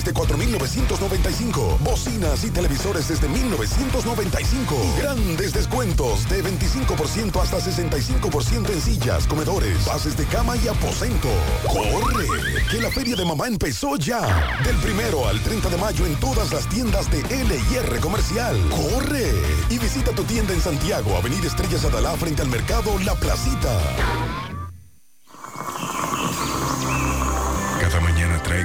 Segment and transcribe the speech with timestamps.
[0.00, 1.78] desde 4.995.
[1.80, 4.96] Bocinas y televisores desde 1.995.
[4.96, 11.28] Y grandes descuentos de 25% hasta 65% en sillas, comedores, bases de cama y aposento.
[11.66, 12.26] ¡Corre!
[12.70, 14.20] Que la feria de mamá empezó ya.
[14.64, 18.56] Del primero al 30 de mayo en todas las tiendas de LIR Comercial.
[18.70, 19.32] ¡Corre!
[19.68, 24.49] Y visita tu tienda en Santiago, Avenida Estrellas Adalá, frente al mercado La Placita.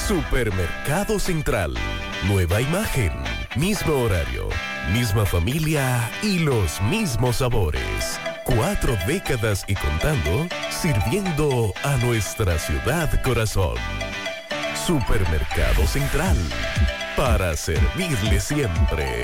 [0.07, 1.73] Supermercado Central.
[2.27, 3.11] Nueva imagen,
[3.55, 4.49] mismo horario,
[4.93, 8.19] misma familia y los mismos sabores.
[8.45, 13.75] Cuatro décadas y contando, sirviendo a nuestra ciudad corazón.
[14.85, 16.37] Supermercado Central.
[17.17, 19.23] Para servirle siempre.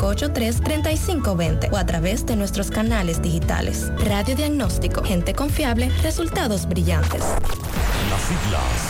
[0.00, 3.92] 583-3520 o a través de nuestros canales digitales.
[3.98, 7.22] Radio Diagnóstico, gente confiable, resultados brillantes.
[8.10, 8.89] Las siglas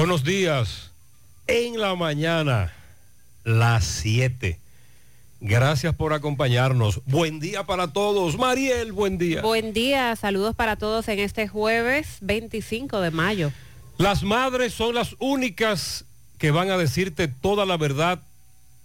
[0.00, 0.92] Buenos días.
[1.46, 2.72] En la mañana,
[3.44, 4.58] las 7.
[5.42, 7.02] Gracias por acompañarnos.
[7.04, 8.38] Buen día para todos.
[8.38, 9.42] Mariel, buen día.
[9.42, 13.52] Buen día, saludos para todos en este jueves 25 de mayo.
[13.98, 16.06] Las madres son las únicas
[16.38, 18.22] que van a decirte toda la verdad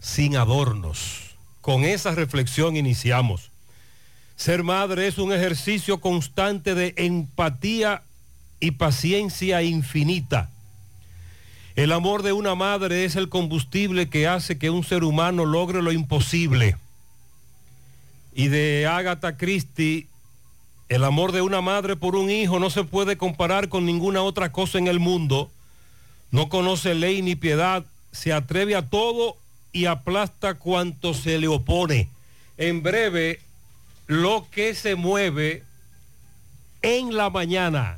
[0.01, 1.37] sin adornos.
[1.61, 3.51] Con esa reflexión iniciamos.
[4.35, 8.03] Ser madre es un ejercicio constante de empatía
[8.59, 10.49] y paciencia infinita.
[11.75, 15.81] El amor de una madre es el combustible que hace que un ser humano logre
[15.81, 16.77] lo imposible.
[18.33, 20.07] Y de Agatha Christie,
[20.87, 24.53] el amor de una madre por un hijo no se puede comparar con ninguna otra
[24.53, 25.51] cosa en el mundo.
[26.31, 27.83] No conoce ley ni piedad,
[28.13, 29.35] se atreve a todo
[29.73, 32.07] y aplasta cuanto se le opone.
[32.57, 33.41] En breve,
[34.07, 35.63] lo que se mueve
[36.81, 37.97] en la mañana.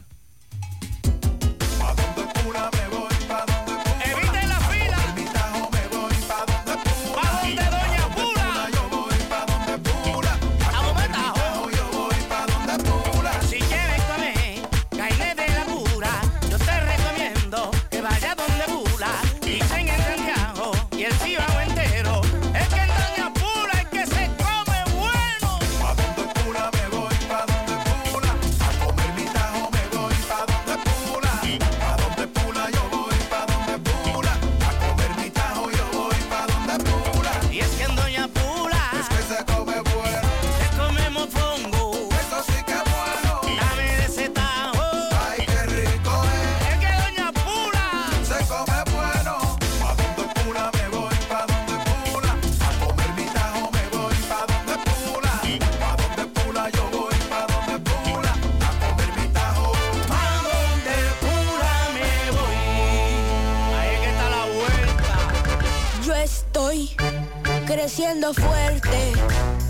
[67.88, 69.14] Creciendo fuerte.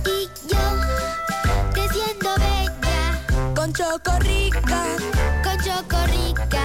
[0.03, 0.57] Y yo
[1.71, 3.53] creciendo bella.
[3.55, 4.85] Con choco rica,
[5.43, 6.63] con choco rica,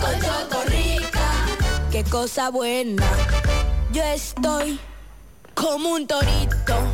[0.00, 0.62] con choco
[1.90, 3.02] qué cosa buena.
[3.90, 4.78] Yo estoy
[5.54, 6.93] como un torito.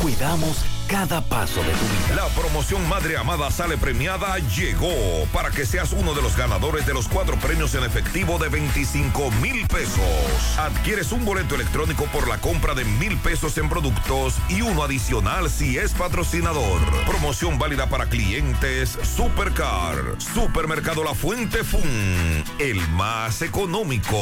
[0.00, 2.16] Cuidamos cada paso de tu vida.
[2.16, 6.94] La promoción Madre Amada Sale Premiada llegó para que seas uno de los ganadores de
[6.94, 10.58] los cuatro premios en efectivo de 25 mil pesos.
[10.58, 15.48] Adquieres un boleto electrónico por la compra de mil pesos en productos y uno adicional
[15.48, 16.80] si es patrocinador.
[17.06, 24.18] Promoción válida para clientes Supercar, Supermercado La Fuente Fun, el más económico.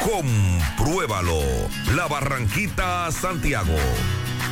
[0.00, 1.40] Compruébalo.
[1.94, 3.76] La Barranquita, Santiago.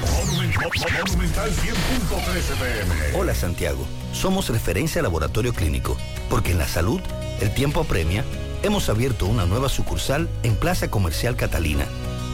[0.03, 3.17] Monumental 100.13 pm.
[3.17, 5.97] Hola Santiago, somos referencia laboratorio clínico,
[6.29, 7.01] porque en la salud
[7.41, 8.25] el tiempo apremia.
[8.63, 11.85] Hemos abierto una nueva sucursal en Plaza Comercial Catalina,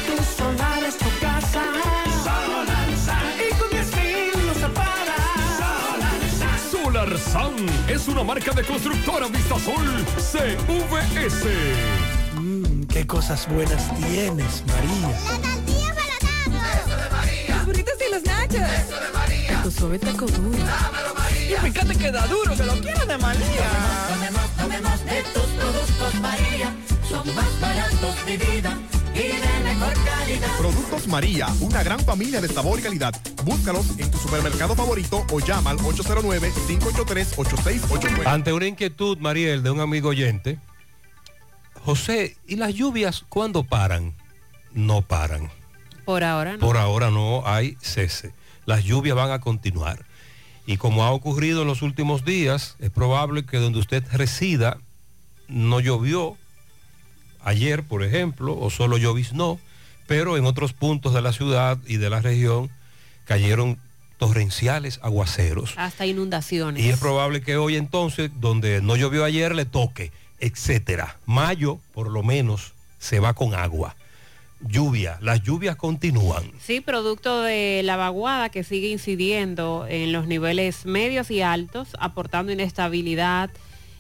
[0.07, 1.63] Tu solar es tu casa.
[2.25, 3.23] Solarsan.
[3.39, 5.59] Y con 10 mil lo separas.
[6.71, 6.71] Solarsan.
[6.71, 11.49] Solar SAN es una marca de constructora Vistasol CVS.
[12.37, 15.11] Mmm, qué cosas buenas tienes, María.
[15.29, 16.17] La tortilla para
[16.81, 17.57] Eso de María.
[17.57, 18.57] Los burritos y los nachos.
[18.57, 19.63] Eso de María.
[19.63, 20.57] Tu suave taco duro.
[20.57, 21.20] Dámelo,
[21.51, 21.69] María.
[21.69, 23.71] Y fíjate que da duro, que lo quiero de María.
[24.09, 26.75] Tomemos, tomemos de tus productos, María.
[27.09, 28.77] Son más baratos de vida
[29.15, 30.57] y de mejor calidad.
[30.59, 33.15] Productos María, una gran familia de sabor y calidad.
[33.45, 38.27] Búscalos en tu supermercado favorito o llama al 809-583-8689.
[38.27, 40.59] Ante una inquietud, Mariel, de un amigo oyente,
[41.85, 44.15] José, ¿y las lluvias cuándo paran?
[44.73, 45.51] No paran.
[46.05, 46.59] Por ahora no.
[46.59, 48.33] Por ahora no hay cese.
[48.67, 50.05] Las lluvias van a continuar.
[50.67, 54.79] Y como ha ocurrido en los últimos días, es probable que donde usted resida
[55.49, 56.37] no llovió
[57.43, 59.59] ayer, por ejemplo, o solo lloviznó,
[60.07, 62.71] pero en otros puntos de la ciudad y de la región
[63.25, 63.79] cayeron
[64.19, 65.75] torrenciales aguaceros.
[65.77, 66.85] Hasta inundaciones.
[66.85, 71.17] Y es probable que hoy entonces, donde no llovió ayer, le toque, etcétera.
[71.27, 73.97] Mayo, por lo menos, se va con agua.
[74.69, 76.53] Lluvia, las lluvias continúan.
[76.61, 82.53] Sí, producto de la vaguada que sigue incidiendo en los niveles medios y altos, aportando
[82.53, 83.51] inestabilidad.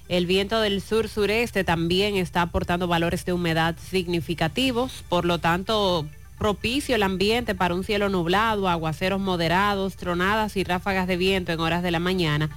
[0.08, 6.06] El viento del sur-sureste también está aportando valores de humedad significativos, por lo tanto,
[6.38, 11.60] propicio el ambiente para un cielo nublado, aguaceros moderados, tronadas y ráfagas de viento en
[11.60, 12.50] horas de la mañana.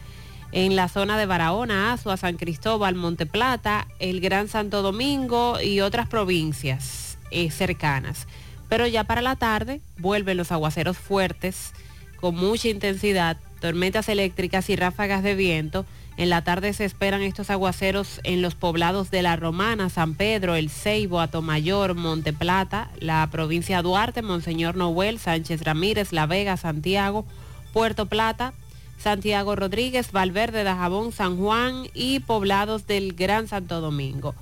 [0.52, 6.08] En la zona de Barahona, Azua, San Cristóbal, Monteplata, el Gran Santo Domingo y otras
[6.08, 8.28] provincias eh, cercanas.
[8.70, 11.74] Pero ya para la tarde vuelven los aguaceros fuertes
[12.20, 15.86] con mucha intensidad, tormentas eléctricas y ráfagas de viento.
[16.16, 20.56] En la tarde se esperan estos aguaceros en los poblados de La Romana, San Pedro,
[20.56, 27.26] El Ceibo, Atomayor, Monteplata, la provincia Duarte, Monseñor Noel, Sánchez Ramírez, La Vega, Santiago,
[27.74, 28.54] Puerto Plata,
[29.00, 34.34] Santiago Rodríguez, Valverde, Dajabón, San Juan y poblados del Gran Santo Domingo.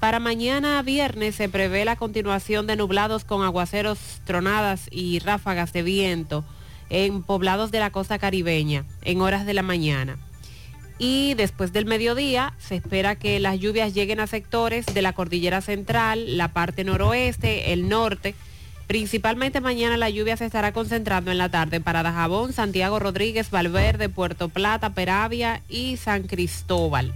[0.00, 5.82] Para mañana viernes se prevé la continuación de nublados con aguaceros, tronadas y ráfagas de
[5.82, 6.44] viento
[6.88, 10.16] en poblados de la costa caribeña en horas de la mañana.
[10.98, 15.60] Y después del mediodía se espera que las lluvias lleguen a sectores de la cordillera
[15.62, 18.36] central, la parte noroeste, el norte.
[18.86, 24.08] Principalmente mañana la lluvia se estará concentrando en la tarde para Dajabón, Santiago Rodríguez, Valverde,
[24.08, 27.14] Puerto Plata, Peravia y San Cristóbal.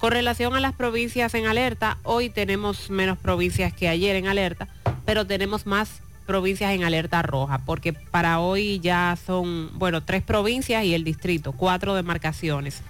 [0.00, 4.66] Con relación a las provincias en alerta, hoy tenemos menos provincias que ayer en alerta,
[5.04, 10.86] pero tenemos más provincias en alerta roja, porque para hoy ya son, bueno, tres provincias
[10.86, 12.80] y el distrito, cuatro demarcaciones.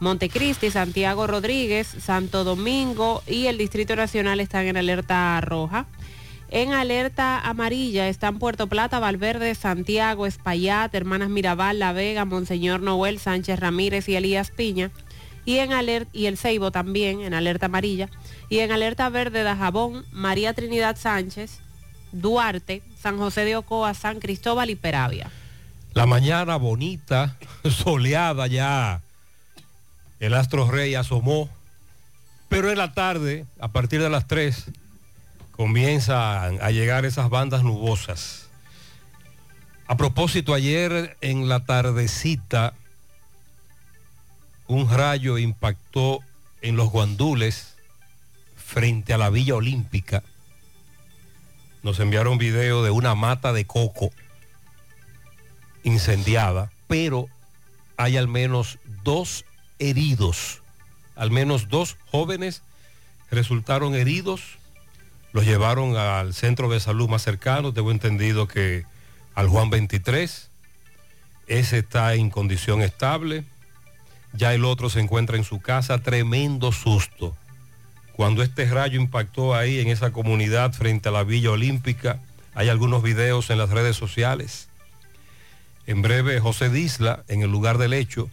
[0.00, 5.84] Montecristi, Santiago Rodríguez, Santo Domingo y el Distrito Nacional están en alerta roja.
[6.50, 13.18] En alerta amarilla están Puerto Plata, Valverde, Santiago, Espaillat, Hermanas Mirabal, La Vega, Monseñor Noel,
[13.18, 14.90] Sánchez Ramírez y Elías Piña.
[15.44, 15.70] Y en
[16.12, 18.08] y el Ceibo también en alerta amarilla.
[18.48, 21.60] Y en alerta verde Dajabón, María Trinidad Sánchez,
[22.12, 25.30] Duarte, San José de Ocoa, San Cristóbal y Peravia.
[25.92, 27.36] La mañana bonita,
[27.70, 29.02] soleada ya.
[30.20, 31.48] El astro rey asomó.
[32.48, 34.66] Pero en la tarde, a partir de las 3,
[35.50, 38.48] comienzan a llegar esas bandas nubosas.
[39.86, 42.74] A propósito, ayer en la tardecita,
[44.66, 46.20] un rayo impactó
[46.62, 47.74] en los guandules
[48.56, 50.22] frente a la Villa Olímpica.
[51.82, 54.10] Nos enviaron video de una mata de coco
[55.82, 57.28] incendiada, pero
[57.96, 59.44] hay al menos dos
[59.78, 60.62] heridos.
[61.14, 62.62] Al menos dos jóvenes
[63.30, 64.40] resultaron heridos.
[65.32, 67.72] Los llevaron al centro de salud más cercano.
[67.72, 68.86] Tengo entendido que
[69.34, 70.50] al Juan 23.
[71.46, 73.44] Ese está en condición estable.
[74.34, 75.98] Ya el otro se encuentra en su casa.
[75.98, 77.36] Tremendo susto.
[78.14, 82.20] Cuando este rayo impactó ahí en esa comunidad frente a la Villa Olímpica,
[82.54, 84.68] hay algunos videos en las redes sociales.
[85.86, 88.30] En breve, José Disla, en el lugar del hecho,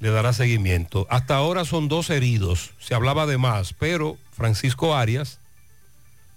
[0.00, 1.06] le dará seguimiento.
[1.10, 5.38] Hasta ahora son dos heridos, se hablaba de más, pero Francisco Arias,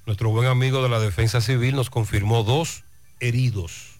[0.06, 2.84] nuestro buen amigo de la Defensa Civil, nos confirmó dos
[3.20, 3.98] heridos.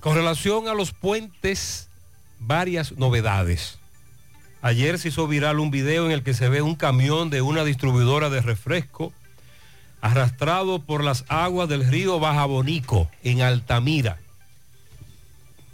[0.00, 1.88] Con relación a los puentes,
[2.46, 3.78] varias novedades.
[4.62, 7.64] Ayer se hizo viral un video en el que se ve un camión de una
[7.64, 9.12] distribuidora de refresco
[10.00, 14.18] arrastrado por las aguas del río Bajabonico en Altamira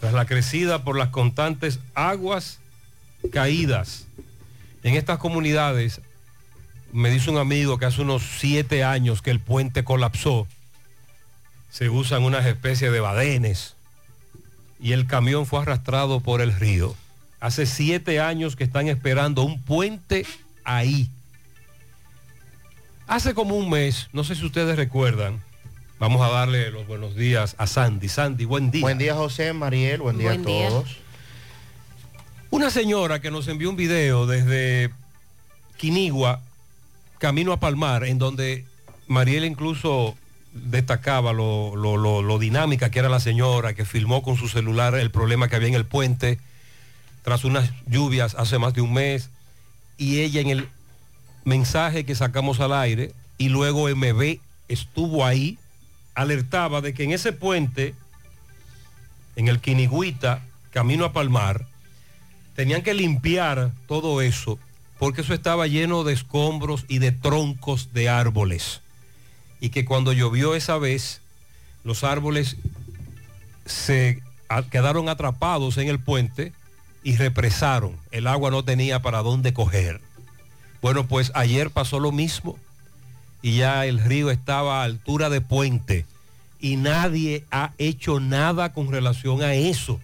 [0.01, 2.59] tras la crecida por las constantes aguas
[3.33, 4.07] caídas.
[4.83, 6.01] En estas comunidades,
[6.91, 10.49] me dice un amigo que hace unos siete años que el puente colapsó,
[11.69, 13.77] se usan unas especies de badenes
[14.81, 16.95] y el camión fue arrastrado por el río.
[17.41, 20.27] Hace siete años que están esperando un puente
[20.65, 21.09] ahí.
[23.07, 25.43] Hace como un mes, no sé si ustedes recuerdan,
[26.01, 28.09] Vamos a darle los buenos días a Sandy.
[28.09, 28.81] Sandy, buen día.
[28.81, 30.69] Buen día, José, Mariel, buen día Buen a día.
[30.71, 30.97] todos.
[32.49, 34.91] Una señora que nos envió un video desde
[35.77, 36.41] Quinigua,
[37.19, 38.65] camino a Palmar, en donde
[39.09, 40.17] Mariel incluso
[40.53, 45.49] destacaba lo, lo- dinámica que era la señora, que filmó con su celular el problema
[45.49, 46.39] que había en el puente
[47.23, 49.31] tras unas lluvias hace más de un mes.
[49.99, 50.69] Y ella en el
[51.45, 54.39] mensaje que sacamos al aire y luego MB
[54.69, 55.59] estuvo ahí,
[56.15, 57.95] alertaba de que en ese puente,
[59.37, 61.67] en el Quinigüita, camino a Palmar,
[62.57, 64.59] tenían que limpiar todo eso
[64.99, 68.83] porque eso estaba lleno de escombros y de troncos de árboles.
[69.61, 71.21] Y que cuando llovió esa vez,
[71.85, 72.57] los árboles
[73.67, 74.23] se
[74.71, 76.53] quedaron atrapados en el puente
[77.03, 77.97] y represaron.
[78.11, 80.01] El agua no tenía para dónde coger.
[80.83, 82.59] Bueno, pues ayer pasó lo mismo
[83.43, 86.07] y ya el río estaba a altura de puente
[86.59, 90.01] y nadie ha hecho nada con relación a eso.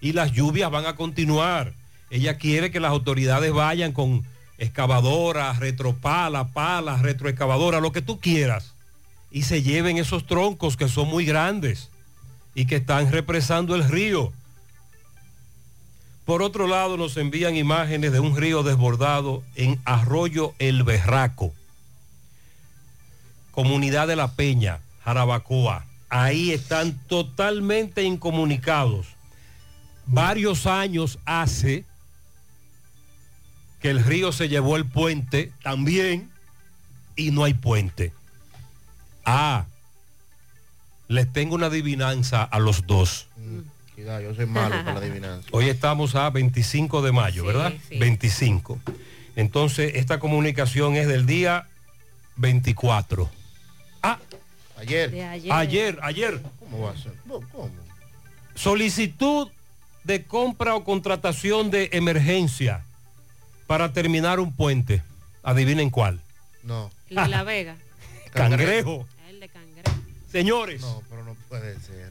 [0.00, 1.74] Y las lluvias van a continuar.
[2.10, 4.24] Ella quiere que las autoridades vayan con
[4.58, 8.71] excavadoras, retropala, palas, retroexcavadoras, lo que tú quieras,
[9.32, 11.88] y se lleven esos troncos que son muy grandes
[12.54, 14.32] y que están represando el río.
[16.26, 21.52] Por otro lado, nos envían imágenes de un río desbordado en Arroyo El Berraco,
[23.50, 25.86] comunidad de La Peña, Jarabacoa.
[26.10, 29.06] Ahí están totalmente incomunicados.
[30.06, 31.86] Varios años hace
[33.80, 36.30] que el río se llevó el puente también
[37.16, 38.12] y no hay puente.
[39.24, 39.66] Ah,
[41.08, 43.26] les tengo una adivinanza a los dos.
[43.94, 45.48] Cuidado, yo soy malo para la adivinanza.
[45.52, 47.72] Hoy estamos a 25 de mayo, ¿verdad?
[47.90, 48.78] 25.
[49.36, 51.66] Entonces, esta comunicación es del día
[52.36, 53.30] 24.
[54.02, 54.18] Ah,
[54.78, 55.10] Ayer.
[55.10, 55.52] De ayer.
[55.52, 56.42] ayer, ayer.
[56.58, 57.12] ¿Cómo va a ser?
[57.28, 57.70] ¿Cómo?
[58.54, 59.48] Solicitud
[60.04, 62.84] de compra o contratación de emergencia
[63.68, 65.02] para terminar un puente.
[65.44, 66.20] Adivinen cuál.
[66.64, 66.90] No.
[67.08, 67.76] La Vega.
[68.32, 69.06] Cangrejo.
[70.32, 72.10] Señores, No, pero no puede ser.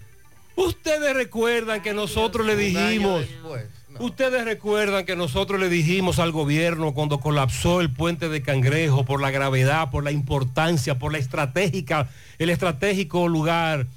[0.56, 3.66] ustedes recuerdan que nosotros le dijimos, después.
[4.00, 9.22] ustedes recuerdan que nosotros le dijimos al gobierno cuando colapsó el puente de Cangrejo por
[9.22, 13.88] la gravedad, por la importancia, por la estratégica, el estratégico lugar.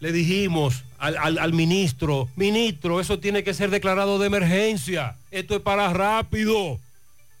[0.00, 5.16] Le dijimos al, al- al ministro, ministro, eso tiene que ser declarado de emergencia.
[5.30, 6.78] Esto es para rápido.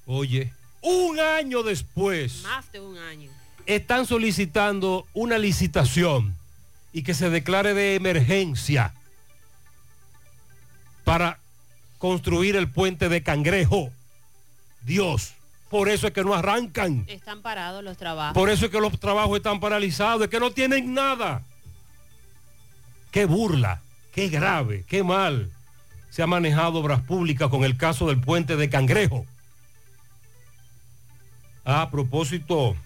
[0.06, 3.30] Oye, un año después Más de un año.
[3.66, 6.36] Están solicitando una licitación
[6.92, 8.94] y que se declare de emergencia
[11.04, 11.38] para
[11.98, 13.90] construir el puente de Cangrejo.
[14.82, 15.34] Dios,
[15.70, 17.04] por eso es que no arrancan.
[17.08, 18.34] Están parados los trabajos.
[18.34, 21.42] Por eso es que los trabajos están paralizados, es que no tienen nada.
[23.10, 23.80] Qué burla,
[24.12, 25.50] qué grave, qué mal
[26.14, 29.26] se ha manejado obras públicas con el caso del puente de Cangrejo.
[31.64, 32.76] A propósito,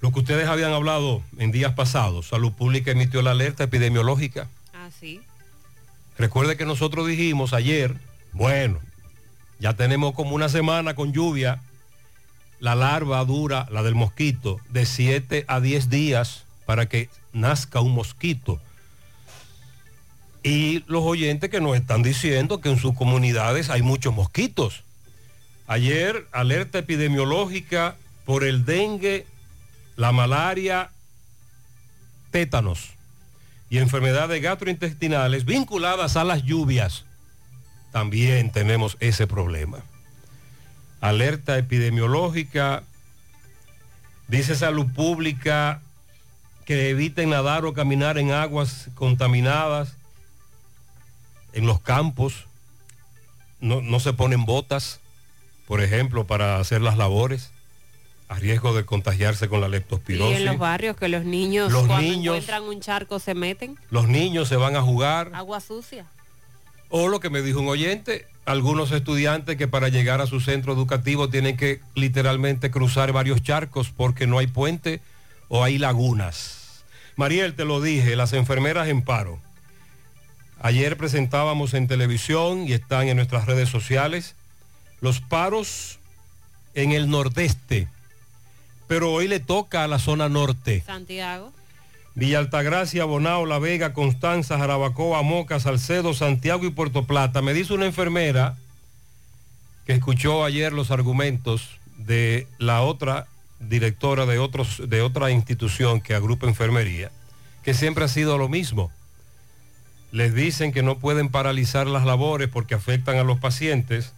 [0.00, 4.48] lo que ustedes habían hablado en días pasados, Salud Pública emitió la alerta epidemiológica.
[4.72, 5.20] Ah, sí.
[6.16, 7.96] Recuerde que nosotros dijimos ayer,
[8.32, 8.80] bueno,
[9.58, 11.60] ya tenemos como una semana con lluvia,
[12.60, 17.92] la larva dura, la del mosquito, de 7 a 10 días para que nazca un
[17.92, 18.60] mosquito.
[20.42, 24.82] Y los oyentes que nos están diciendo que en sus comunidades hay muchos mosquitos.
[25.66, 29.26] Ayer, alerta epidemiológica por el dengue,
[29.98, 30.92] la malaria,
[32.30, 32.90] tétanos
[33.68, 37.04] y enfermedades gastrointestinales vinculadas a las lluvias.
[37.90, 39.78] También tenemos ese problema.
[41.00, 42.84] Alerta epidemiológica,
[44.28, 45.82] dice salud pública
[46.64, 49.96] que eviten nadar o caminar en aguas contaminadas,
[51.52, 52.46] en los campos,
[53.58, 55.00] no, no se ponen botas,
[55.66, 57.50] por ejemplo, para hacer las labores,
[58.28, 60.36] a riesgo de contagiarse con la Y leptospirosis.
[60.38, 63.78] en los barrios que los niños Los cuando niños- encuentran un charco se meten.
[63.90, 65.30] Los niños se van a jugar.
[65.34, 66.04] Agua sucia.
[66.90, 70.72] O lo que me dijo un oyente, algunos estudiantes que para llegar a su centro
[70.72, 75.00] educativo tienen que literalmente cruzar varios charcos porque no hay puente
[75.48, 76.82] o hay lagunas.
[77.16, 79.38] Mariel, te lo dije, las enfermeras en paro.
[80.60, 84.34] Ayer presentábamos en televisión y están en nuestras redes sociales
[85.00, 85.98] los paros
[86.74, 87.86] en el nordeste,
[88.88, 90.82] pero hoy le toca a la zona norte.
[90.84, 91.52] Santiago.
[92.14, 97.42] Villa Altagracia, Bonao, La Vega, Constanza, Jarabacoa, Moca, Salcedo, Santiago y Puerto Plata.
[97.42, 98.56] Me dice una enfermera
[99.86, 103.28] que escuchó ayer los argumentos de la otra
[103.60, 107.12] directora de, otros, de otra institución que agrupa enfermería,
[107.62, 108.90] que siempre ha sido lo mismo.
[110.10, 114.12] Les dicen que no pueden paralizar las labores porque afectan a los pacientes,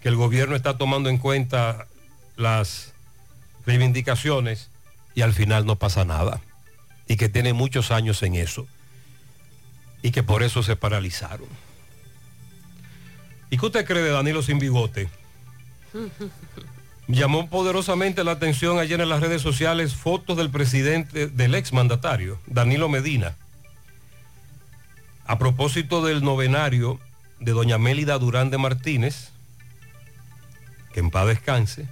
[0.00, 1.86] que el gobierno está tomando en cuenta
[2.36, 2.93] las
[3.66, 4.70] reivindicaciones
[5.14, 6.40] y al final no pasa nada
[7.06, 8.66] y que tiene muchos años en eso
[10.02, 11.48] y que por eso se paralizaron.
[13.50, 15.08] ¿Y qué usted cree de Danilo sin bigote?
[17.08, 22.88] Llamó poderosamente la atención ayer en las redes sociales fotos del presidente, del exmandatario, Danilo
[22.88, 23.36] Medina.
[25.26, 26.98] A propósito del novenario
[27.40, 29.30] de doña Mélida Durán de Martínez,
[30.92, 31.88] que en paz descanse,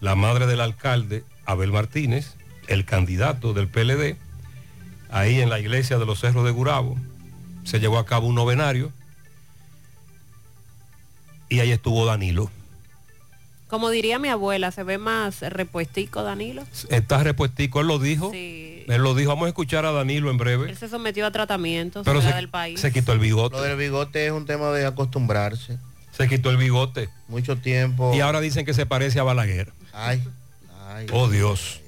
[0.00, 2.34] la madre del alcalde, Abel Martínez,
[2.68, 4.16] el candidato del PLD,
[5.10, 6.96] ahí en la iglesia de los Cerros de Gurabo,
[7.64, 8.92] se llevó a cabo un novenario
[11.48, 12.50] y ahí estuvo Danilo.
[13.68, 16.62] Como diría mi abuela, se ve más repuestico Danilo.
[16.88, 18.30] Está repuestico, él lo dijo.
[18.30, 18.84] Sí.
[18.86, 20.70] Él lo dijo, vamos a escuchar a Danilo en breve.
[20.70, 22.78] Él se sometió a tratamientos Pero fuera se, del país.
[22.78, 23.56] se quitó el bigote.
[23.56, 25.78] Lo del bigote es un tema de acostumbrarse.
[26.12, 27.08] Se quitó el bigote.
[27.26, 28.14] Mucho tiempo.
[28.14, 29.72] Y ahora dicen que se parece a Balaguer.
[29.96, 30.22] Ay,
[30.88, 31.06] ay.
[31.10, 31.80] Oh Dios.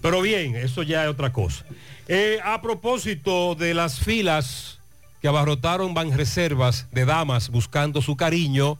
[0.00, 1.64] Pero bien, eso ya es otra cosa.
[2.08, 4.78] Eh, a propósito de las filas
[5.20, 8.78] que abarrotaron Banreservas de damas buscando su cariño,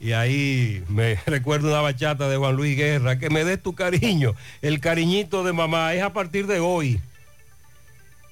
[0.00, 4.34] y ahí me recuerdo una bachata de Juan Luis Guerra, que me des tu cariño,
[4.62, 6.98] el cariñito de mamá, es a partir de hoy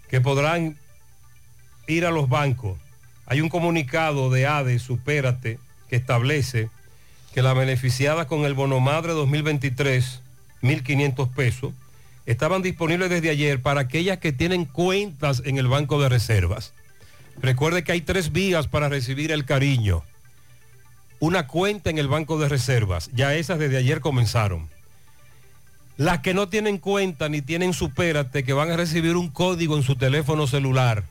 [0.08, 0.78] que podrán
[1.86, 2.78] ir a los bancos.
[3.26, 6.70] Hay un comunicado de ADE, supérate, que establece
[7.34, 10.20] que la beneficiada con el bono madre 2023,
[10.62, 11.74] 1.500 pesos,
[12.26, 16.72] estaban disponibles desde ayer para aquellas que tienen cuentas en el Banco de Reservas.
[17.42, 20.04] Recuerde que hay tres vías para recibir el cariño.
[21.18, 23.10] una cuenta en el Banco de Reservas.
[23.14, 24.68] Ya esas desde ayer comenzaron.
[25.96, 29.82] Las que no tienen cuenta ni tienen supérate, que van a recibir un código en
[29.82, 31.04] su teléfono celular.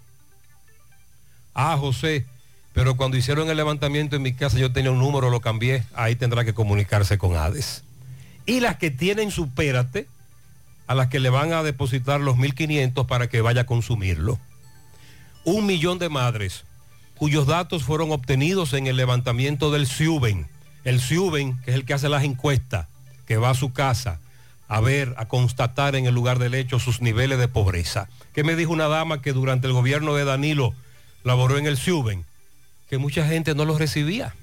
[1.54, 2.28] Ah, José,
[2.74, 5.84] pero cuando hicieron el levantamiento en mi casa yo tenía un número, lo cambié.
[5.94, 7.84] Ahí tendrá que comunicarse con ADES.
[8.46, 10.08] Y las que tienen supérate,
[10.88, 14.40] a las que le van a depositar los 1.500 para que vaya a consumirlo.
[15.46, 16.66] Un millón de madres
[17.16, 20.48] cuyos datos fueron obtenidos en el levantamiento del CIUBEN.
[20.84, 22.88] El CIUBEN, que es el que hace las encuestas,
[23.26, 24.20] que va a su casa
[24.68, 28.10] a ver, a constatar en el lugar del hecho sus niveles de pobreza.
[28.34, 30.74] ¿Qué me dijo una dama que durante el gobierno de Danilo
[31.24, 32.26] laboró en el CIUBEN?
[32.94, 34.36] Que mucha gente no los recibía.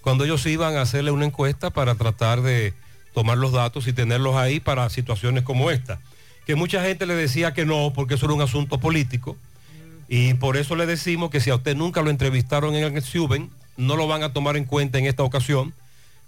[0.00, 2.72] Cuando ellos iban a hacerle una encuesta para tratar de
[3.12, 6.00] tomar los datos y tenerlos ahí para situaciones como esta.
[6.46, 9.36] Que mucha gente le decía que no, porque eso era un asunto político.
[10.08, 13.50] Y por eso le decimos que si a usted nunca lo entrevistaron en el Suben,
[13.76, 15.74] no lo van a tomar en cuenta en esta ocasión,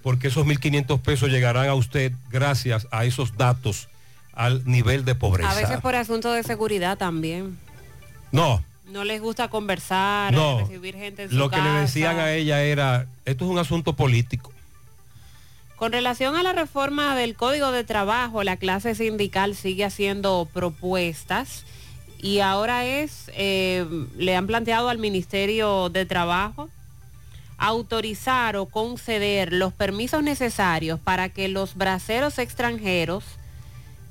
[0.03, 3.89] porque esos 1.500 pesos llegarán a usted gracias a esos datos
[4.35, 5.51] al nivel de pobreza.
[5.51, 7.57] A veces por asunto de seguridad también.
[8.31, 8.63] No,
[8.95, 10.61] No les gusta conversar, no.
[10.61, 13.95] recibir gente en su Lo que le decían a ella era, esto es un asunto
[13.95, 14.53] político.
[15.75, 21.65] Con relación a la reforma del Código de Trabajo, la clase sindical sigue haciendo propuestas
[22.21, 23.85] y ahora es, eh,
[24.17, 26.71] le han planteado al Ministerio de Trabajo
[27.59, 33.25] autorizar o conceder los permisos necesarios para que los braceros extranjeros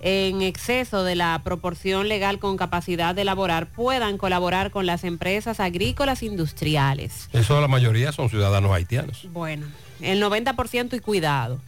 [0.06, 5.62] en exceso de la proporción legal con capacidad de laborar puedan colaborar con las empresas
[5.62, 7.30] agrícolas industriales.
[7.32, 9.30] Eso la mayoría son ciudadanos haitianos.
[9.32, 9.66] Bueno,
[10.02, 11.62] el 90% y cuidado.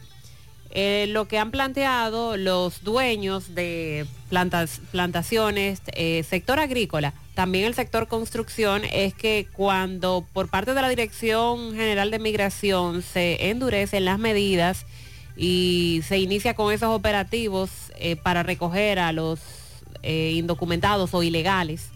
[0.70, 7.72] Eh, lo que han planteado los dueños de plantas, plantaciones, eh, sector agrícola, también el
[7.72, 14.04] sector construcción, es que cuando por parte de la Dirección General de Migración se endurecen
[14.04, 14.84] las medidas
[15.36, 19.40] y se inicia con esos operativos eh, para recoger a los
[20.02, 21.90] eh, indocumentados o ilegales,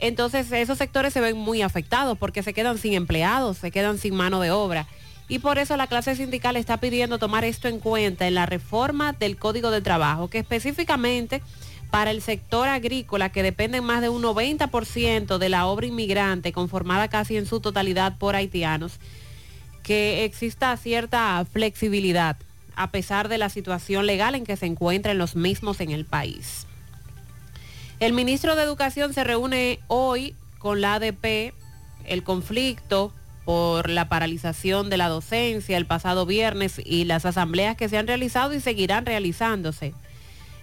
[0.00, 4.14] entonces esos sectores se ven muy afectados porque se quedan sin empleados, se quedan sin
[4.14, 4.86] mano de obra.
[5.28, 9.12] Y por eso la clase sindical está pidiendo tomar esto en cuenta en la reforma
[9.12, 11.42] del Código de Trabajo, que específicamente
[11.90, 17.08] para el sector agrícola, que depende más de un 90% de la obra inmigrante, conformada
[17.08, 18.98] casi en su totalidad por haitianos,
[19.82, 22.36] que exista cierta flexibilidad,
[22.78, 26.66] a pesar de la situación legal en que se encuentran los mismos en el país.
[28.00, 31.52] El ministro de Educación se reúne hoy con la ADP,
[32.04, 33.12] el conflicto
[33.44, 38.06] por la paralización de la docencia el pasado viernes y las asambleas que se han
[38.06, 39.94] realizado y seguirán realizándose.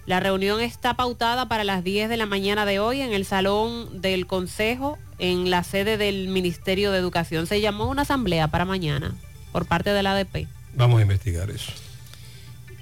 [0.06, 4.00] La reunión está pautada para las 10 de la mañana de hoy en el salón
[4.00, 7.46] del Consejo en la sede del Ministerio de Educación.
[7.46, 9.14] Se llamó una asamblea para mañana
[9.52, 11.72] por parte de la ADP Vamos a investigar eso.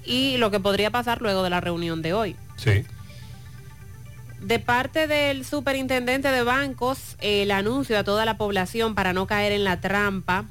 [0.05, 2.35] Y lo que podría pasar luego de la reunión de hoy.
[2.57, 2.83] Sí.
[4.41, 9.51] De parte del superintendente de bancos, el anuncio a toda la población para no caer
[9.51, 10.45] en la trampa.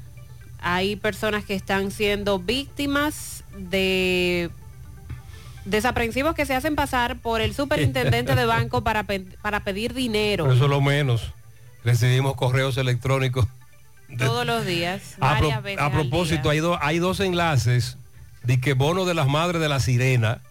[0.59, 4.49] Hay personas que están siendo víctimas de
[5.65, 10.51] desaprensivos que se hacen pasar por el superintendente de banco para, pe- para pedir dinero
[10.51, 11.33] eso es lo menos.
[11.83, 13.45] Recibimos correos electrónicos.
[14.17, 15.79] todos los días, A, pro- varias veces.
[15.81, 16.51] a al propósito, día.
[16.51, 17.97] hay, do- hay dos enlaces
[18.45, 20.41] de que bono de las madres de la sirena,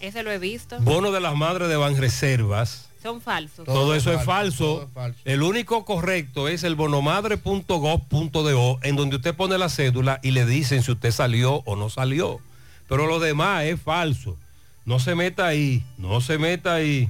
[0.00, 0.78] Ese lo he visto.
[0.80, 2.88] bono de las madres de Banreservas.
[3.02, 3.66] Son falsos.
[3.66, 4.88] Todo, eso es falso.
[5.24, 10.82] El único correcto es el bonomadre.gov.do, en donde usted pone la cédula y le dicen
[10.82, 12.40] si usted salió o no salió.
[12.88, 14.36] Pero lo demás es falso.
[14.84, 17.08] No se meta ahí, no se meta ahí.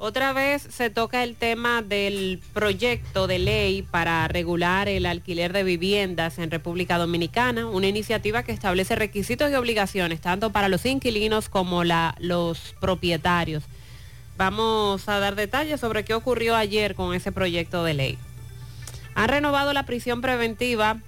[0.00, 5.64] Otra vez se toca el tema del proyecto de ley para regular el alquiler de
[5.64, 11.48] viviendas en República Dominicana, una iniciativa que establece requisitos y obligaciones tanto para los inquilinos
[11.48, 13.64] como los propietarios.
[14.36, 18.18] Vamos a dar detalles sobre qué ocurrió ayer con ese proyecto de ley.
[19.16, 21.00] Han renovado la prisión preventiva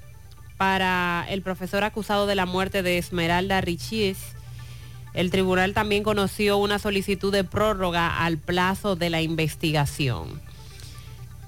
[0.56, 4.18] para el profesor acusado de la muerte de Esmeralda Richies.
[5.14, 10.40] El tribunal también conoció una solicitud de prórroga al plazo de la investigación.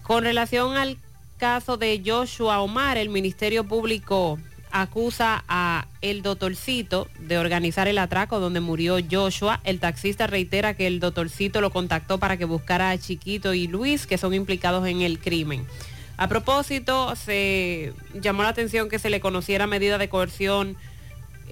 [0.03, 0.99] Con relación al
[1.39, 4.39] caso de Joshua Omar, el Ministerio Público
[4.73, 9.61] acusa a el doctorcito de organizar el atraco donde murió Joshua.
[9.65, 14.07] El taxista reitera que el doctorcito lo contactó para que buscara a Chiquito y Luis,
[14.07, 15.67] que son implicados en el crimen.
[16.17, 20.77] A propósito, se llamó la atención que se le conociera medida de coerción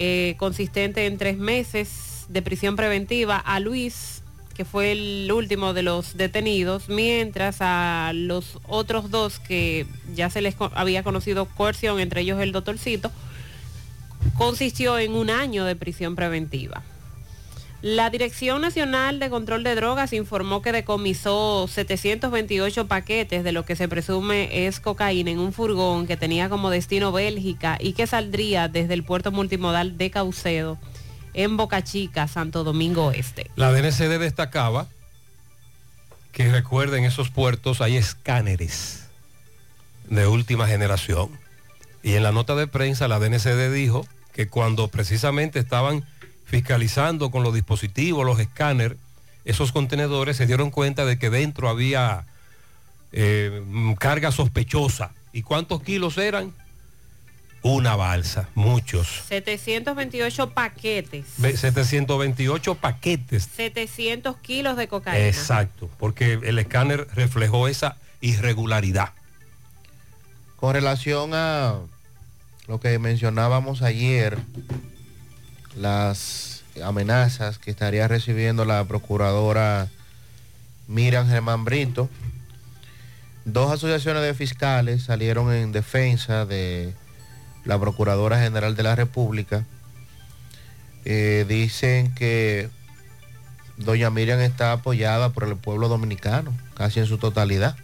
[0.03, 4.23] eh, consistente en tres meses de prisión preventiva a Luis,
[4.57, 10.41] que fue el último de los detenidos, mientras a los otros dos que ya se
[10.41, 13.13] les había conocido coerción, entre ellos el doctorcito,
[14.39, 16.83] consistió en un año de prisión preventiva.
[17.83, 23.75] La Dirección Nacional de Control de Drogas informó que decomisó 728 paquetes de lo que
[23.75, 28.69] se presume es cocaína en un furgón que tenía como destino Bélgica y que saldría
[28.69, 30.77] desde el puerto multimodal de Caucedo
[31.33, 33.51] en Boca Chica, Santo Domingo Este.
[33.57, 34.87] La DNCD destacaba
[36.33, 39.07] que recuerden esos puertos hay escáneres
[40.11, 41.31] de última generación.
[42.03, 46.05] Y en la nota de prensa la DNCD dijo que cuando precisamente estaban
[46.55, 48.99] fiscalizando con los dispositivos, los escáneres,
[49.45, 52.25] esos contenedores se dieron cuenta de que dentro había
[53.13, 53.63] eh,
[53.99, 55.13] carga sospechosa.
[55.33, 56.53] ¿Y cuántos kilos eran?
[57.63, 59.07] Una balsa, muchos.
[59.29, 65.25] 728 paquetes, Ve- 728 paquetes 700 kilos de cocaína.
[65.29, 69.11] Exacto, porque el escáner reflejó esa irregularidad.
[70.57, 71.77] Con relación a
[72.67, 74.37] lo que mencionábamos ayer,
[75.77, 79.89] las amenazas que estaría recibiendo la procuradora
[80.89, 82.09] Miriam Germán Brito,
[83.45, 86.95] dos asociaciones de fiscales salieron en defensa de
[87.65, 89.65] la Procuradora General de la República.
[91.05, 92.69] Eh, dicen que
[93.77, 97.77] doña Miriam está apoyada por el pueblo dominicano, casi en su totalidad.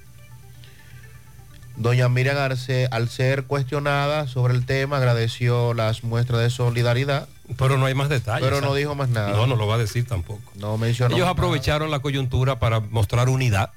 [1.76, 7.28] Doña Miriam Arce, al ser cuestionada sobre el tema, agradeció las muestras de solidaridad.
[7.58, 8.44] Pero no hay más detalles.
[8.48, 9.30] Pero no dijo más nada.
[9.30, 10.42] No, no lo va a decir tampoco.
[10.56, 11.14] No mencionó.
[11.14, 13.70] Ellos aprovecharon la coyuntura para mostrar unidad.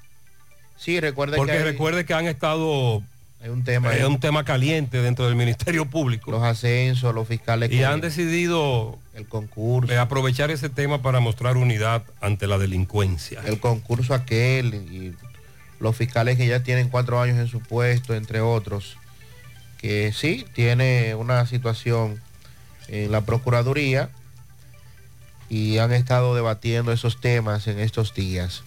[0.76, 3.02] Sí, recuerde Porque que hay- recuerde que han estado...
[3.42, 3.90] Hay un tema.
[3.94, 4.06] Es ahí.
[4.06, 6.30] un tema caliente dentro del Ministerio Público.
[6.30, 7.72] Los ascensos, los fiscales.
[7.72, 9.90] Y han decidido el concurso.
[9.92, 13.40] eh, aprovechar ese tema para mostrar unidad ante la delincuencia.
[13.46, 15.14] el concurso aquel y
[15.78, 18.98] los fiscales que ya tienen cuatro años en su puesto, entre otros,
[19.78, 22.20] que sí tiene una situación
[22.90, 24.10] en la Procuraduría
[25.48, 28.62] y han estado debatiendo esos temas en estos días.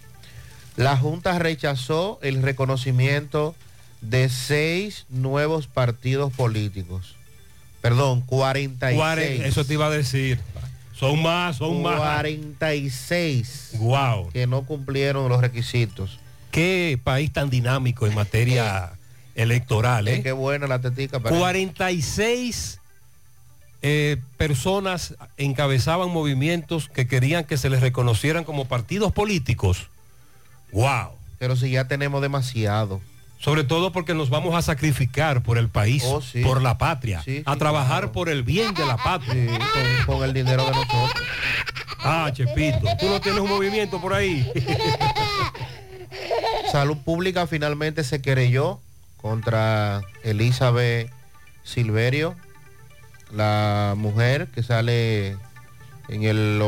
[0.76, 3.56] La Junta rechazó el reconocimiento
[4.02, 7.16] de seis nuevos partidos políticos.
[7.82, 8.98] Perdón, 46.
[9.00, 10.40] Cuare- Eso te iba a decir.
[10.94, 11.96] Son más, son más.
[11.98, 14.30] 46 Wow.
[14.32, 16.20] que no cumplieron los requisitos.
[16.52, 18.94] Qué país tan dinámico en materia
[19.36, 20.22] electoral, ¿eh?
[20.22, 21.20] Qué buena la tetica.
[21.20, 21.40] parece.
[21.40, 22.80] 46
[23.84, 29.90] eh, personas encabezaban movimientos que querían que se les reconocieran como partidos políticos.
[30.72, 31.10] ¡Wow!
[31.38, 33.02] Pero si ya tenemos demasiado.
[33.40, 36.42] Sobre todo porque nos vamos a sacrificar por el país, Oh, sí.
[36.44, 38.12] por la patria, Sí, sí, a trabajar claro.
[38.14, 39.60] por el bien de la patria.
[40.06, 41.12] con, con el dinero de nosotros.
[42.00, 44.50] Ah, Chepito, tú no tienes un movimiento por ahí.
[46.72, 48.80] Salud Pública finalmente se querelló
[49.18, 51.10] contra Elizabeth
[51.64, 52.36] Silverio,
[53.34, 55.38] la mujer que sale
[56.08, 56.62] en el,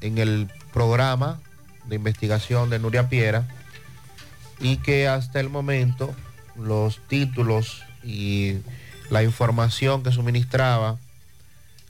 [0.00, 1.40] en el programa
[1.86, 3.46] de investigación de Nuria Piera
[4.60, 6.14] y que hasta el momento
[6.56, 8.58] los títulos y
[9.10, 10.98] la información que suministraba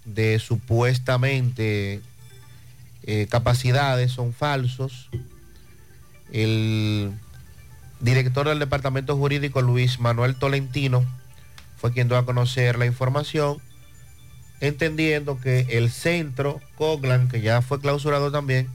[0.05, 2.01] de supuestamente
[3.05, 5.11] eh, capacidades son falsos.
[6.33, 7.12] El
[8.01, 11.05] director del departamento jurídico, Luis Manuel Tolentino,
[11.77, 13.59] fue quien dio a conocer la información,
[14.62, 18.68] entendiendo que el centro Coglan, que ya fue clausurado también,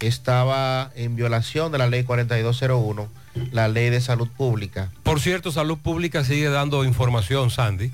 [0.00, 3.08] estaba en violación de la ley 4201,
[3.52, 4.90] la ley de salud pública.
[5.02, 7.90] Por cierto, Salud Pública sigue dando información, Sandy,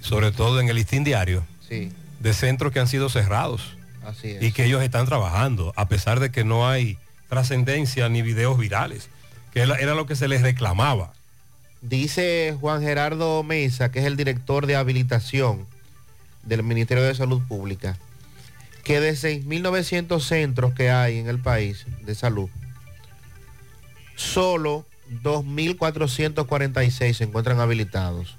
[0.00, 1.90] sobre todo en el listín diario, Sí,
[2.20, 4.42] de centros que han sido cerrados así es.
[4.42, 9.08] y que ellos están trabajando, a pesar de que no hay trascendencia ni videos virales,
[9.52, 11.12] que era era lo que se les reclamaba.
[11.82, 15.66] Dice Juan Gerardo Mesa, que es el director de habilitación
[16.46, 17.98] del Ministerio de Salud Pública,
[18.84, 22.48] que de 6.900 centros que hay en el país de salud,
[24.14, 24.86] solo
[25.22, 28.38] 2.446 se encuentran habilitados.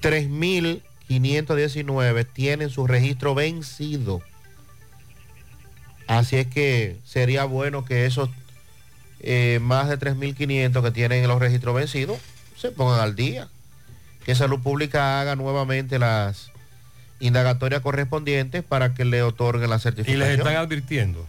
[0.00, 4.22] 3.519 tienen su registro vencido.
[6.06, 8.30] Así es que sería bueno que esos
[9.20, 12.18] eh, más de 3.500 que tienen los registros vencidos
[12.56, 13.48] se pongan al día.
[14.24, 16.50] Que Salud Pública haga nuevamente las
[17.20, 20.20] indagatorias correspondientes para que le otorguen la Y certificación.
[20.28, 21.26] les están advirtiendo.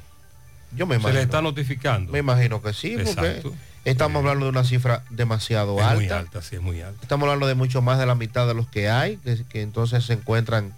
[0.76, 1.14] Yo me Se imagino.
[1.20, 2.12] les está notificando.
[2.12, 3.42] Me imagino que sí, porque
[3.86, 5.96] estamos hablando de una cifra demasiado Es alta.
[5.96, 7.00] muy alta, sí, es muy alta.
[7.02, 10.04] Estamos hablando de mucho más de la mitad de los que hay, que, que entonces
[10.04, 10.74] se encuentran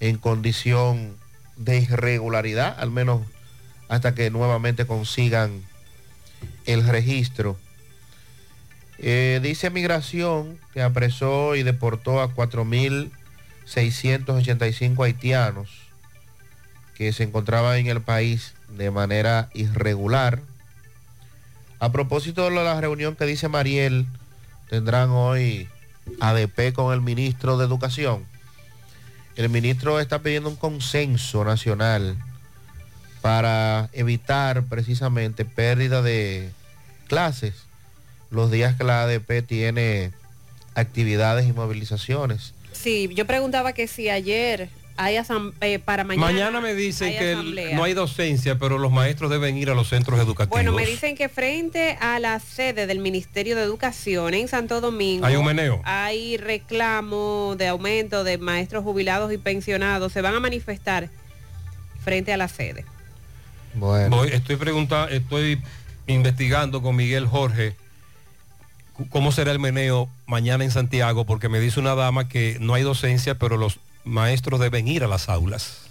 [0.00, 1.16] en condición
[1.56, 3.22] de irregularidad, al menos
[3.88, 5.62] hasta que nuevamente consigan
[6.66, 7.58] el registro.
[8.98, 12.32] Eh, dice Migración que apresó y deportó a
[13.66, 15.68] 4.685 haitianos
[16.94, 20.40] que se encontraban en el país de manera irregular.
[21.78, 24.06] A propósito de la reunión que dice Mariel,
[24.68, 25.68] tendrán hoy
[26.20, 28.24] ADP con el ministro de Educación.
[29.36, 32.16] El ministro está pidiendo un consenso nacional
[33.22, 36.50] para evitar precisamente pérdida de
[37.08, 37.54] clases
[38.30, 40.12] los días que la ADP tiene
[40.74, 42.54] actividades y movilizaciones.
[42.82, 45.16] Sí, yo preguntaba que si ayer hay
[45.60, 46.26] eh, para mañana.
[46.26, 49.74] Mañana, me dicen hay que el- no hay docencia, pero los maestros deben ir a
[49.74, 50.50] los centros educativos.
[50.50, 55.24] Bueno, me dicen que frente a la sede del Ministerio de Educación en Santo Domingo
[55.24, 55.80] Hay un meneo.
[55.84, 60.12] hay reclamo de aumento de maestros jubilados y pensionados.
[60.12, 61.08] Se van a manifestar
[62.04, 62.84] frente a la sede.
[63.74, 64.24] Bueno.
[64.24, 65.62] estoy preguntando, estoy
[66.06, 67.74] investigando con Miguel Jorge
[69.10, 72.82] cómo será el meneo mañana en Santiago, porque me dice una dama que no hay
[72.82, 75.82] docencia, pero los maestros deben ir a las aulas.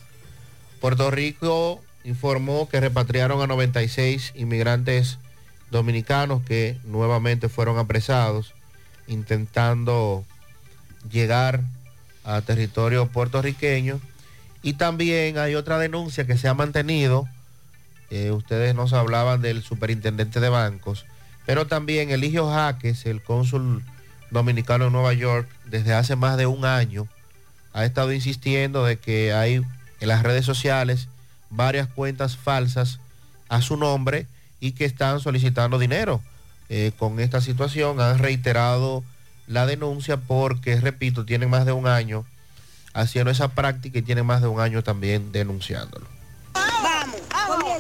[0.80, 5.20] Puerto Rico informó que repatriaron a 96 inmigrantes
[5.70, 8.54] dominicanos que nuevamente fueron apresados
[9.08, 10.26] intentando
[11.12, 11.62] llegar
[12.24, 14.00] a territorio puertorriqueño.
[14.64, 17.28] Y también hay otra denuncia que se ha mantenido.
[18.10, 21.06] eh, ustedes nos hablaban del superintendente de bancos,
[21.52, 23.84] pero también Eligio Jaques, el cónsul
[24.30, 27.10] dominicano en Nueva York, desde hace más de un año,
[27.74, 31.10] ha estado insistiendo de que hay en las redes sociales
[31.50, 33.02] varias cuentas falsas
[33.50, 34.28] a su nombre
[34.62, 36.22] y que están solicitando dinero.
[36.70, 39.04] Eh, con esta situación han reiterado
[39.46, 42.24] la denuncia porque, repito, tienen más de un año
[42.94, 46.08] haciendo esa práctica y tienen más de un año también denunciándolo.
[46.54, 47.20] Vamos.
[47.30, 47.76] La guagua.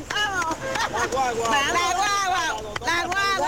[0.81, 1.49] La guagua.
[1.49, 2.61] La guagua.
[2.85, 3.40] La guagua.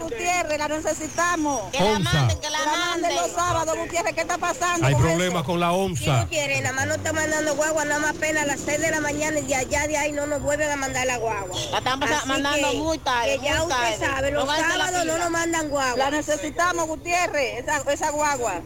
[0.00, 1.70] Gutiérrez, la necesitamos.
[1.70, 2.12] Que la Onza.
[2.12, 4.14] manden, que la manden los sábados, Gutiérrez.
[4.14, 4.86] ¿Qué está pasando?
[4.86, 5.44] Hay con problemas eso?
[5.44, 6.22] con la onza.
[6.22, 9.00] Gutiérrez, nada más no está mandando guagua, nada más apenas a las 6 de la
[9.00, 11.56] mañana y de allá de ahí no nos vuelven a mandar la guagua.
[11.70, 13.98] La están Así mandando que- muy tarde, Que ya usted tarde.
[13.98, 15.96] sabe, los la sábados no nos mandan guagua.
[15.98, 18.60] La necesitamos, Gutiérrez, esa, esa guagua.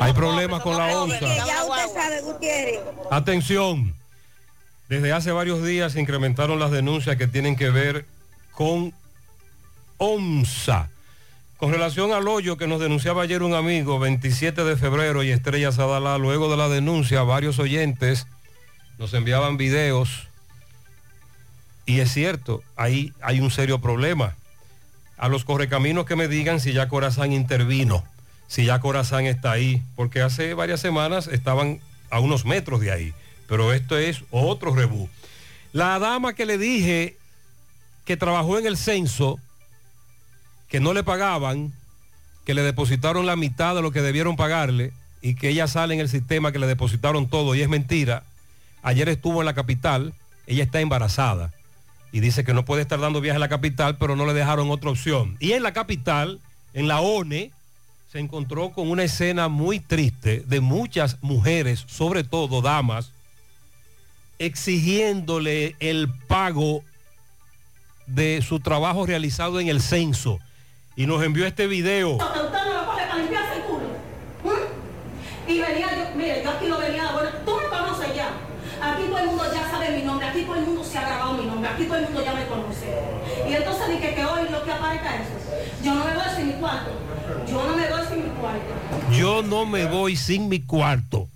[0.00, 1.18] Hay problemas con la onza.
[1.18, 2.80] Que ya usted sabe, Gutiérrez.
[3.10, 3.94] Atención,
[4.88, 8.06] desde hace varios días se incrementaron las denuncias que tienen que ver
[8.60, 8.92] con
[9.96, 10.90] ONSA.
[11.56, 15.72] Con relación al hoyo que nos denunciaba ayer un amigo, 27 de febrero y Estrella
[15.72, 18.26] Sadala, luego de la denuncia, varios oyentes
[18.98, 20.28] nos enviaban videos
[21.86, 24.36] y es cierto, ahí hay un serio problema.
[25.16, 28.04] A los correcaminos que me digan si ya Corazán intervino,
[28.46, 33.14] si ya Corazán está ahí, porque hace varias semanas estaban a unos metros de ahí,
[33.48, 35.08] pero esto es otro rebú.
[35.72, 37.16] La dama que le dije
[38.10, 39.38] que trabajó en el censo,
[40.68, 41.72] que no le pagaban,
[42.44, 44.92] que le depositaron la mitad de lo que debieron pagarle
[45.22, 48.24] y que ella sale en el sistema que le depositaron todo y es mentira.
[48.82, 50.12] Ayer estuvo en la capital,
[50.48, 51.52] ella está embarazada
[52.10, 54.72] y dice que no puede estar dando viaje a la capital, pero no le dejaron
[54.72, 55.36] otra opción.
[55.38, 56.40] Y en la capital,
[56.74, 57.52] en la ONE,
[58.10, 63.12] se encontró con una escena muy triste de muchas mujeres, sobre todo damas,
[64.40, 66.82] exigiéndole el pago
[68.14, 70.38] de su trabajo realizado en el censo.
[70.96, 72.18] Y nos envió este video.
[74.44, 75.50] ¿Mm?
[75.50, 78.30] Y venía yo, mire, yo aquí lo venía, bueno, tú me conoces ya.
[78.82, 81.34] Aquí todo el mundo ya sabe mi nombre, aquí todo el mundo se ha grabado
[81.34, 82.94] mi nombre, aquí todo el mundo ya me conoce.
[83.48, 85.84] Y entonces dije que hoy lo que aparezca es eso.
[85.84, 86.90] Yo no me voy sin mi cuarto.
[87.46, 89.12] Yo no me voy sin mi cuarto.
[89.12, 91.28] Yo no me voy sin mi cuarto.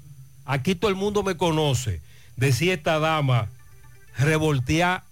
[0.44, 2.00] Aquí todo el mundo me conoce.
[2.36, 3.48] Decía esta dama,
[4.18, 5.04] revoltear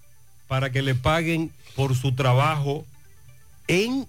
[0.53, 2.85] para que le paguen por su trabajo
[3.69, 4.07] en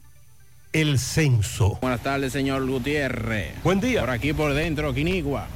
[0.74, 1.78] el censo.
[1.82, 3.54] Buenas tardes, señor Gutiérrez.
[3.64, 4.02] Buen día.
[4.02, 5.48] Por aquí por dentro, Quinigua.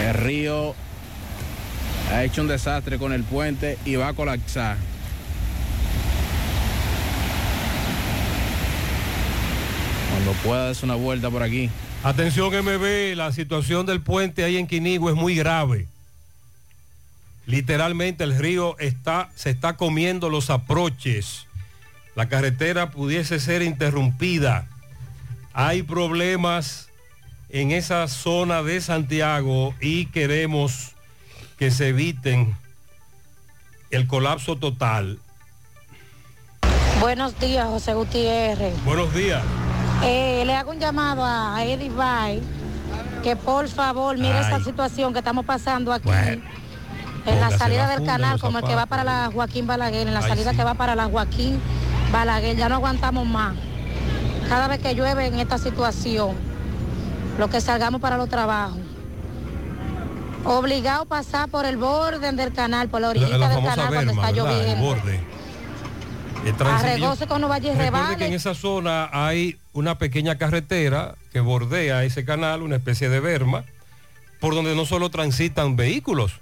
[0.00, 0.76] El río
[2.12, 4.76] ha hecho un desastre con el puente y va a colapsar.
[10.12, 11.68] Cuando pueda darse una vuelta por aquí.
[12.04, 15.88] Atención MB, la situación del puente ahí en Quinigua es muy grave.
[17.48, 21.46] Literalmente el río está, se está comiendo los aproches.
[22.14, 24.66] La carretera pudiese ser interrumpida.
[25.54, 26.90] Hay problemas
[27.48, 30.92] en esa zona de Santiago y queremos
[31.58, 32.54] que se eviten
[33.90, 35.18] el colapso total.
[37.00, 38.74] Buenos días, José Gutiérrez.
[38.84, 39.42] Buenos días.
[40.04, 42.42] Eh, le hago un llamado a Eddie Bay
[43.22, 44.44] que por favor mire Ay.
[44.44, 46.08] esta situación que estamos pasando aquí.
[46.08, 46.58] Bueno.
[47.28, 50.14] En la salida la del canal, como el que va para la Joaquín Balaguer, en
[50.14, 50.56] la Ay, salida sí.
[50.56, 51.60] que va para la Joaquín
[52.12, 53.54] Balaguer, ya no aguantamos más.
[54.48, 56.36] Cada vez que llueve en esta situación,
[57.38, 58.78] lo que salgamos para los trabajos.
[60.44, 63.76] Obligado a pasar por el borde del canal, por la La, orillita la del famosa
[63.76, 64.96] canal cuando Berma, está lloviendo.
[66.64, 68.16] Arregoce con rebale.
[68.16, 73.20] que en esa zona hay una pequeña carretera que bordea ese canal, una especie de
[73.20, 73.64] berma,
[74.40, 76.40] por donde no solo transitan vehículos,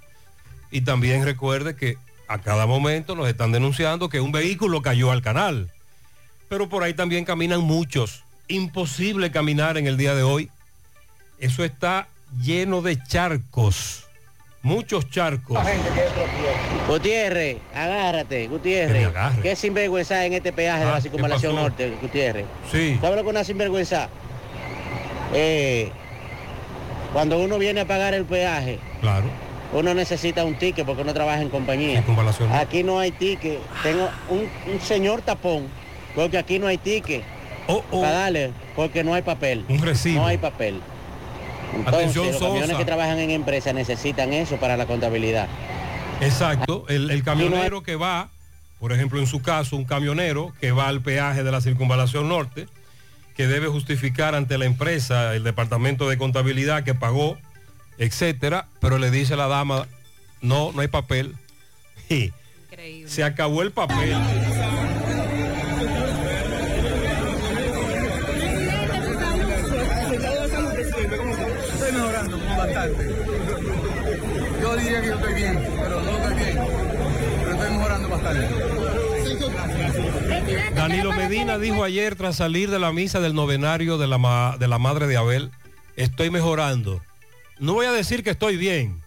[0.71, 1.97] y también recuerde que
[2.27, 5.69] a cada momento nos están denunciando que un vehículo cayó al canal,
[6.49, 8.23] pero por ahí también caminan muchos.
[8.49, 10.49] Imposible caminar en el día de hoy.
[11.39, 12.07] Eso está
[12.41, 14.05] lleno de charcos,
[14.61, 15.57] muchos charcos.
[16.87, 19.07] Gutiérrez, agárrate, Que Gutiérrez.
[19.07, 19.41] agarre.
[19.41, 22.45] ¿Qué sinvergüenza en este peaje de Ah, la ¿qué circunvalación norte, Gutiérrez?
[22.71, 22.97] Sí.
[23.01, 24.09] ¿Sabes lo que una sinvergüenza?
[25.33, 25.91] Eh,
[27.13, 29.25] cuando uno viene a pagar el peaje, Claro.
[29.73, 31.97] Uno necesita un ticket porque uno trabaja en compañía.
[31.97, 32.63] Circunvalación norte.
[32.63, 33.59] Aquí no hay ticket.
[33.83, 35.67] Tengo un, un señor tapón,
[36.15, 37.23] porque aquí no hay ticket.
[37.91, 39.65] Para darle, porque no hay papel.
[39.67, 40.21] Un recibo.
[40.21, 40.79] No hay papel.
[41.75, 42.77] Entonces, Atención, los camiones Sosa.
[42.79, 45.47] que trabajan en empresas necesitan eso para la contabilidad.
[46.21, 48.29] Exacto, el, el camionero que va,
[48.79, 52.67] por ejemplo, en su caso, un camionero que va al peaje de la circunvalación norte,
[53.35, 57.37] que debe justificar ante la empresa, el departamento de contabilidad que pagó,
[57.97, 59.87] etcétera, pero le dice la dama,
[60.41, 61.35] no, no hay papel.
[62.09, 62.31] Y
[63.07, 64.15] se acabó el papel.
[70.57, 73.15] Estoy mejorando bastante.
[74.61, 76.57] Yo diría que yo estoy bien, pero no estoy bien.
[77.43, 78.47] Pero estoy mejorando bastante.
[80.75, 84.67] Danilo Medina dijo ayer tras salir de la misa del novenario de la, ma- de
[84.67, 85.51] la madre de Abel,
[85.95, 87.01] estoy mejorando.
[87.59, 89.01] No voy a decir que estoy bien,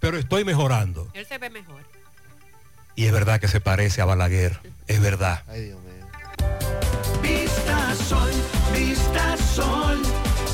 [0.00, 1.08] pero estoy mejorando.
[1.14, 1.82] Él se ve mejor.
[2.94, 5.42] Y es verdad que se parece a Balaguer, es verdad.
[7.22, 8.30] Vista Sol,
[8.74, 10.02] Vista Sol,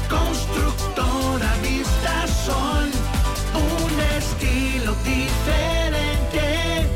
[0.09, 2.91] constructora Vista Sol,
[3.55, 6.87] un estilo diferente,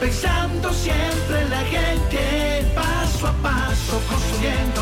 [0.00, 4.81] pensando siempre en la gente, paso a paso construyendo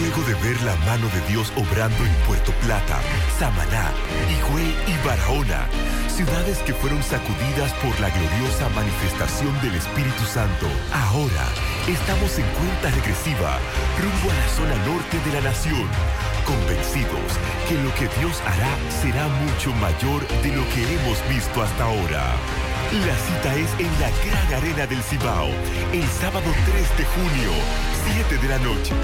[0.00, 3.00] Luego de ver la mano de Dios obrando en Puerto Plata,
[3.38, 3.92] Samaná,
[4.30, 5.66] Higüey y Barahona,
[6.08, 11.46] ciudades que fueron sacudidas por la gloriosa manifestación del Espíritu Santo, ahora
[11.86, 13.58] estamos en cuenta regresiva
[14.00, 15.88] rumbo a la zona norte de la nación,
[16.44, 17.30] convencidos
[17.68, 18.72] que lo que Dios hará
[19.02, 22.36] será mucho mayor de lo que hemos visto hasta ahora.
[22.92, 25.48] La cita es en la Gran Arena del Cibao,
[25.92, 27.50] el sábado 3 de junio,
[28.30, 28.94] 7 de la noche.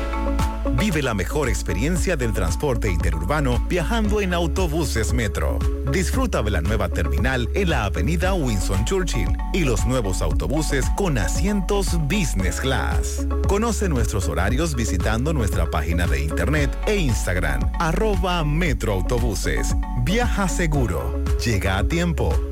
[0.79, 5.59] Vive la mejor experiencia del transporte interurbano viajando en autobuses Metro.
[5.91, 11.19] Disfruta de la nueva terminal en la avenida Winston Churchill y los nuevos autobuses con
[11.19, 13.27] asientos Business Class.
[13.49, 19.75] Conoce nuestros horarios visitando nuestra página de internet e Instagram, arroba Metroautobuses.
[20.05, 21.23] Viaja seguro.
[21.45, 22.52] Llega a tiempo.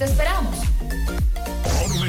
[0.00, 0.79] ¡Te esperamos!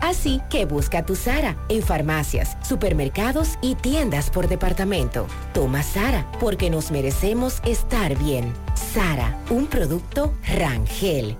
[0.00, 5.26] Así que busca tu Sara en farmacias, supermercados y tiendas por departamento.
[5.52, 8.52] Toma Sara porque nos merecemos estar bien.
[8.74, 11.36] Sara, un producto Rangel.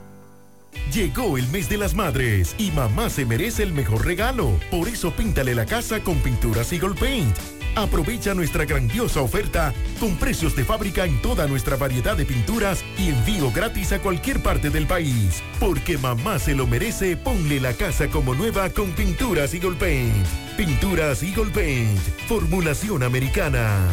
[0.92, 4.52] Llegó el mes de las madres y mamá se merece el mejor regalo.
[4.70, 7.59] Por eso píntale la casa con pinturas Eagle Paint.
[7.76, 13.10] Aprovecha nuestra grandiosa oferta con precios de fábrica en toda nuestra variedad de pinturas y
[13.10, 15.42] envío gratis a cualquier parte del país.
[15.58, 20.26] Porque mamá se lo merece, ponle la casa como nueva con pinturas Eagle Paint.
[20.56, 21.98] Pinturas Eagle Paint,
[22.28, 23.86] formulación americana.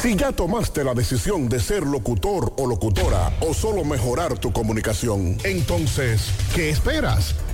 [0.00, 5.36] Si ya tomaste la decisión de ser locutor o locutora o solo mejorar tu comunicación,
[5.44, 7.34] entonces, ¿qué esperas?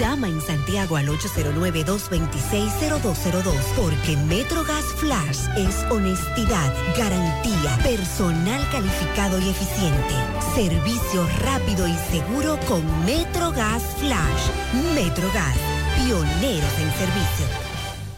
[0.00, 10.14] Llama en Santiago al 809-226-0202 porque MetroGas Flash es honestidad, garantía, personal calificado y eficiente,
[10.54, 14.48] servicio rápido y seguro con MetroGas Flash.
[14.94, 15.54] MetroGas,
[15.96, 17.46] pioneros en servicio.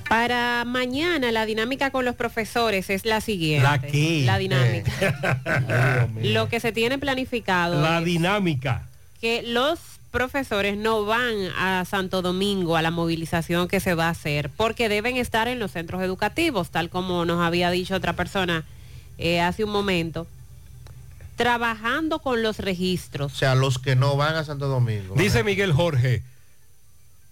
[0.08, 3.64] Para mañana la dinámica con los profesores es la siguiente.
[3.64, 4.22] ¿La qué?
[4.24, 6.08] La dinámica.
[6.22, 8.86] Lo que se tiene planificado La es dinámica.
[9.20, 9.80] que los
[10.12, 14.88] profesores no van a Santo Domingo a la movilización que se va a hacer porque
[14.88, 18.64] deben estar en los centros educativos, tal como nos había dicho otra persona
[19.18, 20.26] eh, hace un momento,
[21.36, 23.32] trabajando con los registros.
[23.32, 25.14] O sea, los que no van a Santo Domingo.
[25.16, 26.22] Dice Miguel Jorge,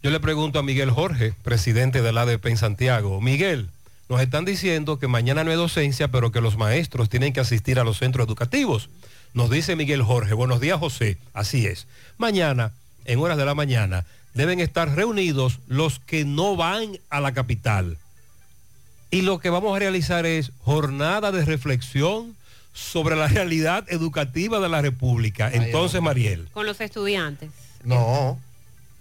[0.02, 3.68] yo le pregunto a Miguel Jorge, presidente del ADP en Santiago, Miguel,
[4.08, 7.78] nos están diciendo que mañana no hay docencia, pero que los maestros tienen que asistir
[7.78, 8.88] a los centros educativos.
[9.32, 11.86] Nos dice Miguel Jorge, buenos días José, así es.
[12.18, 12.72] Mañana,
[13.04, 14.04] en horas de la mañana,
[14.34, 17.96] deben estar reunidos los que no van a la capital.
[19.10, 22.36] Y lo que vamos a realizar es jornada de reflexión
[22.72, 25.50] sobre la realidad educativa de la República.
[25.52, 26.48] Entonces, Mariel.
[26.52, 27.50] Con los estudiantes.
[27.84, 28.38] No.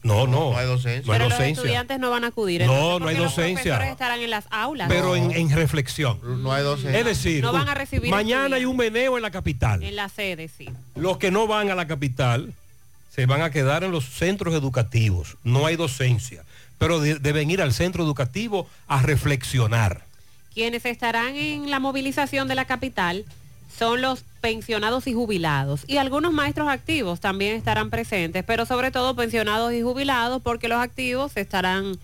[0.02, 0.52] No, no.
[0.52, 1.04] No hay docencia.
[1.06, 1.62] No hay Pero los docencia.
[1.62, 2.62] estudiantes no van a acudir.
[2.66, 3.64] No, no hay porque los docencia.
[3.64, 4.88] profesores estarán en las aulas.
[4.88, 6.20] Pero en, en reflexión.
[6.42, 6.98] No hay docencia.
[7.00, 9.84] Es decir, No van a recibir mañana hay un meneo en la capital.
[9.84, 10.70] En la sede, sí.
[10.96, 12.54] Los que no van a la capital
[13.14, 15.36] se van a quedar en los centros educativos.
[15.44, 16.44] No hay docencia.
[16.78, 20.04] Pero de- deben ir al centro educativo a reflexionar.
[20.54, 23.26] Quienes estarán en la movilización de la capital
[23.80, 25.86] son los pensionados y jubilados.
[25.88, 30.80] Y algunos maestros activos también estarán presentes, pero sobre todo pensionados y jubilados porque los
[30.80, 31.98] activos estarán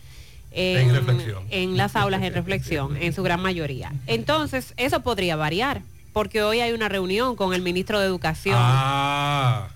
[0.51, 3.91] en, En en las aulas en reflexión, en su gran mayoría.
[4.07, 5.81] Entonces, eso podría variar,
[6.13, 8.55] porque hoy hay una reunión con el ministro de Educación.
[8.57, 9.67] Ah,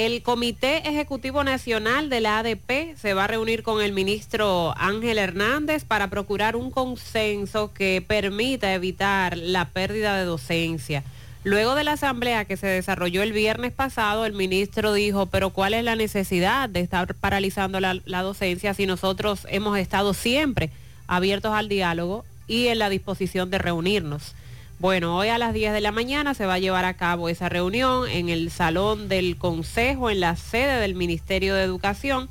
[0.00, 5.18] El Comité Ejecutivo Nacional de la ADP se va a reunir con el ministro Ángel
[5.18, 11.04] Hernández para procurar un consenso que permita evitar la pérdida de docencia.
[11.44, 15.74] Luego de la asamblea que se desarrolló el viernes pasado, el ministro dijo, pero ¿cuál
[15.74, 20.70] es la necesidad de estar paralizando la, docencia si nosotros hemos estado siempre
[21.08, 24.34] abiertos al diálogo y en la disposición de reunirnos?
[24.80, 27.50] Bueno, hoy a las 10 de la mañana se va a llevar a cabo esa
[27.50, 32.30] reunión en el salón del Consejo, en la sede del Ministerio de Educación.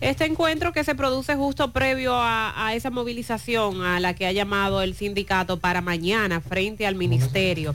[0.00, 4.32] Este encuentro que se produce justo previo a, a esa movilización a la que ha
[4.32, 7.74] llamado el sindicato para mañana frente al ministerio.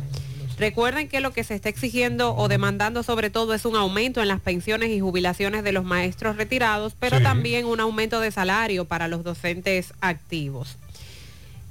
[0.58, 4.28] Recuerden que lo que se está exigiendo o demandando sobre todo es un aumento en
[4.30, 7.24] las pensiones y jubilaciones de los maestros retirados, pero Sí.
[7.24, 10.78] también un aumento de salario para los docentes activos.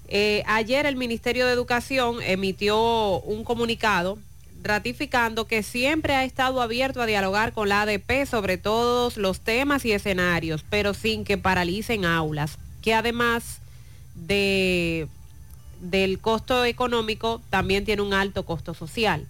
[0.08, 4.18] Eh, ayer el Ministerio de Educación emitió un comunicado
[4.62, 9.84] ratificando que siempre ha estado abierto a dialogar con la ADP sobre todos los temas
[9.84, 13.60] y escenarios, pero sin que paralicen aulas, que además
[14.14, 15.08] de,
[15.80, 19.26] del costo económico también tiene un alto costo social.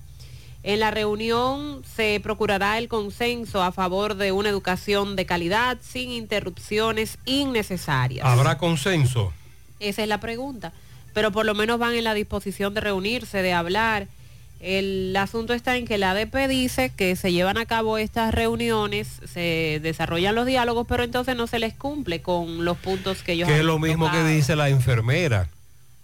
[0.62, 6.10] En la reunión se procurará el consenso a favor de una educación de calidad sin
[6.10, 8.26] interrupciones innecesarias.
[8.26, 9.32] ¿Habrá consenso?
[9.80, 10.72] Esa es la pregunta.
[11.14, 14.06] Pero por lo menos van en la disposición de reunirse, de hablar.
[14.60, 19.20] El asunto está en que la ADP dice que se llevan a cabo estas reuniones,
[19.32, 23.48] se desarrollan los diálogos, pero entonces no se les cumple con los puntos que ellos
[23.48, 25.48] Que es lo mismo que dice la enfermera,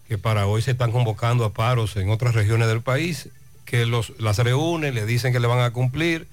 [0.06, 3.30] que para hoy se están convocando a paros en otras regiones del país,
[3.64, 6.26] que los, las reúnen, le dicen que le van a cumplir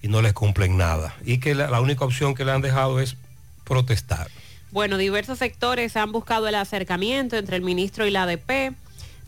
[0.00, 1.16] y no les cumplen nada.
[1.24, 3.16] Y que la, la única opción que le han dejado es
[3.64, 4.28] protestar.
[4.70, 8.74] Bueno, diversos sectores han buscado el acercamiento entre el ministro y la ADP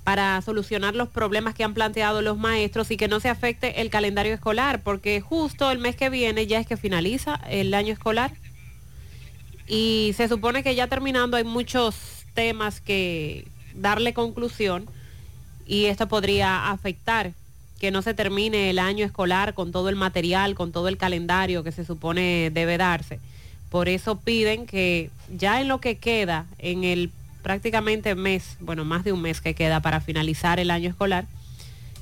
[0.04, 3.90] para solucionar los problemas que han planteado los maestros y que no se afecte el
[3.90, 8.32] calendario escolar, porque justo el mes que viene ya es que finaliza el año escolar
[9.66, 11.96] y se supone que ya terminando hay muchos
[12.34, 14.86] temas que darle conclusión
[15.64, 17.32] y esto podría afectar
[17.78, 21.62] que no se termine el año escolar con todo el material, con todo el calendario
[21.64, 23.20] que se supone debe darse.
[23.70, 27.10] Por eso piden que ya en lo que queda, en el
[27.42, 31.26] prácticamente mes, bueno, más de un mes que queda para finalizar el año escolar,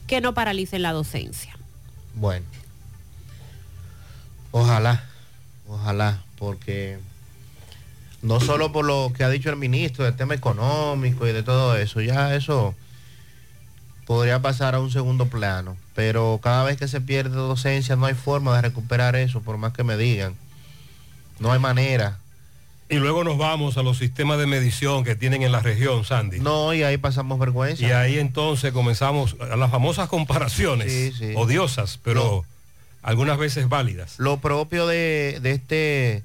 [0.07, 1.57] que no paralicen la docencia.
[2.15, 2.47] Bueno.
[4.51, 5.05] Ojalá,
[5.69, 6.99] ojalá, porque
[8.23, 11.77] no solo por lo que ha dicho el ministro del tema económico y de todo
[11.77, 12.75] eso, ya eso
[14.07, 18.15] podría pasar a un segundo plano, pero cada vez que se pierde docencia no hay
[18.15, 20.35] forma de recuperar eso, por más que me digan.
[21.41, 22.19] No hay manera.
[22.91, 26.41] Y luego nos vamos a los sistemas de medición que tienen en la región, Sandy.
[26.41, 27.83] No, y ahí pasamos vergüenza.
[27.87, 31.33] Y ahí entonces comenzamos a las famosas comparaciones, Sí, sí.
[31.37, 32.45] odiosas, pero
[33.03, 34.15] algunas veces válidas.
[34.19, 36.25] Lo propio de, de este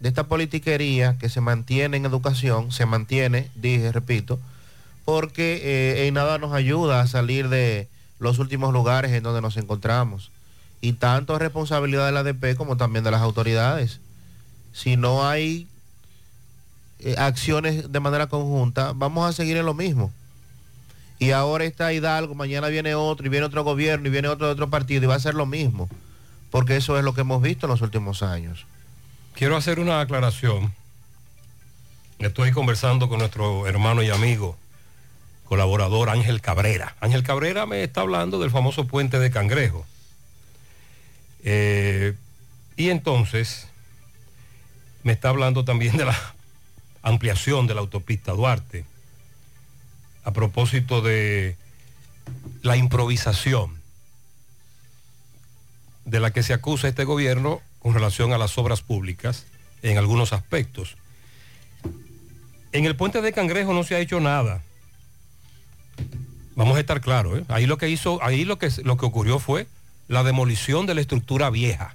[0.00, 4.38] de esta politiquería que se mantiene en educación, se mantiene, dije, repito,
[5.04, 7.88] porque eh, en nada nos ayuda a salir de
[8.20, 10.30] los últimos lugares en donde nos encontramos.
[10.80, 13.98] Y tanto es responsabilidad de la ADP como también de las autoridades.
[14.78, 15.66] Si no hay
[17.00, 20.12] eh, acciones de manera conjunta, vamos a seguir en lo mismo.
[21.18, 24.52] Y ahora está Hidalgo, mañana viene otro, y viene otro gobierno, y viene otro de
[24.52, 25.88] otro partido, y va a ser lo mismo.
[26.52, 28.66] Porque eso es lo que hemos visto en los últimos años.
[29.34, 30.72] Quiero hacer una aclaración.
[32.20, 34.56] Estoy conversando con nuestro hermano y amigo,
[35.46, 36.94] colaborador Ángel Cabrera.
[37.00, 39.84] Ángel Cabrera me está hablando del famoso puente de Cangrejo.
[41.42, 42.14] Eh,
[42.76, 43.66] y entonces
[45.02, 46.16] me está hablando también de la
[47.02, 48.84] ampliación de la autopista Duarte.
[50.24, 51.56] A propósito de
[52.62, 53.78] la improvisación
[56.04, 59.46] de la que se acusa este gobierno con relación a las obras públicas
[59.82, 60.96] en algunos aspectos.
[62.72, 64.62] En el puente de Cangrejo no se ha hecho nada.
[66.54, 67.44] Vamos a estar claros, ¿eh?
[67.48, 69.66] Ahí lo que hizo, ahí lo que, lo que ocurrió fue
[70.08, 71.94] la demolición de la estructura vieja.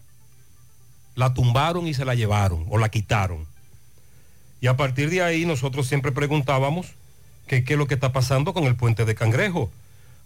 [1.16, 3.46] La tumbaron y se la llevaron o la quitaron.
[4.62, 6.88] Y a partir de ahí nosotros siempre preguntábamos
[7.48, 9.70] qué es lo que está pasando con el puente de Cangrejo.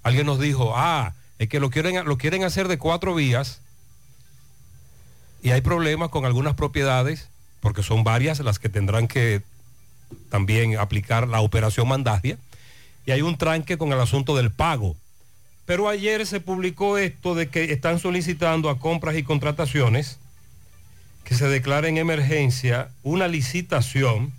[0.03, 3.61] Alguien nos dijo, ah, es que lo quieren, lo quieren hacer de cuatro vías
[5.41, 7.29] y hay problemas con algunas propiedades,
[7.61, 9.41] porque son varias las que tendrán que
[10.29, 12.37] también aplicar la operación mandagia,
[13.05, 14.95] y hay un tranque con el asunto del pago.
[15.65, 20.17] Pero ayer se publicó esto de que están solicitando a compras y contrataciones
[21.27, 24.31] que se declare en emergencia una licitación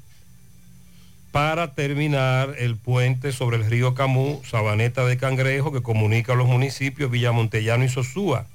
[1.32, 6.48] para terminar el puente sobre el río Camú, Sabaneta de Cangrejo, que comunica a los
[6.48, 8.46] municipios Villamontellano y Sosúa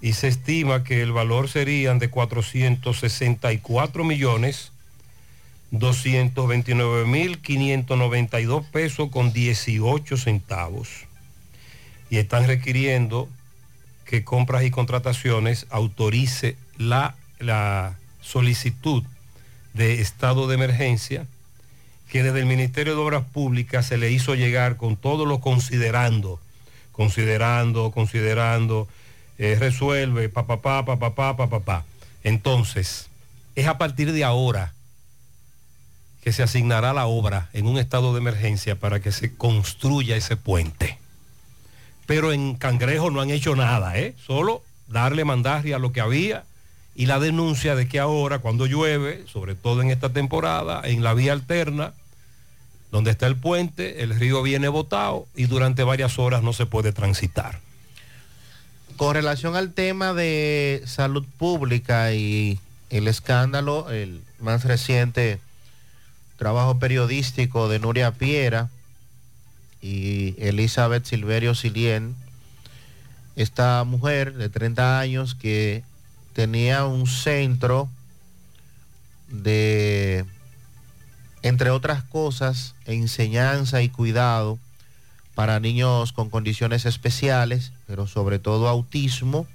[0.00, 4.72] y se estima que el valor serían de 464 millones
[5.72, 10.88] 229 mil 592 pesos con 18 centavos.
[12.08, 13.28] Y están requiriendo
[14.04, 19.02] que compras y contrataciones autorice la, la solicitud
[19.74, 21.26] de estado de emergencia
[22.08, 26.40] que desde el Ministerio de Obras Públicas se le hizo llegar con todo lo considerando,
[26.92, 28.86] considerando, considerando,
[29.38, 31.84] eh, resuelve, papá, papá, papá.
[32.22, 33.08] Entonces,
[33.54, 34.74] es a partir de ahora
[36.22, 40.36] que se asignará la obra en un estado de emergencia para que se construya ese
[40.36, 40.98] puente.
[42.06, 44.14] Pero en Cangrejo no han hecho nada, ¿eh?
[44.24, 46.44] solo darle mandarria a lo que había
[46.94, 51.14] y la denuncia de que ahora cuando llueve, sobre todo en esta temporada, en la
[51.14, 51.94] vía alterna,
[52.90, 56.92] donde está el puente, el río viene botado y durante varias horas no se puede
[56.92, 57.60] transitar.
[58.98, 65.40] Con relación al tema de salud pública y el escándalo, el más reciente
[66.36, 68.68] trabajo periodístico de Nuria Piera
[69.80, 72.14] y Elizabeth Silverio Silien,
[73.36, 75.82] esta mujer de 30 años que
[76.32, 77.88] tenía un centro
[79.28, 80.24] de,
[81.42, 84.58] entre otras cosas, enseñanza y cuidado
[85.34, 89.46] para niños con condiciones especiales, pero sobre todo autismo,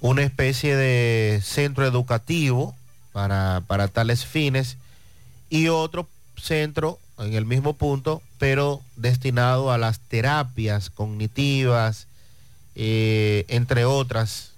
[0.00, 2.76] una especie de centro educativo
[3.12, 4.76] para, para tales fines
[5.50, 12.06] y otro centro en el mismo punto, pero destinado a las terapias cognitivas,
[12.76, 14.52] eh, entre otras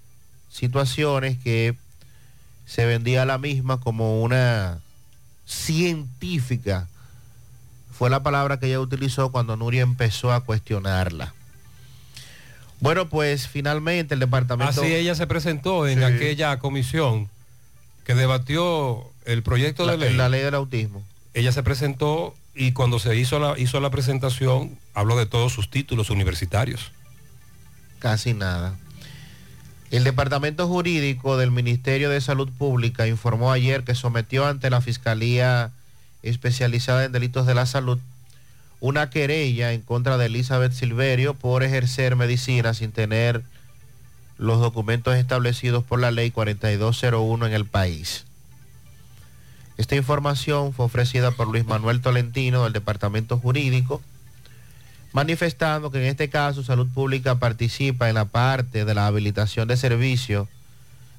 [0.51, 1.77] situaciones que
[2.67, 4.79] se vendía la misma como una
[5.47, 6.89] científica.
[7.93, 11.35] Fue la palabra que ella utilizó cuando Nuria empezó a cuestionarla.
[12.81, 14.81] Bueno, pues finalmente el departamento...
[14.81, 16.05] Así ella se presentó en Sí.
[16.05, 17.29] aquella comisión
[18.05, 20.17] que debatió el proyecto La- de ley.
[20.17, 21.03] la ley del autismo.
[21.35, 25.69] Ella se presentó y cuando se hizo la, hizo la presentación habló de todos sus
[25.71, 26.91] títulos universitarios.
[27.99, 28.79] Casi nada.
[29.91, 35.72] El Departamento Jurídico del Ministerio de Salud Pública informó ayer que sometió ante la Fiscalía
[36.22, 37.99] Especializada en Delitos de la Salud
[38.78, 43.43] una querella en contra de Elizabeth Silverio por ejercer medicina sin tener
[44.38, 48.24] los documentos establecidos por la ley 4201 en el país.
[49.76, 54.01] Esta información fue ofrecida por Luis Manuel Tolentino del Departamento Jurídico
[55.13, 59.77] manifestando que en este caso Salud Pública participa en la parte de la habilitación de
[59.77, 60.49] servicios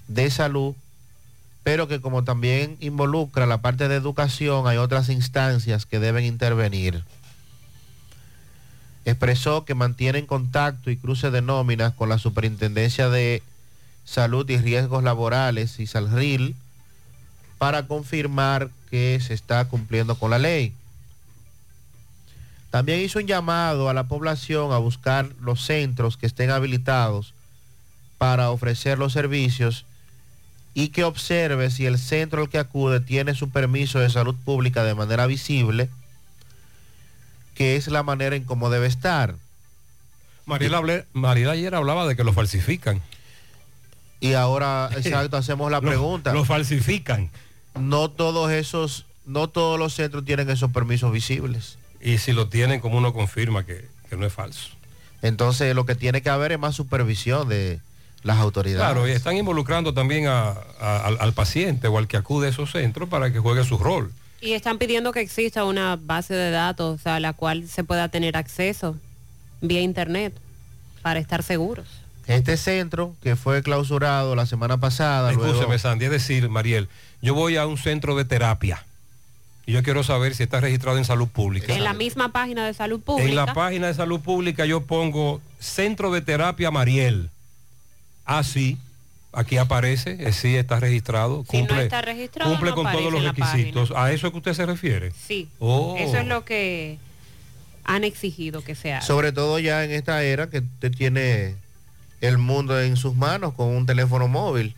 [0.07, 0.75] de salud,
[1.63, 7.03] pero que como también involucra la parte de educación, hay otras instancias que deben intervenir.
[9.05, 13.41] Expresó que mantienen contacto y cruce de nóminas con la Superintendencia de
[14.05, 16.55] Salud y Riesgos Laborales y Salril
[17.57, 20.73] para confirmar que se está cumpliendo con la ley.
[22.71, 27.33] También hizo un llamado a la población a buscar los centros que estén habilitados
[28.17, 29.85] para ofrecer los servicios
[30.73, 34.83] y que observe si el centro al que acude tiene su permiso de salud pública
[34.85, 35.89] de manera visible,
[37.55, 39.35] que es la manera en cómo debe estar.
[41.13, 43.01] Mariela, ayer hablaba de que lo falsifican.
[44.21, 46.31] Y ahora, exacto, hacemos la Lo- pregunta.
[46.33, 47.29] Lo falsifican.
[47.79, 51.77] No todos esos, no todos los centros tienen esos permisos visibles.
[52.03, 54.69] Y si lo tienen, como uno confirma que, que no es falso?
[55.21, 57.79] Entonces lo que tiene que haber es más supervisión de
[58.23, 58.81] las autoridades.
[58.85, 62.49] Claro, y están involucrando también a- a- al, al paciente o al que acude a
[62.49, 64.11] esos centros para que juegue su rol.
[64.41, 68.35] Y están pidiendo que exista una base de datos a la cual se pueda tener
[68.37, 68.95] acceso
[69.61, 70.33] vía internet
[71.03, 71.87] para estar seguros.
[72.27, 76.87] Este centro que fue clausurado la semana pasada, luego- Escúcheme, Sandy, es decir, Mariel,
[77.21, 78.83] yo voy a un centro de terapia
[79.65, 81.73] y yo quiero saber si está registrado en salud pública.
[81.73, 83.29] En la misma página de salud pública.
[83.29, 87.29] En la página de salud pública yo pongo Centro de Terapia Mariel.
[88.25, 88.77] Así,
[89.33, 91.45] aquí aparece, eh, sí está registrado.
[91.49, 93.91] Si no cumple, está registrado, cumple no con todos los requisitos.
[93.95, 95.11] ¿A eso es que usted se refiere?
[95.11, 95.47] Sí.
[95.59, 95.95] Oh.
[95.97, 96.97] Eso es lo que
[97.83, 99.01] han exigido que se haga.
[99.01, 101.55] sobre todo ya en esta era que usted tiene
[102.21, 104.75] el mundo en sus manos con un teléfono móvil,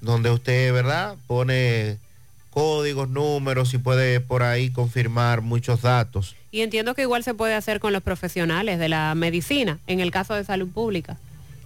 [0.00, 1.16] donde usted, ¿verdad?
[1.26, 1.98] Pone
[2.50, 6.36] códigos, números y puede por ahí confirmar muchos datos.
[6.50, 10.10] Y entiendo que igual se puede hacer con los profesionales de la medicina, en el
[10.10, 11.16] caso de salud pública.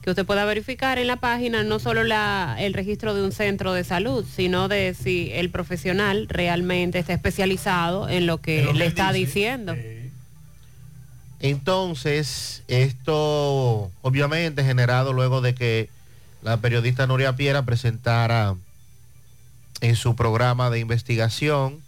[0.02, 3.72] Que usted pueda verificar en la página no solo la, el registro de un centro
[3.72, 9.12] de salud, sino de si el profesional realmente está especializado en lo que le está
[9.14, 9.26] dice.
[9.26, 9.74] diciendo.
[11.40, 15.88] Entonces, esto obviamente generado luego de que
[16.42, 18.56] la periodista Nuria Piera presentara
[19.80, 21.80] en su programa de investigación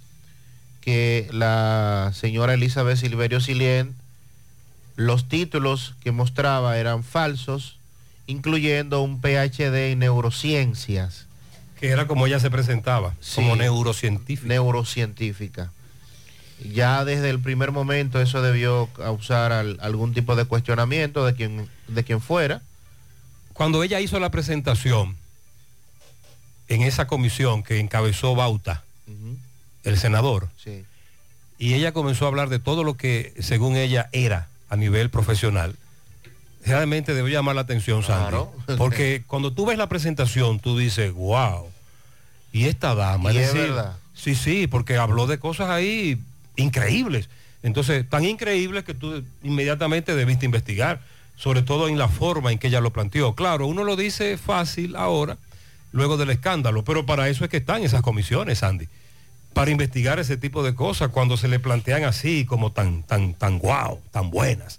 [0.80, 3.94] que la señora Elizabeth Silverio Silien,
[4.96, 7.76] los títulos que mostraba eran falsos,
[8.26, 11.26] incluyendo un PhD en neurociencias.
[11.80, 14.48] Que era como ella se presentaba, como neurocientífica.
[14.48, 15.70] Neurocientífica.
[16.72, 21.68] Ya desde el primer momento eso debió causar al- algún tipo de cuestionamiento de quien,
[21.88, 22.62] de quien fuera.
[23.52, 25.16] Cuando ella hizo la presentación
[26.68, 28.82] en esa comisión que encabezó Bauta,
[29.84, 30.84] el senador, Sí.
[31.58, 35.76] y ella comenzó a hablar de todo lo que según ella era a nivel profesional,
[36.64, 38.36] realmente debe llamar la atención, Sandy.
[38.78, 41.68] Porque cuando tú ves la presentación, tú dices, wow,
[42.52, 43.96] y esta dama, Y es es decir, verdad.
[44.14, 46.18] sí, sí, porque habló de cosas ahí
[46.56, 47.28] increíbles.
[47.62, 51.00] Entonces, tan increíbles que tú inmediatamente debiste investigar,
[51.36, 53.34] sobre todo en la forma en que ella lo planteó.
[53.34, 55.36] Claro, uno lo dice fácil ahora,
[55.96, 58.86] luego del escándalo, pero para eso es que están esas comisiones, Sandy,
[59.54, 63.58] para investigar ese tipo de cosas cuando se le plantean así como tan, tan, tan
[63.58, 64.78] guau, tan buenas.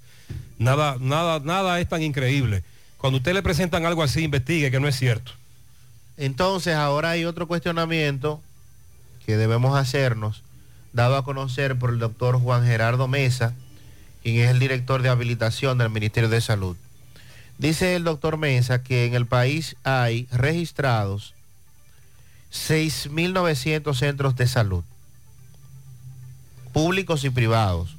[0.59, 2.63] Nada, nada, nada es tan increíble.
[2.97, 5.31] Cuando usted le presentan algo así, investigue que no es cierto.
[6.17, 8.39] Entonces ahora hay otro cuestionamiento
[9.25, 10.43] que debemos hacernos,
[10.93, 13.55] dado a conocer por el doctor Juan Gerardo Mesa,
[14.21, 16.77] quien es el director de habilitación del Ministerio de Salud.
[17.57, 21.33] Dice el doctor Mesa que en el país hay registrados
[22.51, 24.83] 6.900 centros de salud,
[26.71, 27.95] públicos y privados.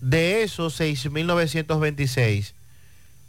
[0.00, 2.52] De esos 6.926,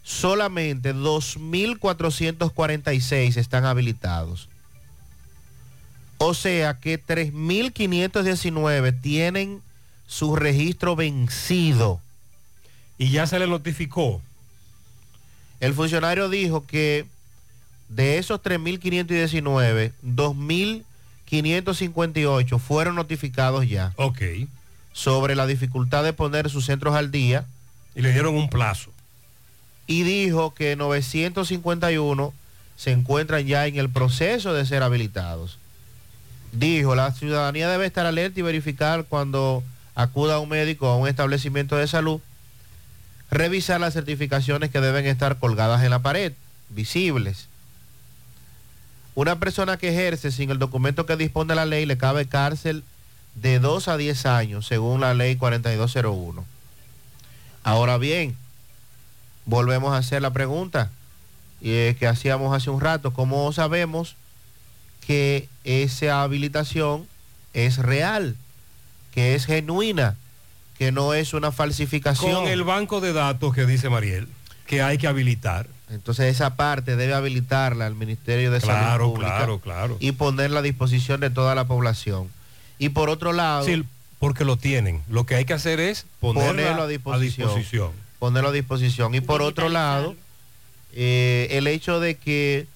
[0.04, 4.50] solamente 2.446 están habilitados.
[6.18, 9.62] O sea que 3.519 tienen
[10.08, 12.02] su registro vencido.
[12.98, 14.22] Y ya se le notificó.
[15.64, 17.06] El funcionario dijo que
[17.88, 23.94] de esos 3.519, 2.558 fueron notificados ya.
[23.96, 24.20] Ok.
[24.92, 27.46] Sobre la dificultad de poner sus centros al día.
[27.96, 28.92] Y le dieron un plazo.
[29.88, 32.34] Y dijo que 951
[32.76, 35.60] se encuentran ya en el proceso de ser habilitados.
[36.52, 39.64] Dijo, la ciudadanía debe estar alerta y verificar cuando
[39.96, 42.20] acuda a un médico o a un establecimiento de salud,
[43.34, 46.34] revisar las certificaciones que deben estar colgadas en la pared,
[46.70, 47.48] visibles.
[49.16, 52.84] Una persona que ejerce sin el documento que dispone la ley le cabe cárcel
[53.36, 56.46] de 2 a 10 años, según la ley 4201.
[57.64, 58.36] Ahora bien,
[59.46, 60.90] volvemos a hacer la pregunta
[61.62, 64.16] eh, que hacíamos hace un rato, ¿cómo sabemos
[65.06, 67.08] que esa habilitación
[67.54, 68.36] es real,
[69.14, 70.16] que es genuina,
[70.84, 72.34] que no es una falsificación?
[72.34, 74.28] Con el banco de datos que dice Mariel,
[74.68, 75.68] que hay que habilitar.
[75.90, 79.98] Entonces esa parte debe habilitarla al Ministerio de Claro, Salud Pública claro, claro.
[80.02, 82.30] y ponerla a disposición de toda la población.
[82.80, 83.82] Y por otro lado, Sí,
[84.20, 85.02] porque lo tienen.
[85.08, 87.48] Lo que hay que hacer es ponerla ponerlo a disposición.
[87.48, 87.92] a disposición.
[88.20, 89.16] Ponerlo a disposición.
[89.16, 90.16] Y por otro lado,
[90.94, 92.68] eh, el hecho de que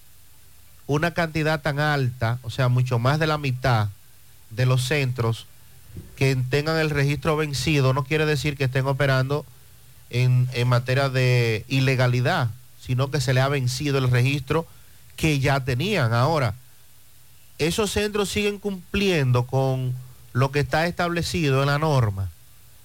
[0.86, 3.90] una cantidad tan alta, o sea, mucho más de la mitad
[4.52, 5.46] de los centros
[6.16, 9.46] que tengan el registro vencido, no quiere decir que estén operando
[10.10, 12.50] en, en materia de ilegalidad,
[12.82, 14.66] sino que se le ha vencido el registro
[15.16, 16.14] que ya tenían.
[16.14, 16.56] Ahora,
[17.58, 19.96] esos centros siguen cumpliendo con
[20.34, 22.30] lo que está establecido en la norma,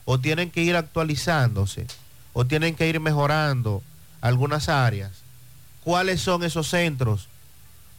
[0.05, 1.87] o tienen que ir actualizándose,
[2.33, 3.83] o tienen que ir mejorando
[4.21, 5.11] algunas áreas.
[5.85, 7.29] ¿Cuáles son esos centros?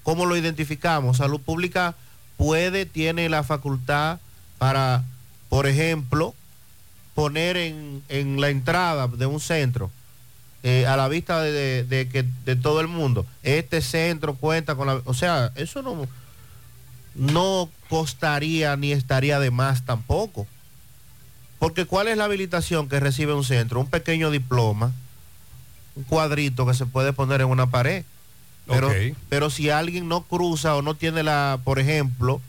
[0.01, 1.17] ¿Cómo lo identificamos?
[1.17, 1.95] Salud Pública
[2.37, 4.19] puede, tiene la facultad
[4.63, 5.03] para,
[5.49, 6.33] por ejemplo,
[7.15, 9.91] poner en, en la entrada de un centro,
[10.63, 14.75] eh, a la vista de, de- de que, de todo el mundo, este centro cuenta
[14.75, 15.01] con la...
[15.03, 16.07] O sea, eso no,
[17.13, 20.47] no costaría ni estaría de más tampoco.
[21.59, 23.81] Porque ¿cuál es la habilitación que recibe un centro?
[23.81, 24.93] Un pequeño diploma,
[25.97, 28.05] un cuadrito que se puede poner en una pared.
[28.65, 28.87] Pero,
[29.27, 32.39] pero si alguien no cruza o no tiene la, por ejemplo,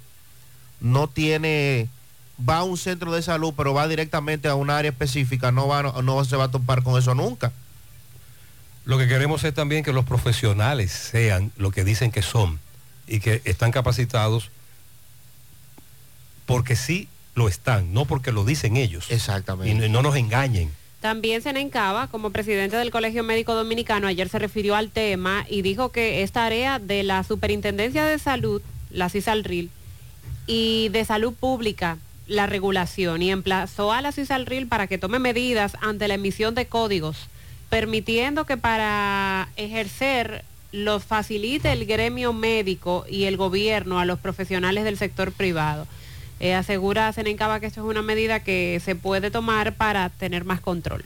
[0.80, 1.88] no tiene,
[2.38, 5.82] va a un centro de salud, pero va directamente a un área específica, no, va,
[5.82, 7.52] no, no se va a topar con eso nunca.
[8.84, 12.60] Lo que queremos es también que los profesionales sean lo que dicen que son
[13.06, 14.50] y que están capacitados
[16.46, 19.10] porque sí lo están, no porque lo dicen ellos.
[19.10, 19.86] Exactamente.
[19.86, 20.70] Y no nos engañen.
[21.00, 25.90] También Senencaba, como presidente del Colegio Médico Dominicano, ayer se refirió al tema y dijo
[25.90, 29.70] que es tarea de la Superintendencia de Salud, la CISALRIL,
[30.46, 35.76] y de Salud Pública, la regulación, y emplazó a la CISALRIL para que tome medidas
[35.80, 37.28] ante la emisión de códigos,
[37.68, 44.84] permitiendo que para ejercer los facilite el gremio médico y el gobierno a los profesionales
[44.84, 45.86] del sector privado.
[46.40, 50.60] Eh, asegura Senencaba que esto es una medida que se puede tomar para tener más
[50.60, 51.04] control.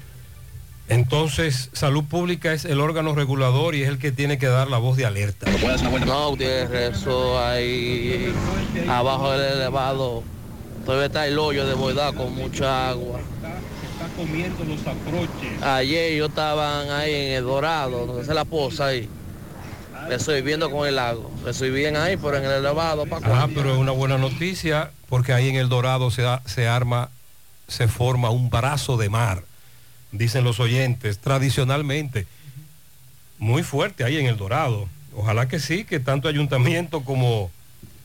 [0.89, 4.79] Entonces, salud pública es el órgano regulador y es el que tiene que dar la
[4.79, 5.47] voz de alerta.
[6.07, 8.33] No, Gutiérrez, eso ahí
[8.89, 10.23] abajo del elevado.
[10.89, 13.21] Todavía está el hoyo de boidad con mucha agua.
[13.21, 15.63] Está comiendo los aproches.
[15.63, 19.07] Ayer yo estaban ahí en el Dorado, donde está la poza ahí.
[20.09, 21.31] Le estoy viendo con el lago.
[21.45, 24.91] Le estoy bien ahí, pero en el elevado, para Ah, pero es una buena noticia
[25.11, 27.11] porque ahí en el Dorado se, da- se arma,
[27.67, 29.43] se forma un brazo de mar
[30.11, 32.27] dicen los oyentes, tradicionalmente.
[33.37, 34.89] Muy fuerte ahí en El Dorado.
[35.15, 37.51] Ojalá que sí, que tanto ayuntamiento como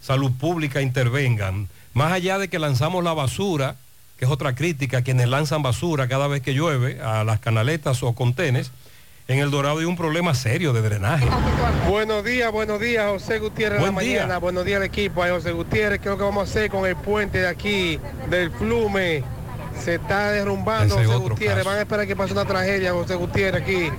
[0.02, 1.70] salud pública intervengan.
[1.94, 3.76] Más allá de que lanzamos la basura,
[4.18, 8.14] que es otra crítica, quienes lanzan basura cada vez que llueve a las canaletas o
[8.14, 8.72] contenes,
[9.28, 11.26] en El Dorado hay un problema serio de drenaje.
[11.88, 14.20] Buenos días, buenos días, José Gutiérrez de la Buen día.
[14.22, 14.38] mañana.
[14.40, 15.24] Buenos días al equipo.
[15.24, 18.00] Ay, José Gutiérrez, ¿qué es lo que vamos a hacer con el puente de aquí,
[18.30, 19.24] del Flume?
[19.82, 21.58] Se está derrumbando, Ese José Gutiérrez.
[21.60, 21.70] caso.
[21.70, 23.90] Van a esperar que pase una tragedia, José Gutiérrez, aquí,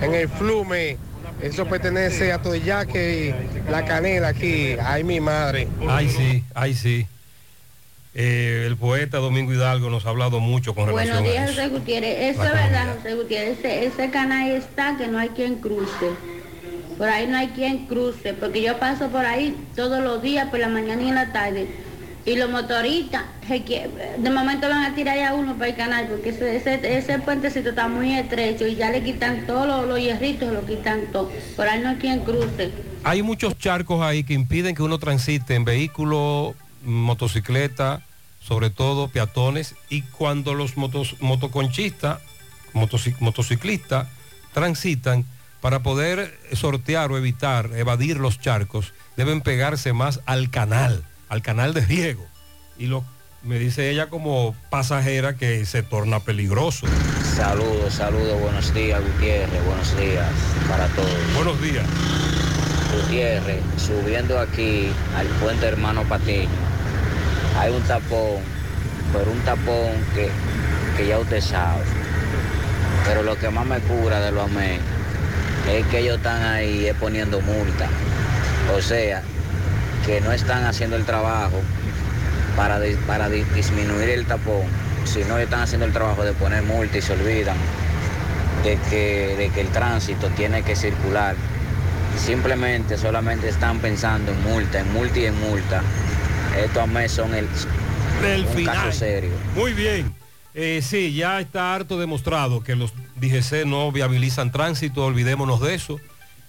[0.00, 0.96] en el Flume.
[1.42, 3.34] Eso pertenece a Toyaque
[3.68, 4.76] y La Canela aquí.
[4.82, 5.68] Ay, mi madre.
[5.88, 7.06] Ay, sí, ay, sí.
[8.12, 11.52] Eh, el poeta Domingo Hidalgo nos ha hablado mucho con relación a eso.
[11.52, 12.34] José Gutiérrez.
[12.34, 13.58] Eso es verdad, José Gutiérrez.
[13.58, 16.10] Ese, ese canal está que no hay quien cruce.
[16.98, 20.58] Por ahí no hay quien cruce, porque yo paso por ahí todos los días, por
[20.58, 21.66] la mañana y en la tarde.
[22.26, 26.56] Y los motoristas, de momento van a tirar ya uno para el canal, porque ese,
[26.56, 30.66] ese, ese puentecito está muy estrecho y ya le quitan todos los, los hierritos, lo
[30.66, 31.30] quitan todo.
[31.56, 32.70] Por ahí no hay quien cruce.
[33.02, 38.02] Hay muchos charcos ahí que impiden que uno transite en vehículo, motocicleta,
[38.40, 42.18] sobre todo peatones, y cuando los motos- motoconchistas,
[42.74, 44.08] motoci- motociclistas,
[44.52, 45.24] transitan,
[45.60, 51.74] para poder sortear o evitar, evadir los charcos, deben pegarse más al canal, al canal
[51.74, 52.26] de riego.
[52.78, 53.04] Y lo
[53.42, 56.86] me dice ella como pasajera que se torna peligroso.
[57.36, 60.30] Saludos, saludos, buenos días Gutiérrez, buenos días
[60.68, 61.34] para todos.
[61.34, 61.86] Buenos días.
[62.94, 66.48] Gutiérrez, subiendo aquí al puente Hermano Patiño,
[67.58, 68.38] hay un tapón,
[69.12, 70.30] pero un tapón que,
[70.96, 71.82] que ya usted sabe.
[73.06, 74.78] Pero lo que más me cura de los amén
[75.70, 77.88] es que ellos están ahí poniendo multa.
[78.76, 79.22] O sea,
[80.06, 81.60] que no están haciendo el trabajo
[82.56, 84.62] para, para di- disminuir el tapón,
[85.04, 87.56] sino que están haciendo el trabajo de poner multa y se olvidan
[88.64, 91.34] de que, de que el tránsito tiene que circular.
[92.18, 95.82] Simplemente, solamente están pensando en multa, en multa y en multa.
[96.56, 97.48] Estos AMES son el,
[98.24, 98.74] El un final.
[98.86, 99.30] caso serio.
[99.54, 100.14] Muy bien.
[100.54, 106.00] Eh, sí, ya está harto demostrado que los DGC no viabilizan tránsito, olvidémonos de eso.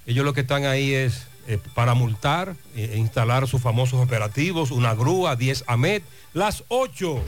[0.07, 4.93] Ellos lo que están ahí es eh, para multar, e instalar sus famosos operativos, una
[4.95, 6.03] grúa, 10 AMET,
[6.33, 7.23] las 8.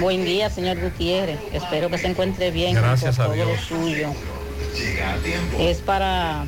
[0.00, 1.38] Buen día, señor Gutiérrez.
[1.52, 3.48] Espero que se encuentre bien Gracias a todo Dios.
[3.48, 4.10] lo suyo.
[5.58, 6.44] Es para,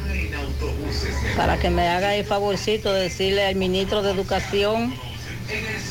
[1.36, 4.94] para que me haga el favorcito de decirle al ministro de Educación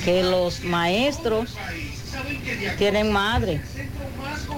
[0.03, 1.55] que los maestros
[2.77, 3.61] tienen madre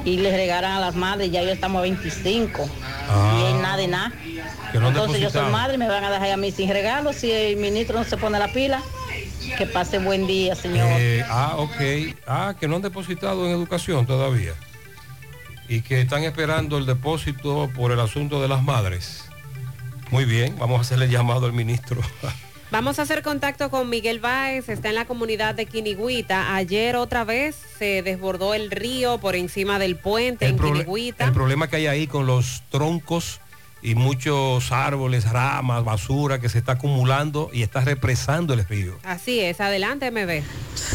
[0.06, 3.88] y les regalan a las madres, ya yo estamos a 25 y es nada de
[3.88, 4.12] nada.
[4.14, 4.80] Ah.
[4.80, 7.58] No Entonces yo soy madre, me van a dejar a mí sin regalo si el
[7.58, 8.82] ministro no se pone la pila.
[9.58, 10.88] Que pase buen día, señor.
[11.00, 12.16] Eh, ah, ok.
[12.26, 14.54] Ah, que no han depositado en educación todavía.
[15.68, 19.26] Y que están esperando el depósito por el asunto de las madres.
[20.14, 22.00] Muy bien, vamos a hacerle llamado al ministro.
[22.72, 26.56] Vamos a hacer contacto con Miguel Báez, está en la comunidad de Quinigüita.
[26.56, 31.26] Ayer otra vez se desbordó el río por encima del puente en prole- Quinigüita.
[31.26, 33.42] el problema que hay ahí con los troncos
[33.84, 38.98] y muchos árboles, ramas, basura que se está acumulando y está represando el río.
[39.04, 40.42] Así es, adelante MB.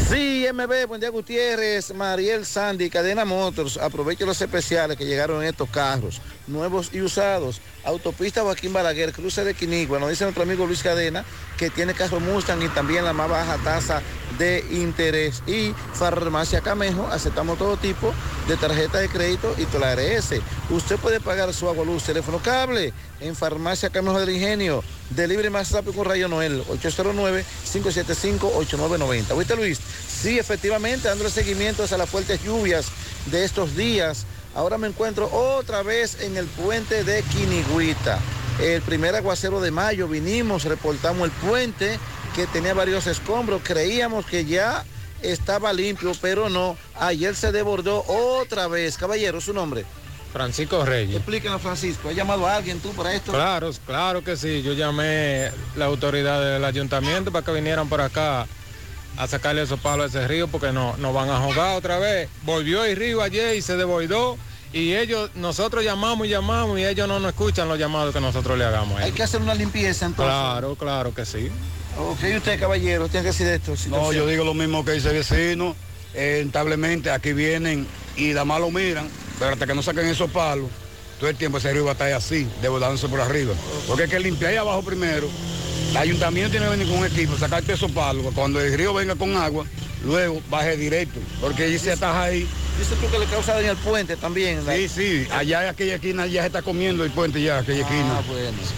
[0.09, 5.49] Sí, MB, buen día Gutiérrez, Mariel Sandy, Cadena Motors, aproveche los especiales que llegaron en
[5.49, 7.61] estos carros, nuevos y usados.
[7.83, 11.23] Autopista Joaquín Balaguer, cruce de Quinigua, nos dice nuestro amigo Luis Cadena,
[11.57, 14.01] que tiene carro Mustang y también la más baja tasa
[14.39, 15.43] de interés.
[15.45, 18.11] Y Farmacia Camejo, aceptamos todo tipo
[18.47, 20.31] de tarjeta de crédito y toda la ARS.
[20.71, 24.83] Usted puede pagar su agua, luz, teléfono, cable en Farmacia Camejo del Ingenio.
[25.11, 29.37] Delivery más rápido con Rayo Noel, 809-575-8990.
[29.37, 29.79] ¿Viste Luis?
[30.07, 32.87] Sí, efectivamente, dándole seguimiento a las fuertes lluvias
[33.27, 34.25] de estos días.
[34.55, 38.19] Ahora me encuentro otra vez en el puente de Quinigüita.
[38.59, 41.97] El primer aguacero de mayo vinimos, reportamos el puente
[42.39, 43.61] que tenía varios escombros.
[43.65, 44.85] Creíamos que ya
[45.21, 46.77] estaba limpio, pero no.
[46.97, 48.97] Ayer se desbordó otra vez.
[48.97, 49.83] Caballero, su nombre.
[50.31, 51.17] Francisco Reyes.
[51.17, 52.07] Explíquenos, Francisco.
[52.07, 53.33] ¿Ha llamado a alguien tú para esto?
[53.33, 54.61] Claro, claro que sí.
[54.61, 58.47] Yo llamé la autoridad del ayuntamiento para que vinieran por acá
[59.17, 62.29] a sacarle esos palos a ese río porque no, nos van a jugar otra vez.
[62.43, 64.37] Volvió el río ayer y se desbordó
[64.71, 68.57] y ellos, nosotros llamamos y llamamos y ellos no nos escuchan los llamados que nosotros
[68.57, 69.01] le hagamos.
[69.01, 70.31] a Hay que hacer una limpieza entonces.
[70.31, 71.51] Claro, claro que sí.
[71.99, 73.73] Ok, ¿y usted, caballero, tiene que decir esto.
[73.89, 75.75] No, yo digo lo mismo que dice vecino.
[76.15, 77.85] Lamentablemente aquí vienen
[78.15, 80.69] y la más lo miran, pero hasta que no saquen esos palos,
[81.19, 83.53] todo el tiempo ese río va a estar así, desbordándose por arriba.
[83.85, 85.27] Porque hay que limpiar ahí abajo primero.
[85.91, 88.25] El ayuntamiento tiene que venir con un equipo, sacarte esos palos.
[88.33, 89.65] Cuando el río venga con agua,
[90.03, 91.19] luego baje directo.
[91.41, 92.47] Porque ahí se ataja ahí
[92.79, 94.61] Dice tú que le causa daño al puente también.
[94.65, 98.21] Sí, sí, allá en aquella esquina ya se está comiendo el puente ya, aquella esquina.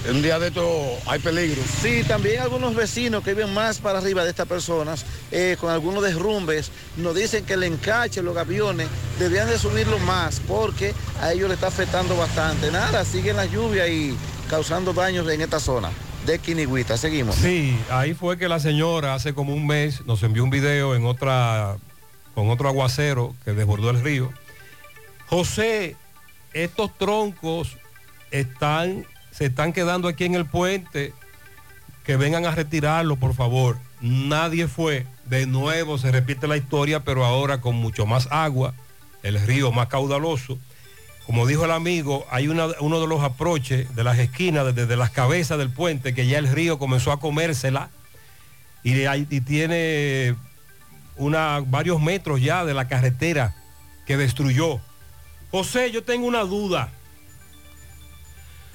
[0.09, 1.61] Un día de esto hay peligro.
[1.83, 6.03] Sí, también algunos vecinos que viven más para arriba de estas personas, eh, con algunos
[6.03, 8.87] derrumbes, nos dicen que el encache, los aviones,
[9.19, 12.71] deberían de subirlo más porque a ellos le está afectando bastante.
[12.71, 14.17] Nada, siguen la lluvia y
[14.49, 15.91] causando daños en esta zona
[16.25, 16.97] de Quinigüita.
[16.97, 17.35] Seguimos.
[17.35, 21.05] Sí, ahí fue que la señora hace como un mes nos envió un video en
[21.05, 21.77] otra,
[22.35, 24.31] con otro aguacero que desbordó el río.
[25.27, 25.95] José,
[26.53, 27.77] estos troncos
[28.31, 31.13] están, se están quedando aquí en el puente,
[32.03, 33.77] que vengan a retirarlo, por favor.
[34.01, 35.05] Nadie fue.
[35.25, 38.73] De nuevo se repite la historia, pero ahora con mucho más agua,
[39.23, 40.57] el río más caudaloso.
[41.25, 45.11] Como dijo el amigo, hay una- uno de los aproches de las esquinas, desde las
[45.11, 47.89] cabezas del puente, que ya el río comenzó a comérsela
[48.83, 48.93] y,
[49.41, 50.35] tiene
[51.17, 53.55] una, varios metros ya de la carretera
[54.05, 54.79] que destruyó.
[55.51, 56.91] José, yo tengo una duda.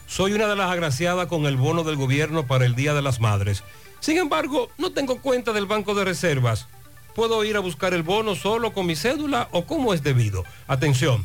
[0.06, 3.20] Soy una de las agraciadas con el bono del gobierno para el Día de las
[3.20, 3.64] Madres.
[4.00, 6.68] Sin embargo, no tengo cuenta del Banco de Reservas.
[7.14, 10.44] ¿Puedo ir a buscar el bono solo con mi cédula o cómo es debido?
[10.68, 11.24] Atención,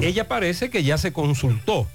[0.00, 1.86] ella parece que ya se consultó.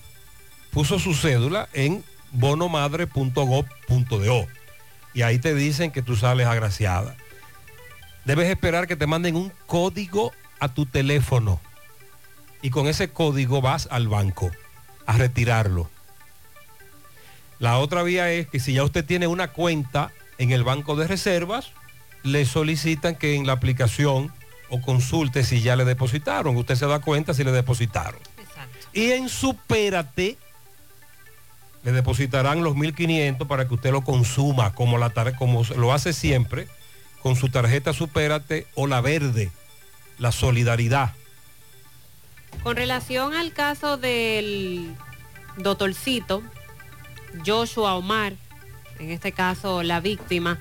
[0.71, 4.47] Puso su cédula en bonomadre.gov.do
[5.13, 7.17] y ahí te dicen que tú sales agraciada.
[8.27, 11.61] Debes esperar que te manden un código a tu teléfono
[12.61, 14.51] y con ese código vas al banco
[15.05, 15.89] a retirarlo.
[17.57, 21.07] La otra vía es que si ya usted tiene una cuenta en el banco de
[21.07, 21.71] reservas,
[22.23, 24.33] le solicitan que en la aplicación
[24.67, 26.57] o consulte si ya le depositaron.
[26.57, 28.19] Usted se da cuenta si le depositaron.
[28.91, 30.37] Y en Supérate
[31.81, 36.67] le depositarán los 1.500 para que usted lo consuma como, la como lo hace siempre
[37.27, 39.51] con su tarjeta Supérate o la verde,
[40.17, 41.11] la solidaridad.
[42.63, 44.95] Con relación al caso del
[45.57, 46.41] doctorcito,
[47.45, 48.31] Joshua Omar,
[48.97, 50.57] en este caso la víctima,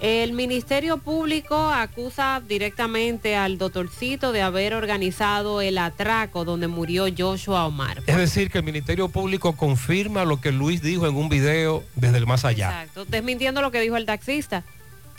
[0.00, 7.64] el Ministerio Público acusa directamente al doctorcito de haber organizado el atraco donde murió Joshua
[7.64, 8.02] Omar.
[8.08, 12.18] Es decir, que el Ministerio Público confirma lo que Luis dijo en un video desde
[12.18, 12.70] el más allá.
[12.82, 14.64] Exacto, desmintiendo lo que dijo el taxista,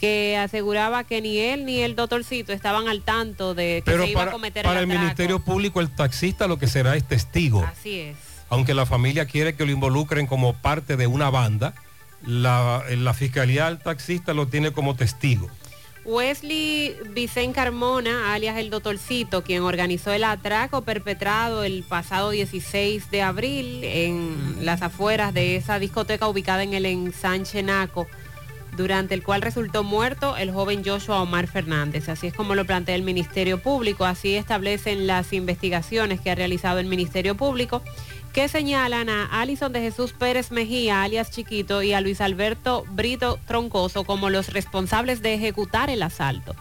[0.06, 4.12] que aseguraba que ni él ni el doctorcito estaban al tanto de que Pero se
[4.12, 4.88] iba para, a cometer para el.
[4.88, 7.64] Ministerio Público el taxista lo que será es testigo.
[7.64, 8.18] Así es.
[8.50, 11.74] Aunque la familia quiere que lo involucren como parte de una banda,
[12.24, 15.50] la, la fiscalía al taxista lo tiene como testigo.
[16.06, 23.24] Wesley Vicen Carmona, alias el doctorcito, quien organizó el atraco perpetrado el pasado 16 de
[23.24, 28.06] abril en las afueras de esa discoteca ubicada en el ensanche Naco,
[28.76, 32.10] durante el cual resultó muerto el joven Joshua Omar Fernández.
[32.10, 36.80] Así es como lo plantea el Ministerio Público, así establecen las investigaciones que ha realizado
[36.80, 37.82] el Ministerio Público
[38.36, 43.40] que señalan a Alison de Jesús Pérez Mejía, alias Chiquito, y a Luis Alberto Brito
[43.48, 46.54] Troncoso como los responsables de ejecutar el asalto.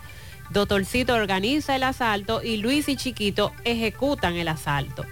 [0.50, 5.04] Doctorcito organiza el asalto y Luis y Chiquito ejecutan el asalto.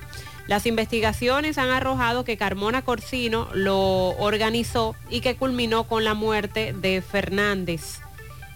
[0.46, 6.72] Las investigaciones han arrojado que Carmona Corsino lo organizó y que culminó con la muerte
[6.72, 8.00] de Fernández,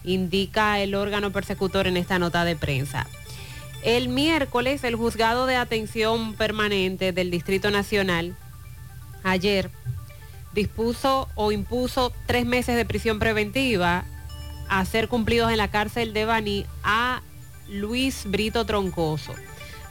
[0.05, 3.07] indica el órgano persecutor en esta nota de prensa.
[3.83, 8.37] El miércoles, el juzgado de atención permanente del Distrito Nacional,
[9.23, 9.71] ayer,
[10.55, 14.05] dispuso o impuso tres meses de prisión preventiva
[14.69, 17.23] a ser cumplidos en la cárcel de Baní a
[17.69, 19.35] Luis Brito Troncoso,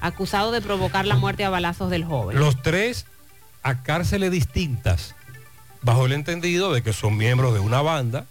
[0.01, 2.39] acusado de provocar la muerte a balazos del joven.
[2.39, 3.05] Los tres
[3.63, 5.15] a cárceles distintas,
[5.81, 8.25] bajo el entendido de que son miembros de una banda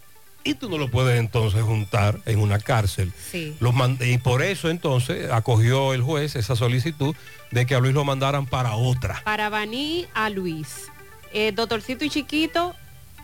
[0.44, 3.12] y tú no lo puedes entonces juntar en una cárcel.
[3.30, 3.56] Sí.
[3.60, 7.16] Los y por eso entonces acogió el juez esa solicitud
[7.50, 9.22] de que a Luis lo mandaran para otra.
[9.24, 10.88] Para Baní a Luis.
[11.32, 12.76] Eh, doctorcito y Chiquito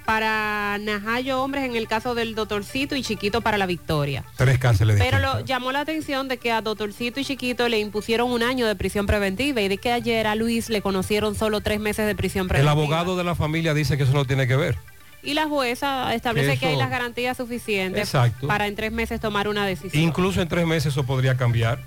[0.04, 4.24] para Najayo Hombres en el caso del Doctorcito y Chiquito para la Victoria.
[4.36, 8.30] Tres cárceles Pero lo llamó la atención de que a Doctorcito y Chiquito le impusieron
[8.30, 11.80] un año de prisión preventiva y de que ayer a Luis le conocieron solo tres
[11.80, 12.72] meses de prisión El preventiva.
[12.72, 14.76] abogado de la familia dice que eso no tiene que ver.
[15.22, 18.46] Y la jueza establece que hay las garantías suficientes Exacto.
[18.46, 20.02] para en tres meses tomar una decisión.
[20.02, 21.78] Incluso en tres meses eso podría cambiar.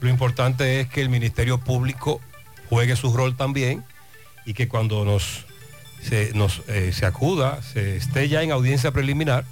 [0.00, 2.20] Lo importante es que el Ministerio Público
[2.68, 3.82] juegue su rol también
[4.44, 5.46] y que cuando nos
[6.02, 9.44] se, nos, eh, se acuda, se esté ya en audiencia preliminar,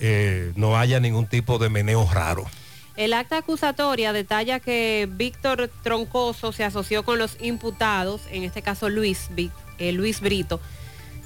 [0.00, 2.44] eh, no haya ningún tipo de meneo raro.
[2.96, 8.90] El acta acusatoria detalla que Víctor Troncoso se asoció con los imputados, en este caso
[8.90, 9.30] Luis,
[9.78, 10.60] eh, Luis Brito,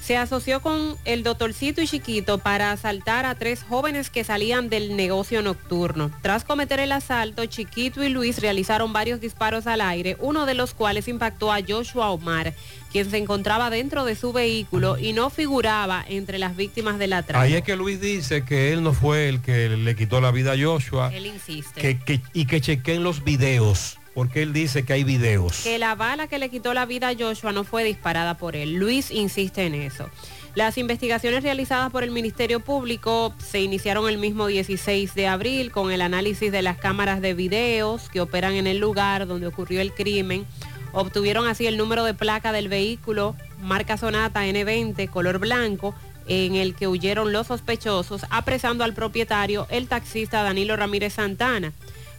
[0.01, 4.95] se asoció con el doctorcito y chiquito para asaltar a tres jóvenes que salían del
[4.97, 6.11] negocio nocturno.
[6.23, 10.75] Tras cometer el asalto, Chiquito y Luis realizaron varios disparos al aire, uno de los
[10.75, 12.55] cuales impactó a Joshua Omar,
[12.93, 17.43] quien se encontraba dentro de su vehículo y no figuraba entre las víctimas del atraco.
[17.43, 20.53] Ahí es que Luis dice que él no fue el que le quitó la vida
[20.53, 21.11] a Joshua.
[21.13, 21.81] Él insiste.
[21.81, 25.63] que- que- y que chequen los videos, porque él dice que hay videos.
[25.63, 28.77] que la bala que le quitó la vida a Joshua no fue disparada por él.
[28.77, 30.09] Luis insiste en eso.
[30.55, 35.93] Las investigaciones realizadas por el Ministerio Público se iniciaron el mismo 16 de abril con
[35.93, 39.93] el análisis de las cámaras de videos que operan en el lugar donde ocurrió el
[39.93, 40.47] crimen.
[40.93, 45.95] Obtuvieron así el número de placa del vehículo, marca Sonata N20, color blanco,
[46.27, 51.75] en el que huyeron los sospechosos, apresando al propietario, el taxista Danilo Ramírez Santana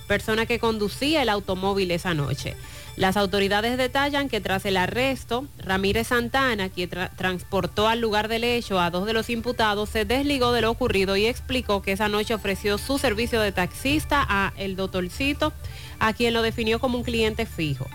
[0.08, 2.56] persona que conducía el automóvil esa noche.
[2.96, 8.44] Las autoridades detallan que tras el arresto, Ramírez Santana, quien tra- transportó al lugar del
[8.44, 12.08] hecho a dos de los imputados, se desligó de lo ocurrido y explicó que esa
[12.10, 15.54] noche ofreció su servicio de taxista a el doctorcito,
[16.00, 17.86] a quien lo definió como un cliente fijo.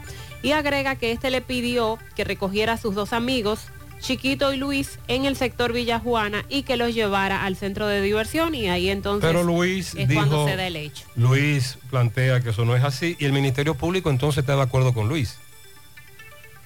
[0.41, 3.61] Y agrega que este le pidió que recogiera a sus dos amigos,
[4.03, 8.03] Chiquito y Luis, en el sector Villa Juana y que los llevara al centro de
[8.03, 11.07] diversión y ahí entonces Pero Luis es dijo, cuando se da el hecho.
[11.15, 14.93] Luis plantea que eso no es así y el Ministerio Público entonces está de acuerdo
[14.93, 15.39] con Luis,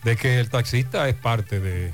[0.02, 1.92] de que el taxista es parte de,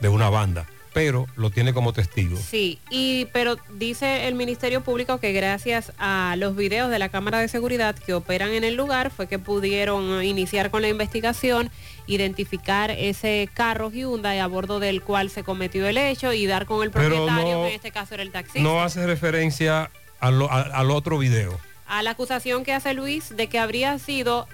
[0.00, 2.36] de una banda, pero lo tiene como testigo.
[2.36, 7.40] Sí, y pero dice el Ministerio Público que gracias a los videos de la cámara
[7.40, 11.70] de seguridad que operan en el lugar fue que pudieron iniciar con la investigación,
[12.08, 16.82] identificar ese carro Hyundai a bordo del cual se cometió el hecho y dar con
[16.82, 18.60] el propietario, no- que en este caso era el taxista.
[18.60, 21.60] No hace referencia a lo- a- al otro video.
[21.86, 24.46] a la acusación que hace Luis de que habría sido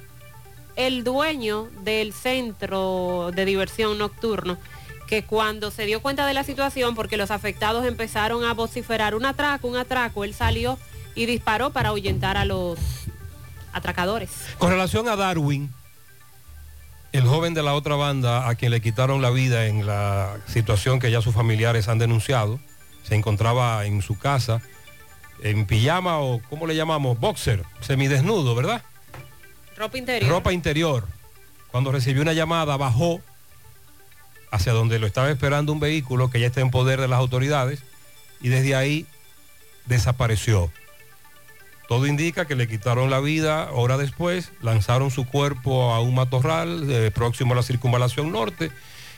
[0.77, 4.57] el dueño del centro de diversión nocturno,
[5.09, 9.25] que cuando se dio cuenta de la situación, porque los afectados empezaron a vociferar un
[9.25, 10.79] atraco, un atraco, él salió
[11.17, 12.79] y disparó para ahuyentar a los
[13.73, 14.31] atracadores.
[14.59, 15.71] Con relación a Darwin,
[17.15, 20.99] el joven de la otra banda a quien le quitaron la vida en la situación
[20.99, 22.59] que ya sus familiares han denunciado,
[23.05, 24.61] se encontraba en su casa
[25.41, 27.21] en pijama o, ¿cómo le llamamos?
[27.21, 28.83] Boxer, semidesnudo, ¿verdad?
[29.77, 30.29] Ropa interior.
[30.29, 31.07] Ropa interior.
[31.71, 33.21] Cuando recibió una llamada, bajó
[34.51, 37.85] hacia donde lo estaba esperando un vehículo que ya está en poder de las autoridades
[38.41, 39.07] y desde ahí
[39.87, 40.69] desapareció.
[41.89, 46.91] Todo indica que le quitaron la vida hora después, lanzaron su cuerpo a un matorral
[46.91, 48.71] eh, próximo a la circunvalación norte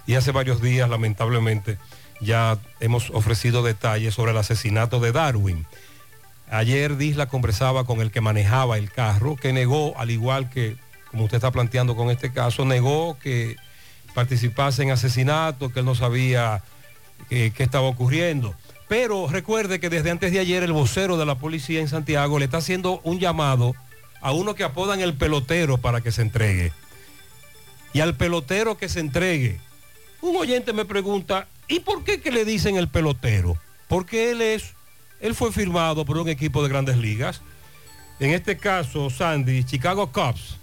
[0.06, 1.78] y hace varios días lamentablemente
[2.20, 5.66] ya hemos ofrecido detalles sobre el asesinato de Darwin.
[6.50, 10.76] Ayer Disla conversaba con el que manejaba el carro, que negó, al igual que
[11.10, 13.56] como usted está planteando con este caso, negó que
[14.14, 16.62] participase en asesinato, que él no sabía
[17.30, 18.54] eh, qué estaba ocurriendo.
[18.88, 22.44] Pero recuerde que desde antes de ayer el vocero de la policía en Santiago le
[22.44, 23.74] está haciendo un llamado
[24.20, 26.72] a uno que apodan el pelotero para que se entregue.
[27.92, 29.60] Y al pelotero que se entregue.
[30.20, 33.56] Un oyente me pregunta, ¿y por qué que le dicen el pelotero?
[33.88, 34.74] Porque él es,
[35.20, 37.42] él fue firmado por un equipo de grandes ligas.
[38.18, 40.58] En este caso, Sandy, Chicago Cubs.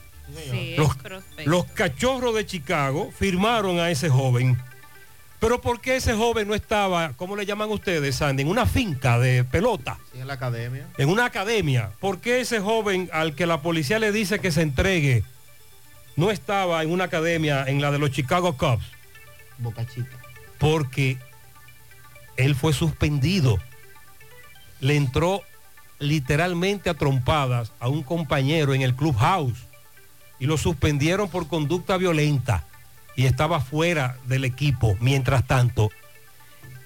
[0.50, 0.76] Sí,
[1.46, 4.58] los cachorros de Chicago firmaron a ese joven.
[5.44, 8.44] Pero ¿por qué ese joven no estaba, ¿cómo le llaman ustedes, Sandy?
[8.44, 10.88] En una finca de pelota, Sí, en la academia.
[10.98, 11.92] en una academia.
[12.00, 15.26] ¿Por qué ese joven al que la policía le dice que se entregue
[16.16, 18.86] no estaba en una academia, en la de los Chicago Cubs?
[19.58, 20.18] Boca Chica.
[20.60, 21.18] Porque
[22.38, 23.58] él fue suspendido.
[24.80, 25.42] Le entró
[26.00, 29.60] literalmente a trompadas a un compañero en el clubhouse
[30.40, 32.64] y lo suspendieron por conducta violenta
[33.16, 35.90] y estaba fuera del equipo mientras tanto.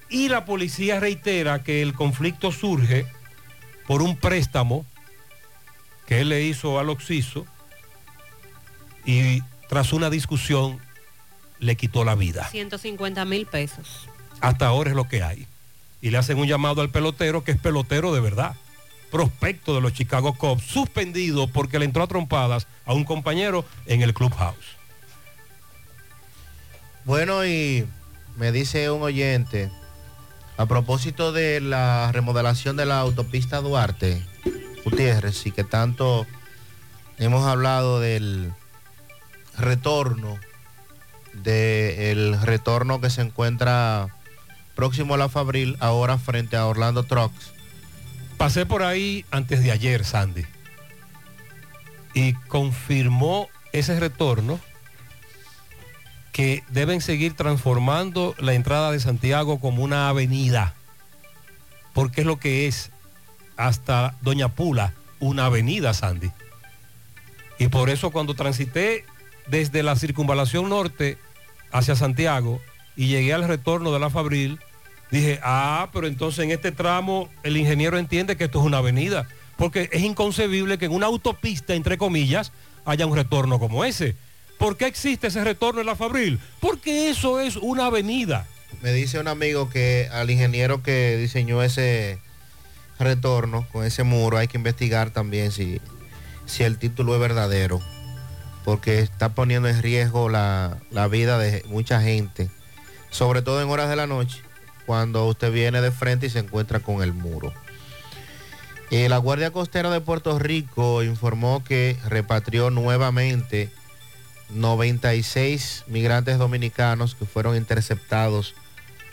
[0.10, 3.06] Y la policía reitera que el conflicto surge
[3.88, 4.86] por un préstamo
[6.06, 7.45] que él le hizo al Oxiso
[9.06, 10.80] y tras una discusión
[11.60, 12.48] le quitó la vida.
[12.49, 14.08] 150 mil pesos.
[14.41, 15.48] Hasta ahora es lo que hay.
[16.02, 18.56] Y le hacen un llamado al pelotero, que es pelotero de verdad.
[19.12, 24.02] Prospecto de los Chicago Cubs, suspendido porque le entró a trompadas a un compañero en
[24.02, 24.77] el clubhouse.
[27.08, 27.88] Bueno, y
[28.36, 29.72] me dice un oyente,
[30.58, 34.22] a propósito de la remodelación de la autopista Duarte,
[34.84, 36.28] Gutiérrez, y que tanto
[37.18, 38.52] hemos hablado del
[39.58, 40.38] retorno,
[41.32, 44.10] del retorno que se encuentra
[44.76, 47.54] próximo a la Fabril, ahora frente a Orlando Trucks.
[48.36, 50.46] Pasé por ahí antes de ayer, Sandy,
[52.14, 54.60] y confirmó ese retorno
[56.38, 60.76] que deben seguir transformando la entrada de Santiago como una avenida,
[61.94, 62.92] porque es lo que es
[63.56, 66.30] hasta Doña Pula, una avenida, Sandy.
[67.58, 69.04] Y por eso cuando transité
[69.48, 71.18] desde la circunvalación norte
[71.72, 72.62] hacia Santiago
[72.96, 74.60] y llegué al retorno de la Fabril,
[75.10, 79.28] dije, ah, pero entonces en este tramo el ingeniero entiende que esto es una avenida,
[79.56, 82.52] porque es inconcebible que en una autopista, entre comillas,
[82.86, 84.16] haya un retorno como ese.
[84.58, 86.40] ¿Por qué existe ese retorno en la Fabril?
[86.60, 88.48] Porque eso es una avenida.
[88.82, 92.20] Me dice un amigo que al ingeniero que diseñó ese
[93.00, 95.80] retorno con ese muro hay que investigar también si,
[96.46, 97.80] si el título es verdadero,
[98.66, 102.50] porque está poniendo en riesgo la, la vida de mucha gente,
[103.10, 104.42] sobre todo en horas de la noche,
[104.86, 107.54] cuando usted viene de frente y se encuentra con el muro.
[108.90, 113.70] Eh, la Guardia Costera de Puerto Rico informó que repatrió nuevamente
[114.49, 118.56] 96 migrantes dominicanos que fueron interceptados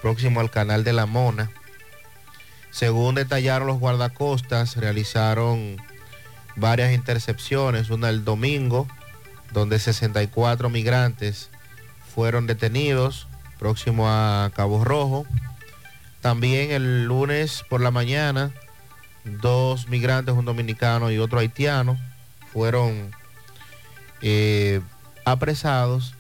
[0.01, 1.51] próximo al canal de la Mona.
[2.71, 5.77] Según detallaron los guardacostas, realizaron
[6.57, 8.87] varias intercepciones, una el domingo,
[9.53, 11.51] donde 64 migrantes
[12.15, 13.29] fueron detenidos
[13.59, 15.27] próximo a Cabo Rojo.
[16.21, 18.51] También el lunes por la mañana,
[19.25, 21.99] dos migrantes, un dominicano y otro haitiano,
[22.53, 23.11] fueron
[24.23, 24.81] eh,
[25.25, 26.15] apresados.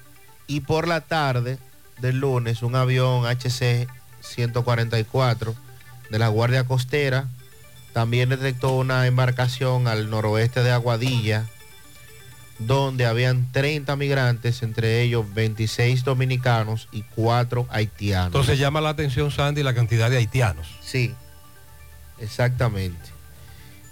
[0.47, 1.59] Y por la tarde
[2.01, 3.89] del lunes, un avión HC
[4.21, 5.55] 144
[6.11, 7.29] de la Guardia Costera
[7.95, 11.47] también detectó una embarcación al noroeste de Aguadilla,
[12.59, 18.27] donde habían 30 migrantes, entre ellos 26 dominicanos y 4 haitianos.
[18.27, 20.67] Entonces llama la atención, Sandy, la cantidad de haitianos.
[20.83, 21.15] Sí,
[22.19, 23.14] exactamente.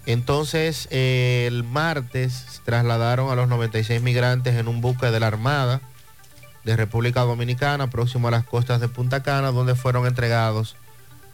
[0.06, 5.80] Entonces, eh, el martes trasladaron a los 96 migrantes en un buque de la Armada
[6.64, 10.76] de República Dominicana, próximo a las costas de Punta Cana, donde fueron entregados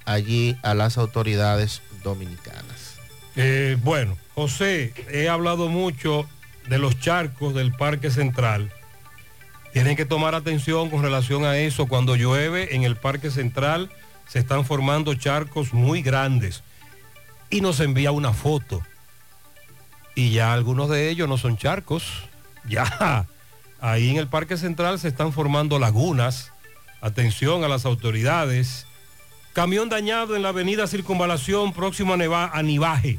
[0.05, 2.99] allí a las autoridades dominicanas.
[3.37, 6.27] Eh, bueno, José, he hablado mucho
[6.69, 8.73] de los charcos del Parque Central.
[9.73, 11.87] Tienen que tomar atención con relación a eso.
[11.87, 13.91] Cuando llueve en el Parque Central
[14.27, 16.63] se están formando charcos muy grandes.
[17.51, 18.83] Y nos envía una foto.
[20.15, 22.05] Y ya algunos de ellos no son charcos.
[22.69, 23.27] Ya
[23.81, 26.53] ahí en el Parque Central se están formando lagunas.
[27.01, 28.87] Atención a las autoridades.
[29.55, 33.19] Camión dañado en la avenida Circunvalación próximo a, Neva- a Nivaje.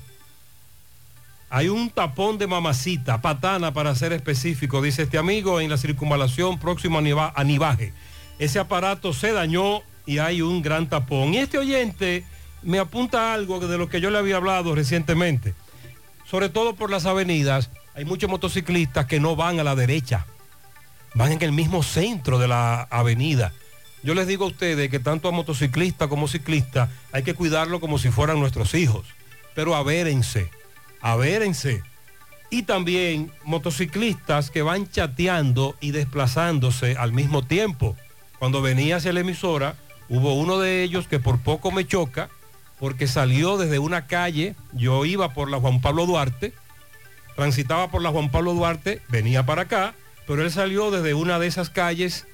[1.49, 6.60] Hay un tapón de mamacita, patana para ser específico, dice este amigo, en la circunvalación
[6.60, 7.91] próximo a, Niva- a Nivaje.
[8.38, 11.34] Ese aparato se dañó y hay un gran tapón.
[11.34, 12.23] Y este oyente
[12.61, 15.53] me apunta algo de lo que yo le había hablado recientemente.
[16.26, 20.26] Sobre todo por las avenidas, hay muchos motociclistas que no van a la derecha,
[21.15, 23.53] van en el mismo centro de la avenida.
[24.03, 27.98] Yo les digo a ustedes que tanto a motociclista como ciclista hay que cuidarlo como
[27.98, 29.06] si fueran nuestros hijos.
[29.56, 30.49] Pero avérense,
[31.02, 31.84] avérense.
[32.49, 37.98] Y también motociclistas que van chateando y desplazándose al mismo tiempo.
[38.40, 39.76] Cuando venía hacia la emisora,
[40.07, 42.30] hubo uno de ellos que por poco me choca
[42.80, 46.53] porque salió desde una calle, yo iba por la Juan Pablo Duarte,
[47.35, 49.93] transitaba por la Juan Pablo Duarte, venía para acá,
[50.26, 52.26] pero él salió desde una de esas calles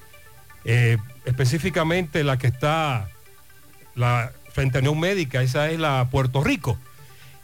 [0.64, 3.08] eh, específicamente la que está
[3.94, 6.78] la, frente a Unión Médica, esa es la Puerto Rico.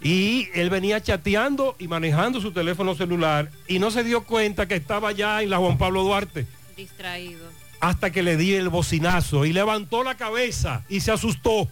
[0.01, 4.75] Y él venía chateando y manejando su teléfono celular y no se dio cuenta que
[4.75, 6.47] estaba ya en la Juan Pablo Duarte
[6.77, 7.49] Distraído.
[7.81, 11.69] hasta que le di el bocinazo y levantó la cabeza y se asustó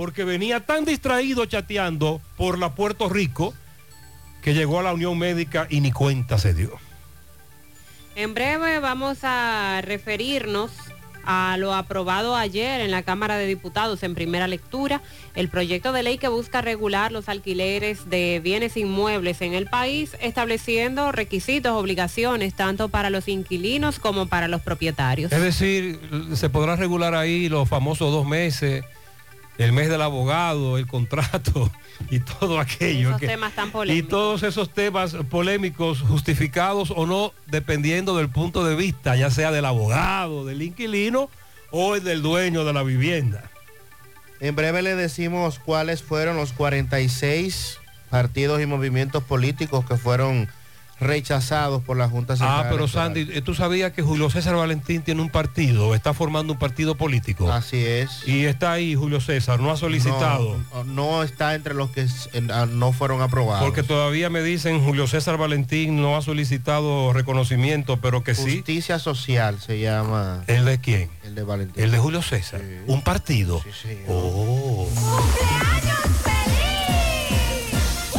[0.00, 3.52] porque venía tan distraído chateando por la Puerto Rico
[4.40, 6.78] que llegó a la Unión Médica y ni cuenta se dio.
[8.16, 10.70] En breve vamos a referirnos
[11.26, 15.02] a lo aprobado ayer en la Cámara de Diputados en primera lectura,
[15.34, 20.16] el proyecto de ley que busca regular los alquileres de bienes inmuebles en el país,
[20.22, 25.30] estableciendo requisitos, obligaciones, tanto para los inquilinos como para los propietarios.
[25.30, 26.00] Es decir,
[26.32, 28.82] se podrá regular ahí los famosos dos meses,
[29.64, 31.70] el mes del abogado, el contrato
[32.10, 33.08] y todo aquello.
[33.10, 38.64] Esos que- temas tan y todos esos temas polémicos, justificados o no, dependiendo del punto
[38.64, 41.28] de vista, ya sea del abogado, del inquilino
[41.70, 43.50] o el del dueño de la vivienda.
[44.40, 47.78] En breve le decimos cuáles fueron los 46
[48.08, 50.48] partidos y movimientos políticos que fueron
[51.00, 52.60] rechazados por la Junta Central.
[52.60, 53.14] Ah, pero Electoral.
[53.14, 56.94] Sandy, ¿eh, ¿tú sabías que Julio César Valentín tiene un partido, está formando un partido
[56.94, 57.50] político?
[57.50, 58.26] Así es.
[58.26, 60.58] Y está ahí Julio César, no ha solicitado.
[60.72, 62.06] No, no está entre los que
[62.52, 63.64] ah, no fueron aprobados.
[63.64, 68.56] Porque todavía me dicen Julio César Valentín no ha solicitado reconocimiento, pero que sí.
[68.56, 70.44] Justicia Social se llama.
[70.46, 71.10] ¿El de quién?
[71.24, 71.82] El de Valentín.
[71.82, 72.60] El de Julio César.
[72.86, 73.62] Un partido.
[74.08, 74.88] Oh.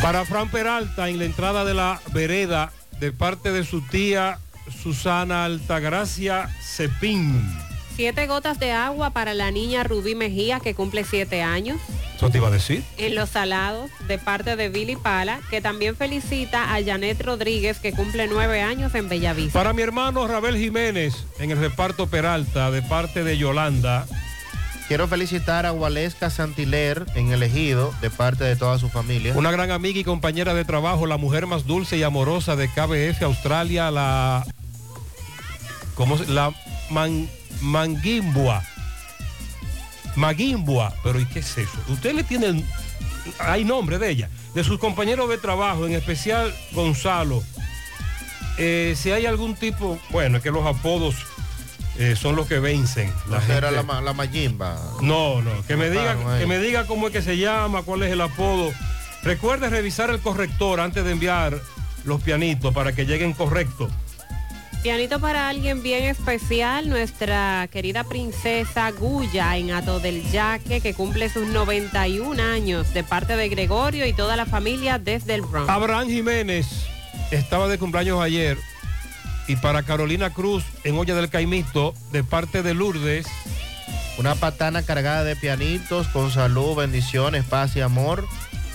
[0.02, 4.40] Para Fran Peralta, en la entrada de la vereda, de parte de su tía
[4.82, 7.40] Susana Altagracia Cepín.
[7.95, 11.80] Siete gotas de agua para la niña Rubí Mejía, que cumple siete años.
[12.15, 12.84] Eso te iba a decir.
[12.98, 17.91] En Los Salados, de parte de Billy Pala, que también felicita a Janet Rodríguez, que
[17.91, 19.60] cumple nueve años en Bellavista.
[19.60, 24.07] Para mi hermano Rabel Jiménez, en el reparto Peralta, de parte de Yolanda.
[24.92, 29.34] Quiero felicitar a Waleska Santiler en el ejido de parte de toda su familia.
[29.38, 33.24] Una gran amiga y compañera de trabajo, la mujer más dulce y amorosa de KBF
[33.24, 34.46] Australia, la.
[35.96, 36.54] ¿Cómo se La
[36.90, 37.30] man-
[37.62, 38.64] Manguimbua.
[40.18, 40.94] Maguimbua.
[41.04, 41.80] Pero ¿y qué es eso?
[41.88, 42.62] Usted le tiene.
[43.40, 44.30] Hay nombre de ella.
[44.54, 47.42] De sus compañeros de trabajo, en especial Gonzalo.
[48.58, 49.98] Eh, si hay algún tipo.
[50.10, 51.16] Bueno, es que los apodos
[51.98, 53.12] eh, son los que vencen.
[53.30, 54.78] La gente- la, ma- la Mayimba.
[55.02, 58.12] no, no, que me diga, que me diga cómo es que se llama, cuál es
[58.12, 58.72] el apodo.
[59.24, 61.60] Recuerde revisar el corrector antes de enviar
[62.06, 63.92] los pianitos para que lleguen correctos.
[64.82, 71.30] Pianito para alguien bien especial, nuestra querida princesa Guya en Ato del Yaque, que cumple
[71.30, 75.70] sus 91 años, de parte de Gregorio y toda la familia desde el Bronx.
[75.70, 76.66] Abraham Jiménez
[77.30, 78.58] estaba de cumpleaños ayer
[79.52, 83.28] y para Carolina Cruz en Olla del Caimito de parte de Lourdes.
[84.18, 88.26] Una patana cargada de pianitos con salud, bendiciones, paz y amor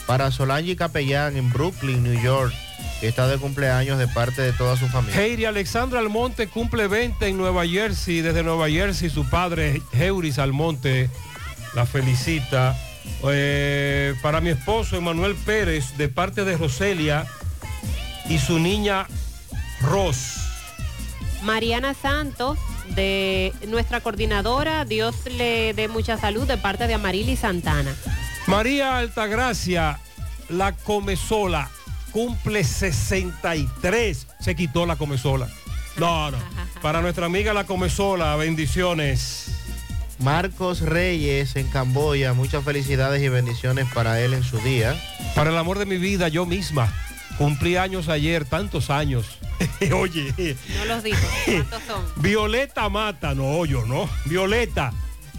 [0.06, 2.52] para Solange Capellán en Brooklyn, New York,
[3.00, 5.18] que está de cumpleaños de parte de toda su familia.
[5.18, 11.08] Heiri Alexandra Almonte cumple 20 en Nueva Jersey, desde Nueva Jersey su padre Heuris Almonte
[11.74, 12.76] la felicita.
[13.26, 17.24] Eh, para mi esposo Emanuel Pérez de parte de Roselia
[18.28, 19.06] y su niña
[19.80, 20.45] Ros.
[21.46, 22.58] Mariana Santos,
[22.96, 27.94] de nuestra coordinadora, Dios le dé mucha salud, de parte de Amarili Santana.
[28.48, 30.00] María Altagracia,
[30.48, 31.70] la comesola,
[32.10, 34.26] cumple 63.
[34.40, 35.48] Se quitó la comesola.
[35.96, 36.38] No, no.
[36.82, 39.52] Para nuestra amiga la comesola, bendiciones.
[40.18, 45.00] Marcos Reyes en Camboya, muchas felicidades y bendiciones para él en su día.
[45.34, 46.92] Para el amor de mi vida, yo misma.
[47.38, 49.38] Cumplí años ayer, tantos años.
[49.94, 51.18] Oye, No los dijo.
[51.44, 52.04] ¿Cuántos son?
[52.22, 54.08] Violeta Mata, no, yo no.
[54.24, 54.92] Violeta,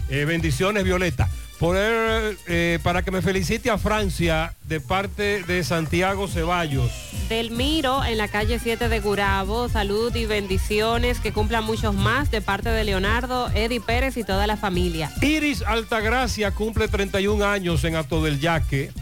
[0.08, 1.28] eh, bendiciones Violeta.
[1.58, 6.92] Por, eh, para que me felicite a Francia de parte de Santiago Ceballos.
[7.28, 12.30] Del Miro en la calle 7 de Gurabo, salud y bendiciones, que cumplan muchos más
[12.30, 15.10] de parte de Leonardo, Eddie Pérez y toda la familia.
[15.20, 18.92] Iris Altagracia cumple 31 años en Ato del Yaque.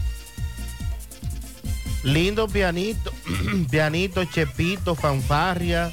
[2.07, 3.11] Lindo pianito,
[3.69, 5.91] pianito, chepito, fanfarria.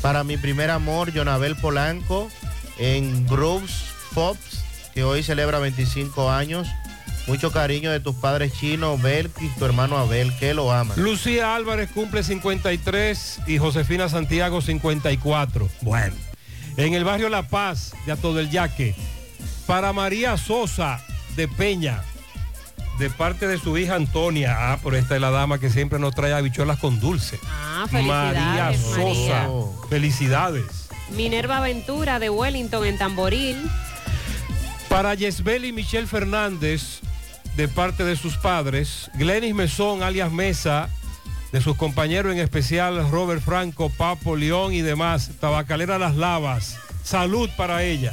[0.00, 2.30] Para mi primer amor, Jonabel Polanco,
[2.78, 4.64] en Groves Pops,
[4.94, 6.68] que hoy celebra 25 años.
[7.26, 10.96] Mucho cariño de tus padres chinos, Bel y tu hermano Abel, que lo aman.
[11.02, 15.68] Lucía Álvarez cumple 53 y Josefina Santiago 54.
[15.80, 16.14] Bueno,
[16.76, 18.94] en el barrio La Paz de Ato del Yaque.
[19.66, 21.04] Para María Sosa
[21.34, 22.04] de Peña,
[23.00, 24.54] de parte de su hija Antonia.
[24.58, 27.40] Ah, pero esta es la dama que siempre nos trae habichuelas con dulce.
[27.48, 28.98] Ah, María Sosa.
[28.98, 29.48] María.
[29.88, 30.88] Felicidades.
[31.16, 33.56] Minerva Ventura de Wellington en Tamboril.
[34.90, 37.00] Para Yesbel y Michelle Fernández,
[37.56, 40.90] de parte de sus padres, Glenis Mesón, alias Mesa,
[41.52, 46.76] de sus compañeros, en especial Robert Franco, Papo, León y demás, Tabacalera Las Lavas.
[47.02, 48.12] Salud para ella.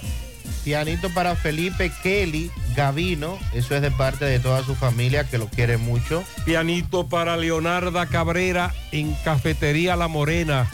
[0.67, 5.47] Pianito para Felipe Kelly Gavino, eso es de parte de toda su familia que lo
[5.47, 6.25] quiere mucho.
[6.43, 10.69] Pianito para Leonarda Cabrera en Cafetería La Morena,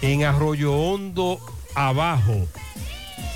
[0.00, 1.40] en Arroyo Hondo,
[1.74, 2.46] abajo.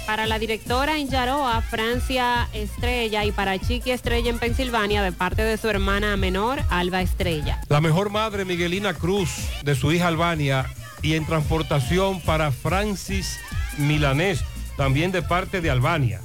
[0.06, 5.42] Para la directora en Yaroa, Francia Estrella, y para Chiqui Estrella en Pensilvania, de parte
[5.42, 7.60] de su hermana menor, Alba Estrella.
[7.68, 9.30] La mejor madre, Miguelina Cruz,
[9.64, 10.66] de su hija Albania,
[11.02, 13.40] y en transportación para Francis
[13.76, 14.44] Milanés,
[14.78, 16.20] también de parte de Albania.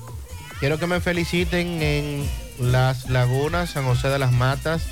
[0.60, 2.24] Quiero que me feliciten en
[2.60, 4.84] Las Lagunas, San José de las Matas,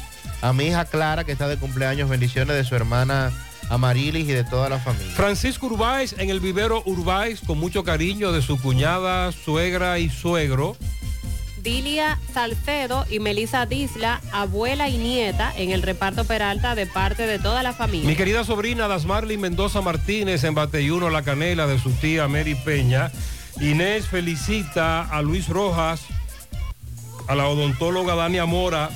[0.42, 3.32] a mi hija Clara, que está de cumpleaños, bendiciones de su hermana
[3.70, 5.14] Amarilis y de toda la familia.
[5.16, 10.76] Francisco Urbáez en el vivero Urbáez, con mucho cariño de su cuñada, suegra y suegro.
[11.62, 17.38] Dilia Salcedo y Melisa Disla, abuela y nieta, en el reparto Peralta de parte de
[17.38, 18.08] toda la familia.
[18.08, 23.12] Mi querida sobrina Dasmarly Mendoza Martínez en Bateyuno La Canela de su tía Mary Peña.
[23.60, 26.02] Inés felicita a Luis Rojas,
[27.28, 28.90] a la odontóloga Dania Mora,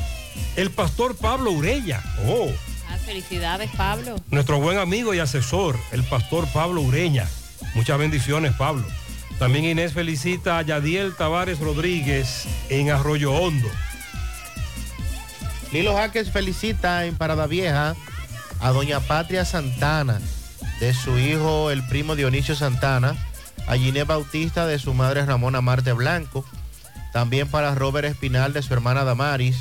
[0.56, 2.02] el pastor Pablo Urella.
[2.28, 2.50] Oh,
[2.90, 4.16] Ah, felicidades, Pablo.
[4.30, 7.28] nuestro buen amigo y asesor, el pastor Pablo Ureña.
[7.74, 8.86] Muchas bendiciones, Pablo.
[9.40, 13.68] También Inés felicita a Yadiel Tavares Rodríguez en Arroyo Hondo.
[15.74, 17.96] Lilo Jaques felicita en Parada Vieja
[18.62, 20.22] a doña Patria Santana,
[20.80, 23.16] de su hijo el primo Dionisio Santana,
[23.68, 26.46] a Ginés Bautista de su madre Ramona Marte Blanco,
[27.14, 29.58] también para Robert Espinal de su hermana Damaris,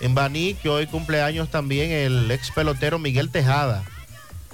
[0.00, 3.84] en Baní, que hoy cumpleaños también el ex pelotero Miguel Tejada,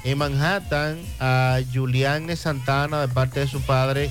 [0.04, 4.10] en Manhattan a Julián Santana de parte de su padre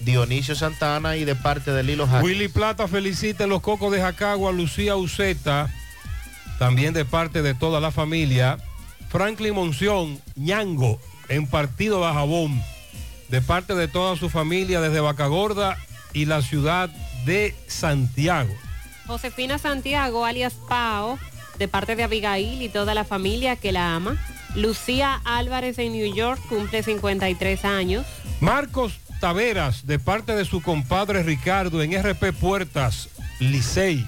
[0.00, 2.24] Dionisio Santana y de parte de Lilo Jaques.
[2.24, 5.72] Willy Plata felicita en los cocos de Jacagua a Lucía Uceta,
[6.58, 8.58] también de parte de toda la familia.
[9.08, 12.62] Franklin Monción, Ñango, en Partido Bajabón,
[13.32, 15.78] de parte de toda su familia desde Vacagorda
[16.12, 16.90] y la ciudad
[17.24, 18.52] de Santiago.
[19.06, 21.18] Josefina Santiago, alias Pao,
[21.58, 24.22] de parte de Abigail y toda la familia que la ama.
[24.54, 28.04] Lucía Álvarez en New York cumple 53 años.
[28.40, 33.08] Marcos Taveras, de parte de su compadre Ricardo en RP Puertas,
[33.40, 34.06] Licey.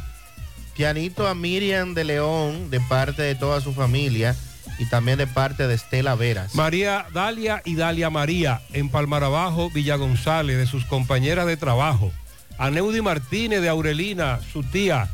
[0.76, 4.36] Pianito a Miriam de León, de parte de toda su familia
[4.78, 6.54] y también de parte de Estela Veras.
[6.54, 12.12] María Dalia y Dalia María en Palmarabajo, Villa González, de sus compañeras de trabajo.
[12.58, 15.08] A Neudi Martínez de Aurelina, su tía.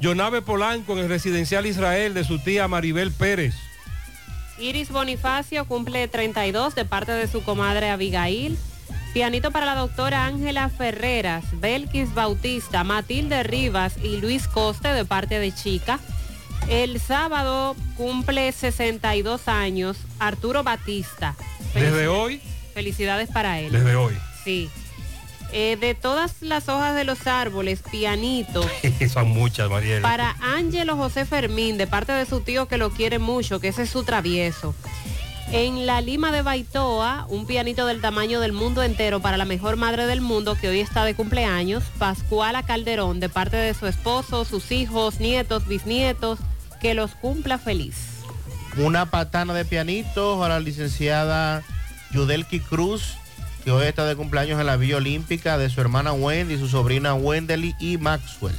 [0.00, 3.54] Yonave Polanco en el residencial Israel de su tía Maribel Pérez.
[4.58, 8.56] Iris Bonifacio cumple 32 de parte de su comadre Abigail.
[9.12, 15.38] Pianito para la doctora Ángela Ferreras, Belkis Bautista, Matilde Rivas y Luis Coste de parte
[15.38, 16.00] de Chica.
[16.68, 21.36] El sábado cumple 62 años Arturo Batista.
[21.74, 22.40] Desde hoy,
[22.72, 23.70] Felicidades para él.
[23.72, 24.14] desde hoy.
[24.42, 24.68] Sí.
[25.52, 28.68] Eh, de todas las hojas de los árboles, pianito.
[29.12, 30.02] Son muchas, Mariela.
[30.02, 33.82] Para Ángelo José Fermín, de parte de su tío que lo quiere mucho, que ese
[33.82, 34.74] es su travieso.
[35.52, 39.76] En la Lima de Baitoa, un pianito del tamaño del mundo entero para la mejor
[39.76, 44.44] madre del mundo que hoy está de cumpleaños, Pascuala Calderón, de parte de su esposo,
[44.44, 46.40] sus hijos, nietos, bisnietos,
[46.84, 47.96] que los cumpla feliz.
[48.76, 51.62] Una patana de pianitos a la licenciada
[52.10, 53.16] Yudelki Cruz,
[53.64, 57.14] que hoy está de cumpleaños en la Villa Olímpica, de su hermana Wendy, su sobrina
[57.14, 58.54] Wendely y Maxwell.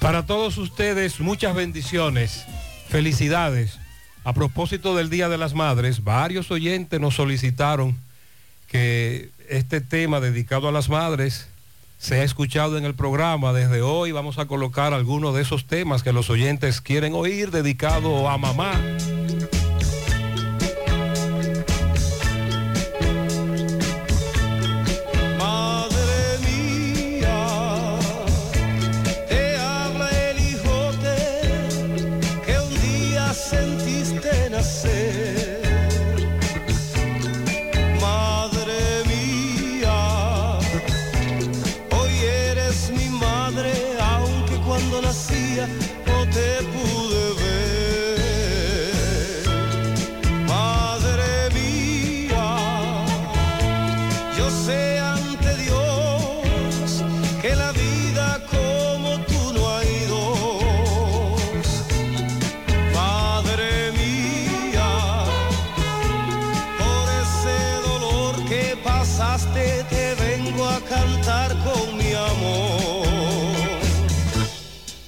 [0.00, 2.44] Para todos ustedes, muchas bendiciones,
[2.88, 3.78] felicidades.
[4.24, 7.96] A propósito del Día de las Madres, varios oyentes nos solicitaron
[8.66, 11.46] que este tema dedicado a las madres
[12.00, 13.52] sea escuchado en el programa.
[13.52, 18.28] Desde hoy vamos a colocar algunos de esos temas que los oyentes quieren oír dedicado
[18.28, 18.72] a mamá.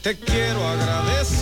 [0.03, 1.42] Te quiero agradecer,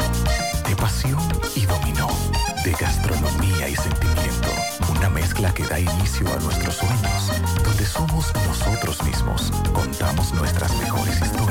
[0.81, 1.21] Pasión
[1.55, 2.07] y dominó,
[2.65, 4.49] de gastronomía y sentimiento.
[4.89, 7.31] Una mezcla que da inicio a nuestros sueños,
[7.63, 11.50] donde somos nosotros mismos, contamos nuestras mejores historias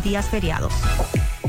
[0.00, 0.72] días feriados.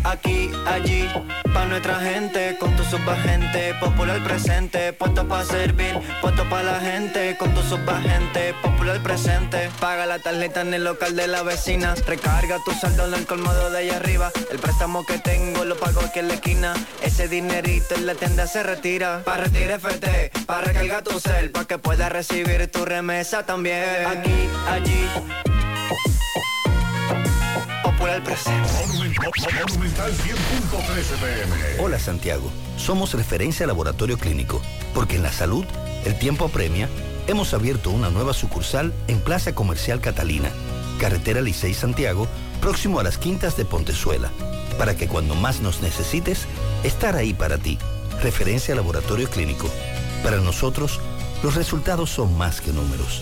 [0.03, 1.05] Aquí, allí,
[1.53, 7.35] pa' nuestra gente, con tu subagente, popular presente, puesto pa' servir, puesto pa' la gente,
[7.37, 12.57] con tu subagente, popular presente, paga la tarjeta en el local de la vecina, recarga
[12.63, 16.19] tu saldo en el colmado de allá arriba, el préstamo que tengo lo pago aquí
[16.19, 21.03] en la esquina, ese dinerito en la tienda se retira, pa' retirar FT, pa' recargar
[21.03, 25.09] tu cel, pa' que puedas recibir tu remesa también, aquí, allí,
[27.97, 28.69] popular presente.
[28.77, 30.25] Monumental 100.13
[31.19, 31.83] pm.
[31.83, 34.61] Hola Santiago, somos referencia laboratorio clínico,
[34.93, 35.65] porque en la salud
[36.05, 36.89] el tiempo apremia.
[37.27, 40.49] Hemos abierto una nueva sucursal en Plaza Comercial Catalina,
[40.99, 42.27] carretera Licey Santiago,
[42.61, 44.31] próximo a las Quintas de Pontezuela,
[44.77, 46.45] para que cuando más nos necesites,
[46.83, 47.77] estar ahí para ti.
[48.21, 49.67] Referencia laboratorio clínico.
[50.23, 51.01] Para nosotros,
[51.43, 53.21] los resultados son más que números.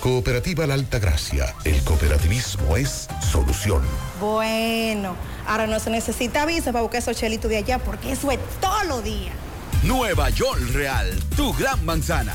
[0.00, 1.54] Cooperativa La Alta Gracia.
[1.64, 3.82] El cooperativismo es solución.
[4.20, 5.16] Bueno,
[5.46, 8.84] ahora no se necesita visa para buscar esos chelitos de allá porque eso es todo
[8.84, 9.32] lo día.
[9.82, 12.34] Nueva York Real, tu gran manzana.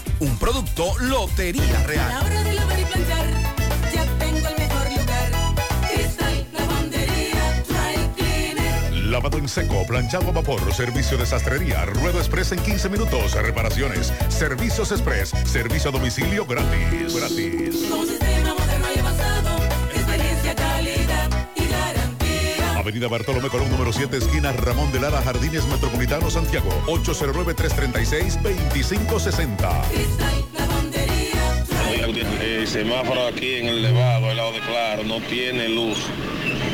[0.21, 2.23] Un producto Lotería Real.
[2.23, 3.25] hora de lavar y planchar,
[3.91, 5.31] ya tengo el mejor lugar.
[5.91, 8.93] Cristal, lavandería, dry cleaner.
[9.05, 14.13] Lavado en seco, planchado a vapor, servicio de sastrería, ruedo express en 15 minutos, reparaciones,
[14.29, 17.15] servicios express, servicio a domicilio gratis.
[17.15, 18.40] Gratis.
[22.81, 26.71] Avenida Bartolomé Colón, número 7, esquina Ramón de Lara, Jardines Metropolitano, Santiago.
[26.87, 29.83] 809-336-2560.
[29.91, 32.01] Cristal, lavandería, dry
[32.41, 35.99] El semáforo aquí en el Levado, al lado de Claro, no tiene luz.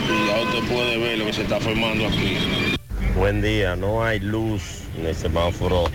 [0.09, 2.37] Y ya usted puede ver lo que se está formando aquí.
[3.13, 5.91] Buen día, no hay luz en el semáforo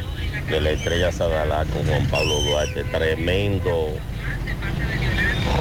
[0.50, 2.84] de la estrella Sadalá con Juan Pablo Duarte.
[2.84, 3.94] Tremendo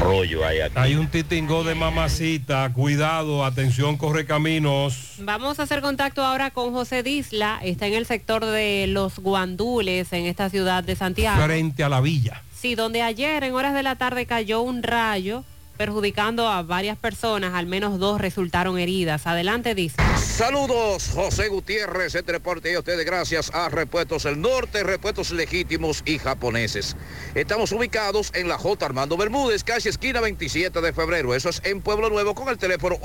[0.02, 0.74] rollo hay aquí.
[0.76, 5.16] Hay un titingo de mamacita, cuidado, atención, corre caminos.
[5.20, 10.12] Vamos a hacer contacto ahora con José Disla, está en el sector de los guandules
[10.14, 11.44] en esta ciudad de Santiago.
[11.44, 12.42] Frente a la villa.
[12.54, 15.44] Sí, donde ayer en horas de la tarde cayó un rayo
[15.82, 19.26] perjudicando a varias personas, al menos dos resultaron heridas.
[19.26, 19.96] Adelante, dice.
[20.16, 26.20] Saludos, José Gutiérrez, reporte y a ustedes gracias a Repuestos del Norte, Repuestos Legítimos y
[26.20, 26.96] Japoneses.
[27.34, 28.86] Estamos ubicados en la J.
[28.86, 31.34] Armando Bermúdez, calle esquina 27 de febrero.
[31.34, 32.98] Eso es en Pueblo Nuevo con el teléfono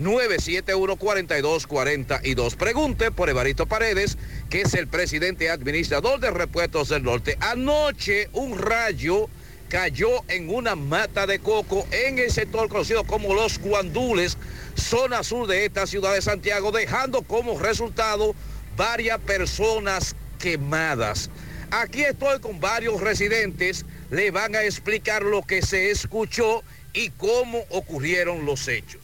[0.00, 2.56] 809-971-4242.
[2.56, 4.18] Pregunte por Evarito Paredes,
[4.50, 7.38] que es el presidente administrador de Repuestos del Norte.
[7.40, 9.30] Anoche un rayo
[9.78, 14.38] cayó en una mata de coco en el sector conocido como Los Guandules,
[14.76, 18.36] zona sur de esta ciudad de Santiago, dejando como resultado
[18.76, 21.28] varias personas quemadas.
[21.72, 27.58] Aquí estoy con varios residentes, le van a explicar lo que se escuchó y cómo
[27.70, 29.00] ocurrieron los hechos.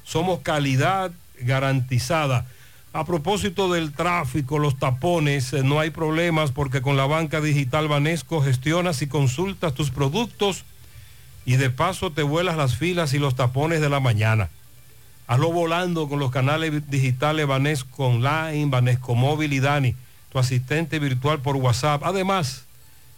[0.05, 1.11] Somos calidad
[1.41, 2.47] garantizada.
[2.95, 7.89] A propósito del tráfico, los tapones, eh, no hay problemas porque con la banca digital
[7.89, 10.65] Banesco gestionas y consultas tus productos
[11.45, 14.51] y de paso te vuelas las filas y los tapones de la mañana.
[15.27, 19.95] Hazlo volando con los canales digitales Banesco Online, Banesco Móvil y Dani,
[20.33, 22.03] tu asistente virtual por WhatsApp.
[22.05, 22.65] Además,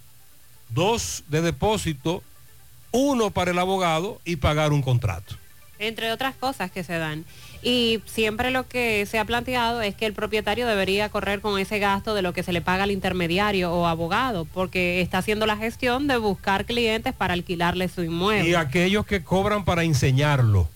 [0.70, 2.24] dos de depósito,
[2.92, 5.36] uno para el abogado y pagar un contrato.
[5.78, 7.26] entre otras cosas que se dan.
[7.62, 11.78] Y siempre lo que se ha planteado es que el propietario debería correr con ese
[11.80, 15.58] gasto de lo que se le paga al intermediario o abogado, porque está haciendo la
[15.58, 18.50] gestión de buscar clientes para alquilarle su inmueble.
[18.50, 20.70] Y aquellos que cobran para enseñarlo.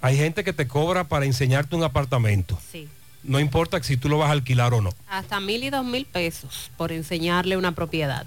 [0.00, 2.56] Hay gente que te cobra para enseñarte un apartamento.
[2.70, 2.88] Sí.
[3.24, 4.90] No importa si tú lo vas a alquilar o no.
[5.08, 8.24] hasta mil y dos mil pesos por enseñarle una propiedad.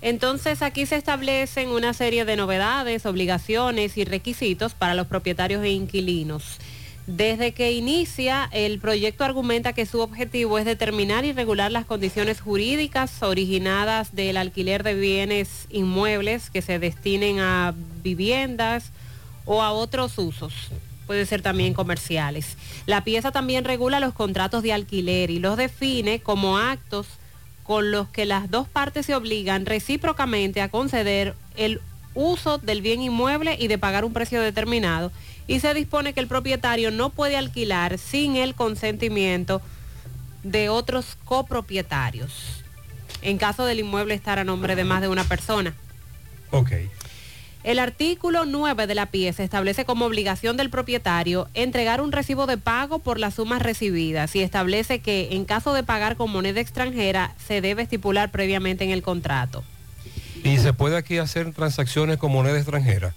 [0.00, 5.70] Entonces aquí se establecen una serie de novedades, obligaciones y requisitos para los propietarios e
[5.70, 6.58] inquilinos.
[7.08, 12.40] Desde que inicia, el proyecto argumenta que su objetivo es determinar y regular las condiciones
[12.40, 18.92] jurídicas originadas del alquiler de bienes inmuebles que se destinen a viviendas
[19.46, 20.52] o a otros usos.
[21.06, 22.58] Puede ser también comerciales.
[22.84, 27.06] La pieza también regula los contratos de alquiler y los define como actos
[27.68, 31.82] con los que las dos partes se obligan recíprocamente a conceder el
[32.14, 35.12] uso del bien inmueble y de pagar un precio determinado.
[35.46, 39.60] Y se dispone que el propietario no puede alquilar sin el consentimiento
[40.44, 42.64] de otros copropietarios,
[43.20, 45.74] en caso del inmueble estar a nombre de más de una persona.
[46.50, 46.72] Ok.
[47.64, 52.56] El artículo 9 de la pieza establece como obligación del propietario entregar un recibo de
[52.56, 57.34] pago por las sumas recibidas y establece que en caso de pagar con moneda extranjera
[57.44, 59.64] se debe estipular previamente en el contrato.
[60.44, 63.14] ¿Y se puede aquí hacer transacciones con moneda extranjera?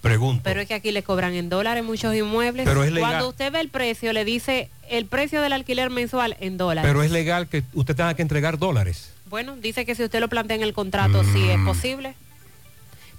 [0.00, 0.42] Pregunto.
[0.42, 2.66] Pero es que aquí le cobran en dólares muchos inmuebles.
[2.66, 3.10] Pero es legal.
[3.10, 6.90] Cuando usted ve el precio, le dice el precio del alquiler mensual en dólares.
[6.90, 9.12] Pero es legal que usted tenga que entregar dólares.
[9.30, 12.16] Bueno, dice que si usted lo plantea en el contrato, sí es posible.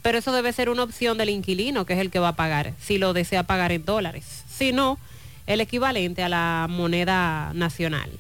[0.03, 2.73] Pero eso debe ser una opción del inquilino, que es el que va a pagar,
[2.80, 4.43] si lo desea pagar en dólares.
[4.55, 4.99] Si no,
[5.47, 8.11] el equivalente a la moneda nacional.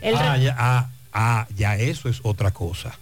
[0.00, 2.96] El ah, ya, ah, ah, ya eso es otra cosa.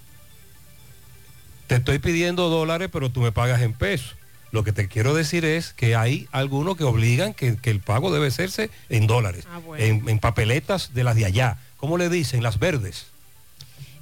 [1.66, 4.14] Te estoy pidiendo dólares, pero tú me pagas en pesos.
[4.52, 8.12] Lo que te quiero decir es que hay algunos que obligan que, que el pago
[8.12, 9.84] debe hacerse en dólares, Ah, bueno.
[9.84, 11.58] en, en papeletas de las de allá.
[11.76, 12.42] ¿Cómo le dicen?
[12.44, 13.06] Las verdes.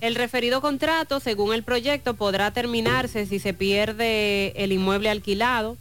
[0.05, 5.79] El referido contrato, según el proyecto, podrá terminarse si se pierde el inmueble alquilado,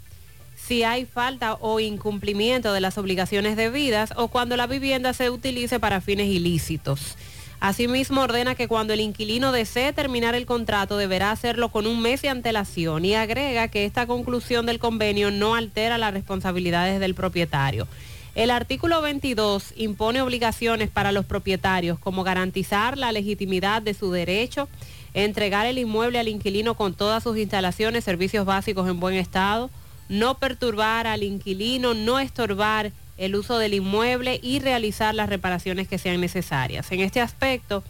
[0.55, 5.77] si hay falta o incumplimiento de las obligaciones debidas o cuando la vivienda se utilice
[5.77, 7.17] para fines ilícitos.
[7.59, 12.21] Asimismo, ordena que cuando el inquilino desee terminar el contrato deberá hacerlo con un mes
[12.21, 17.89] de antelación y agrega que esta conclusión del convenio no altera las responsabilidades del propietario.
[18.35, 24.67] El artículo 22 impone obligaciones para los propietarios como garantizar la legitimidad de su derecho,
[25.13, 29.69] entregar el inmueble al inquilino con todas sus instalaciones, servicios básicos en buen estado,
[30.09, 35.99] no perturbar al inquilino, no estorbar el uso del inmueble y realizar las reparaciones que
[35.99, 36.91] sean necesarias.
[36.91, 37.83] En este aspecto,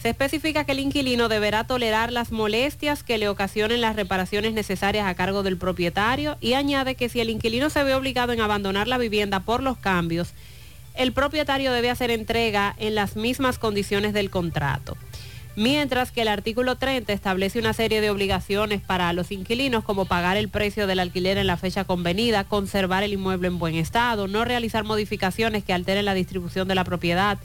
[0.00, 5.06] se especifica que el inquilino deberá tolerar las molestias que le ocasionen las reparaciones necesarias
[5.06, 8.86] a cargo del propietario y añade que si el inquilino se ve obligado en abandonar
[8.86, 10.34] la vivienda por los cambios,
[10.94, 14.96] el propietario debe hacer entrega en las mismas condiciones del contrato.
[15.56, 20.36] mientras que el artículo 30 establece una serie de obligaciones para los inquilinos como pagar
[20.36, 24.44] el precio del alquiler en la fecha convenida, conservar el inmueble en buen estado, no
[24.44, 27.38] realizar modificaciones que alteren la distribución de la propiedad,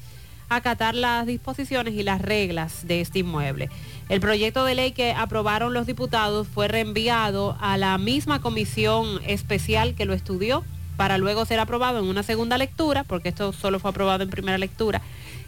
[0.56, 3.70] acatar las disposiciones y las reglas de este inmueble.
[4.10, 9.96] El proyecto de ley que aprobaron los diputados fue reenviado a la misma comisión especial
[9.96, 10.64] que lo estudió
[10.98, 14.58] para luego ser aprobado en una segunda lectura, porque esto solo fue aprobado en primera
[14.58, 15.02] lectura,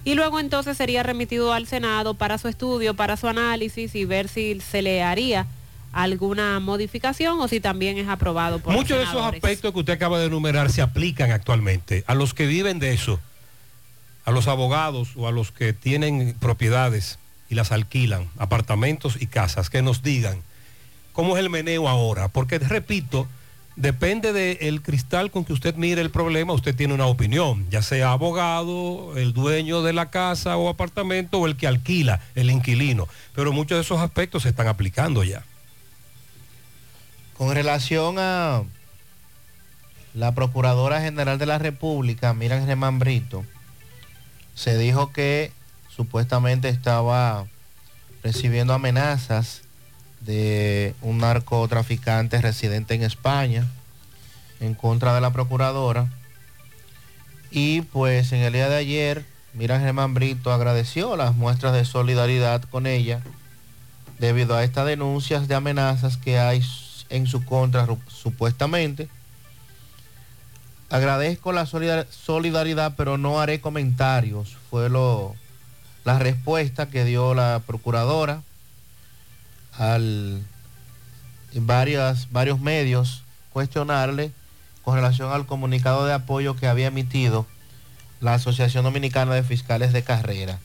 [0.03, 4.27] y luego entonces sería remitido al Senado para su estudio, para su análisis y ver
[4.27, 5.47] si se le haría
[5.91, 10.19] alguna modificación o si también es aprobado por Muchos de esos aspectos que usted acaba
[10.19, 13.19] de enumerar se aplican actualmente a los que viven de eso,
[14.25, 17.19] a los abogados o a los que tienen propiedades
[17.49, 20.41] y las alquilan, apartamentos y casas, que nos digan
[21.13, 23.27] cómo es el meneo ahora, porque repito,
[23.75, 28.11] depende del cristal con que usted mire el problema, usted tiene una opinión, ya sea
[28.11, 33.53] abogado, el dueño de la casa o apartamento o el que alquila, el inquilino, pero
[33.53, 35.43] muchos de esos aspectos se están aplicando ya.
[37.37, 38.63] Con relación a
[40.13, 43.45] la Procuradora General de la República, Miran Germán Brito,
[44.55, 45.51] se dijo que
[45.89, 47.45] supuestamente estaba
[48.23, 49.61] recibiendo amenazas
[50.21, 53.67] de un narcotraficante residente en España
[54.59, 56.07] en contra de la Procuradora.
[57.51, 62.63] Y pues en el día de ayer, Miran Germán Brito agradeció las muestras de solidaridad
[62.63, 63.21] con ella
[64.19, 66.63] debido a estas denuncias de amenazas que hay
[67.09, 69.07] en su contra supuestamente.
[70.89, 74.55] Agradezco la solidar- solidaridad, pero no haré comentarios.
[74.69, 75.35] Fue lo,
[76.03, 78.41] la respuesta que dio la procuradora
[79.77, 80.41] al
[81.53, 84.31] en varias, varios medios cuestionarle
[84.83, 87.45] con relación al comunicado de apoyo que había emitido
[88.19, 90.59] la Asociación Dominicana de Fiscales de Carrera.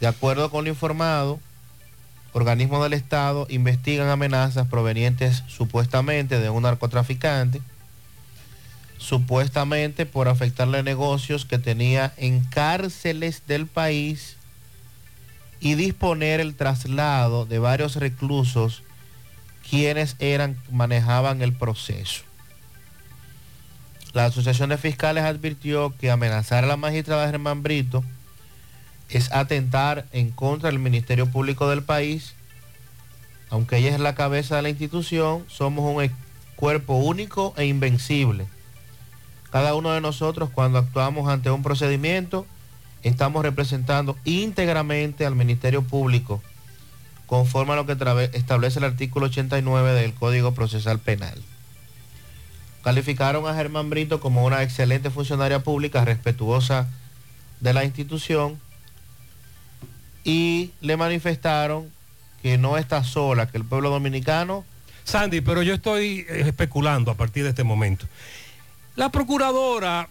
[0.00, 1.40] De acuerdo con lo informado,
[2.32, 7.62] organismos del Estado investigan amenazas provenientes supuestamente de un narcotraficante,
[9.02, 14.36] supuestamente por afectarle negocios que tenía en cárceles del país
[15.60, 18.82] y disponer el traslado de varios reclusos
[19.68, 22.22] quienes eran manejaban el proceso.
[24.12, 28.04] La Asociación de Fiscales advirtió que amenazar a la magistrada Germán Brito
[29.08, 32.34] es atentar en contra del Ministerio Público del país.
[33.50, 36.10] Aunque ella es la cabeza de la institución, somos un e-
[36.56, 38.46] cuerpo único e invencible.
[39.52, 42.46] Cada uno de nosotros cuando actuamos ante un procedimiento,
[43.02, 46.42] estamos representando íntegramente al Ministerio Público,
[47.26, 47.92] conforme a lo que
[48.32, 51.38] establece el artículo 89 del Código Procesal Penal.
[52.82, 56.88] Calificaron a Germán Brito como una excelente funcionaria pública, respetuosa
[57.60, 58.58] de la institución,
[60.24, 61.90] y le manifestaron
[62.40, 64.64] que no está sola, que el pueblo dominicano...
[65.04, 68.06] Sandy, pero yo estoy eh, especulando a partir de este momento.
[68.96, 70.08] La procuradora,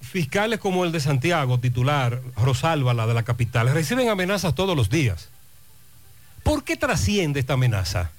[0.00, 4.90] fiscales como el de Santiago, titular, Rosalba, la de la capital, reciben amenazas todos los
[4.90, 5.28] días.
[6.42, 8.10] ¿Por qué trasciende esta amenaza?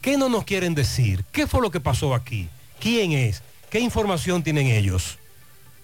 [0.00, 1.24] ¿Qué no nos quieren decir?
[1.32, 2.48] ¿Qué fue lo que pasó aquí?
[2.80, 3.42] ¿Quién es?
[3.68, 5.18] ¿Qué información tienen ellos?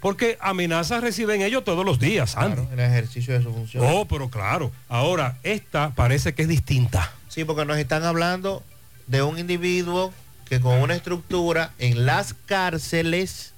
[0.01, 2.61] Porque amenazas reciben ellos todos los días, Sandy.
[2.61, 3.85] en el ejercicio de su función.
[3.89, 4.71] Oh, pero claro.
[4.89, 7.13] Ahora, esta parece que es distinta.
[7.29, 8.63] Sí, porque nos están hablando
[9.07, 10.13] de un individuo
[10.57, 13.53] que con una estructura en las cárceles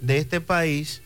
[0.00, 1.02] de este país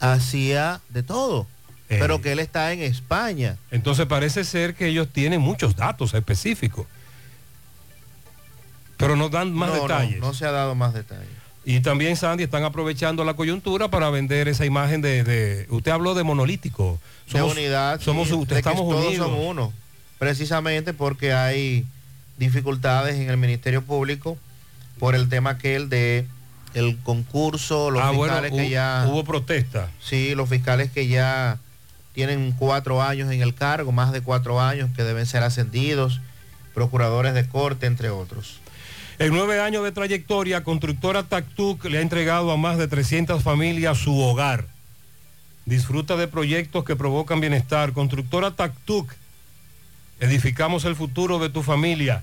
[0.00, 1.46] hacía de todo,
[1.88, 1.98] Eh.
[2.00, 3.56] pero que él está en España.
[3.70, 6.86] Entonces parece ser que ellos tienen muchos datos específicos.
[8.96, 10.20] Pero nos dan más No, no, detalles.
[10.20, 11.28] No, se ha dado más detalles.
[11.64, 15.24] Y también, Sandy, están aprovechando la coyuntura para vender esa imagen de...
[15.24, 16.98] de- usted habló de monolítico.
[17.32, 18.00] de unidad.
[18.00, 19.28] Somos, sí, usted- de que estamos todos unidos.
[19.28, 19.72] son uno.
[20.18, 21.86] Precisamente porque hay
[22.36, 24.36] dificultades en el Ministerio Público
[25.04, 26.24] por el tema aquel de
[26.72, 29.04] el concurso, los Ah, bueno, fiscales que ya...
[29.06, 29.90] hubo protesta.
[30.00, 31.58] Sí, los fiscales que ya
[32.14, 36.22] tienen cuatro años en el cargo, más de cuatro años, que deben ser ascendidos,
[36.72, 38.60] procuradores de corte, entre otros.
[39.18, 43.98] En nueve años de trayectoria, Constructora Tactuc le ha entregado a más de 300 familias
[43.98, 44.68] su hogar.
[45.66, 47.92] Disfruta de proyectos que provocan bienestar.
[47.92, 49.12] Constructora Tactuc.
[50.18, 52.22] Edificamos el futuro de tu familia.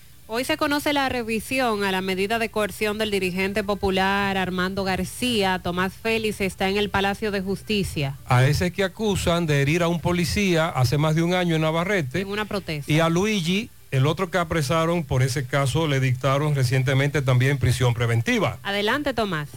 [0.33, 5.59] Hoy se conoce la revisión a la medida de coerción del dirigente popular Armando García.
[5.61, 8.17] Tomás Félix está en el Palacio de Justicia.
[8.27, 11.63] A ese que acusan de herir a un policía hace más de un año en
[11.63, 12.21] Navarrete.
[12.21, 12.89] En una protesta.
[12.89, 17.93] Y a Luigi, el otro que apresaron por ese caso, le dictaron recientemente también prisión
[17.93, 18.57] preventiva.
[18.63, 19.49] Adelante, Tomás.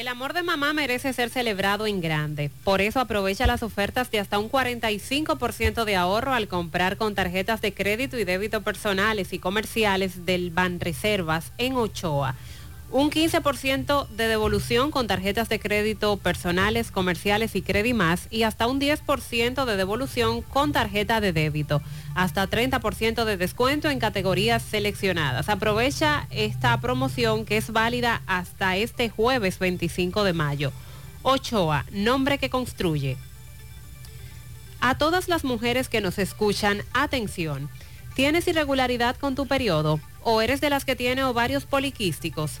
[0.00, 2.50] El amor de mamá merece ser celebrado en grande.
[2.64, 7.60] Por eso aprovecha las ofertas de hasta un 45% de ahorro al comprar con tarjetas
[7.60, 12.34] de crédito y débito personales y comerciales del Banreservas en Ochoa.
[12.92, 18.80] Un 15% de devolución con tarjetas de crédito personales, comerciales y Credimás y hasta un
[18.80, 21.82] 10% de devolución con tarjeta de débito.
[22.16, 25.48] Hasta 30% de descuento en categorías seleccionadas.
[25.48, 30.72] Aprovecha esta promoción que es válida hasta este jueves 25 de mayo.
[31.22, 33.16] Ochoa, nombre que construye.
[34.80, 37.68] A todas las mujeres que nos escuchan, atención.
[38.14, 40.00] ¿Tienes irregularidad con tu periodo?
[40.22, 42.60] ¿O eres de las que tiene ovarios poliquísticos?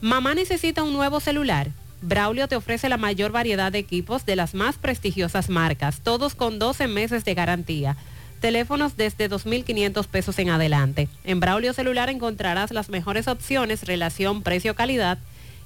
[0.00, 1.70] Mamá necesita un nuevo celular.
[2.02, 6.58] Braulio te ofrece la mayor variedad de equipos de las más prestigiosas marcas, todos con
[6.58, 7.96] 12 meses de garantía.
[8.40, 11.10] Teléfonos desde 2.500 pesos en adelante.
[11.24, 15.18] En Braulio Celular encontrarás las mejores opciones, relación precio-calidad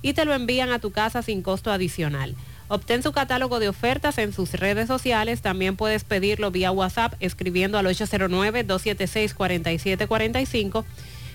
[0.02, 2.34] y te lo envían a tu casa sin costo adicional.
[2.68, 5.40] Obtén su catálogo de ofertas en sus redes sociales.
[5.40, 10.84] También puedes pedirlo vía WhatsApp escribiendo al 809-276-4745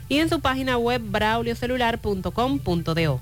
[0.10, 3.22] y en su página web brauliocelular.com.do.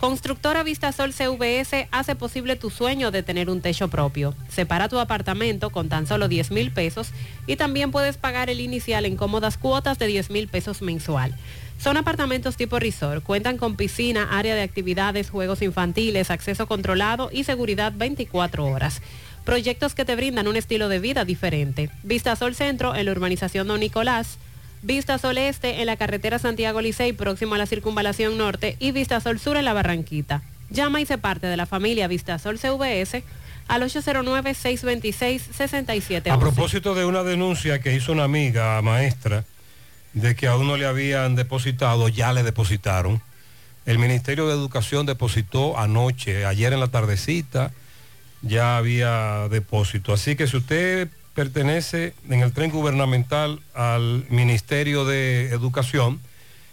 [0.00, 4.34] Constructora Vistasol CVS hace posible tu sueño de tener un techo propio.
[4.48, 7.10] Separa tu apartamento con tan solo 10 mil pesos
[7.46, 11.34] y también puedes pagar el inicial en cómodas cuotas de 10 mil pesos mensual.
[11.78, 17.44] Son apartamentos tipo resort, cuentan con piscina, área de actividades, juegos infantiles, acceso controlado y
[17.44, 19.02] seguridad 24 horas.
[19.44, 21.90] Proyectos que te brindan un estilo de vida diferente.
[22.04, 24.38] Vistasol Centro en la urbanización Don Nicolás.
[24.82, 29.20] Vista Sol Este en la carretera Santiago Licey, próximo a la circunvalación norte, y Vista
[29.20, 30.42] Sol Sur en la Barranquita.
[30.70, 33.22] Llama y se parte de la familia Vista Sol CVS
[33.68, 36.30] al 809-626-6711.
[36.30, 39.44] A propósito de una denuncia que hizo una amiga maestra
[40.14, 43.20] de que a uno le habían depositado, ya le depositaron.
[43.84, 47.72] El Ministerio de Educación depositó anoche, ayer en la tardecita,
[48.42, 50.14] ya había depósito.
[50.14, 56.20] Así que si usted pertenece en el tren gubernamental al Ministerio de Educación,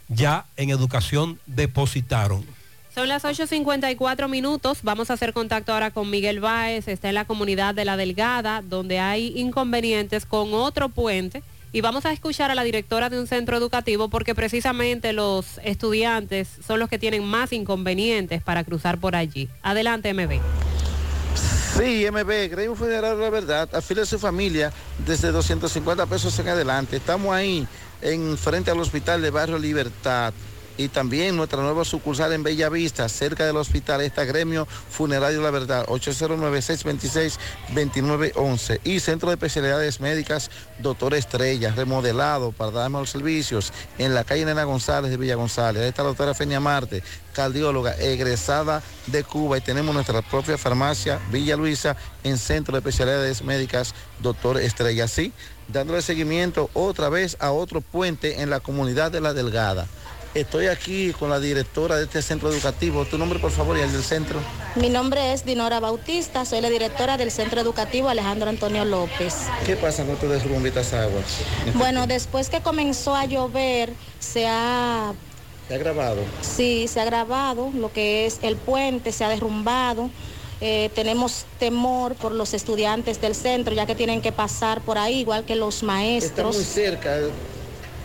[0.08, 2.46] ya en educación depositaron.
[2.94, 4.80] Son las 8.54 minutos.
[4.82, 6.88] Vamos a hacer contacto ahora con Miguel Báez.
[6.88, 11.44] Está en la comunidad de La Delgada, donde hay inconvenientes con otro puente.
[11.72, 16.48] Y vamos a escuchar a la directora de un centro educativo porque precisamente los estudiantes
[16.66, 19.48] son los que tienen más inconvenientes para cruzar por allí.
[19.62, 20.40] Adelante, MB.
[21.76, 24.72] Sí, MB, Gremio Federal de la Verdad, afile a su familia
[25.06, 26.98] desde 250 pesos en adelante.
[26.98, 27.68] Estamos ahí
[28.02, 30.34] en frente al hospital de Barrio Libertad
[30.78, 35.52] y también nuestra nueva sucursal en Bella Vista, cerca del hospital, está Gremio Funerario la
[35.52, 44.14] Verdad, 809-626-2911 y Centro de Especialidades Médicas Doctor Estrella, remodelado para dar los servicios en
[44.14, 45.82] la calle Nena González de Villa González.
[45.82, 51.20] Ahí está la doctora Fenia Marte, cardióloga egresada de Cuba y tenemos nuestra propia farmacia
[51.32, 55.08] Villa Luisa en Centro de Especialidades Médicas Doctor Estrella.
[55.08, 55.34] Sí,
[55.68, 59.88] dándole seguimiento otra vez a otro puente en la comunidad de La Delgada.
[60.38, 63.06] Estoy aquí con la directora de este centro educativo.
[63.06, 64.40] Tu nombre, por favor, y el del centro.
[64.76, 69.34] Mi nombre es Dinora Bautista, soy la directora del Centro Educativo Alejandro Antonio López.
[69.66, 71.26] ¿Qué pasa con estas rumbitas aguas?
[71.74, 75.14] Bueno, después que comenzó a llover, se ha,
[75.68, 76.22] ¿Se ha grabado?
[76.42, 80.12] sí, se ha agravado lo que es el puente, se ha derrumbado.
[80.62, 85.22] Eh, tenemos temor por los estudiantes del centro, ya que tienen que pasar por ahí,
[85.22, 86.56] igual que los Está maestros.
[86.56, 87.18] muy cerca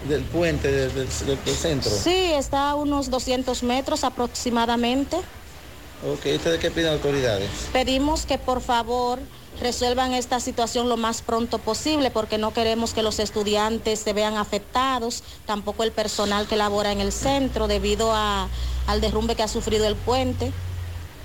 [0.08, 1.90] del puente de- del, del- del centro.
[1.90, 5.16] Sí, está a unos 200 metros aproximadamente.
[5.16, 7.48] Ok, ¿ustedes qué piden autoridades?
[7.72, 9.20] Pedimos que por favor
[9.60, 14.36] resuelvan esta situación lo más pronto posible porque no queremos que los estudiantes se vean
[14.36, 18.48] afectados, tampoco el personal que labora en el centro debido a-
[18.88, 20.52] al derrumbe que ha sufrido el puente.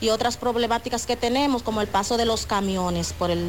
[0.02, 3.46] Y otras problemáticas que tenemos, como el paso de los camiones por el,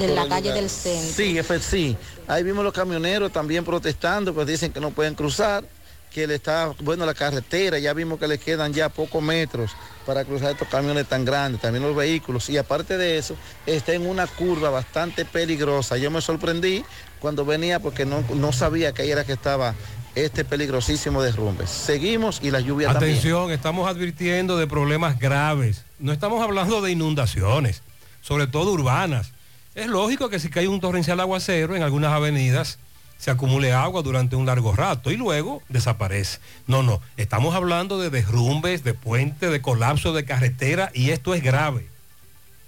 [0.00, 0.60] en la calle lugar.
[0.60, 1.14] del centro.
[1.16, 1.96] Sí, efe- sí.
[2.26, 5.64] Ahí vimos los camioneros también protestando, pues dicen que no pueden cruzar,
[6.12, 9.72] que le está, bueno, la carretera, ya vimos que le quedan ya pocos metros
[10.06, 12.48] para cruzar estos camiones tan grandes, también los vehículos.
[12.48, 13.36] Y aparte de eso,
[13.66, 15.98] está en una curva bastante peligrosa.
[15.98, 16.84] Yo me sorprendí
[17.20, 19.74] cuando venía porque no, no sabía que ahí era que estaba
[20.16, 21.66] este peligrosísimo derrumbe.
[21.66, 23.12] Seguimos y la lluvia también.
[23.12, 25.84] Atención, estamos advirtiendo de problemas graves.
[25.98, 27.82] No estamos hablando de inundaciones,
[28.22, 29.32] sobre todo urbanas.
[29.74, 32.78] Es lógico que si cae un torrencial aguacero en algunas avenidas
[33.18, 36.38] se acumule agua durante un largo rato y luego desaparece.
[36.66, 41.42] No, no, estamos hablando de derrumbes, de puentes, de colapso de carretera y esto es
[41.42, 41.88] grave.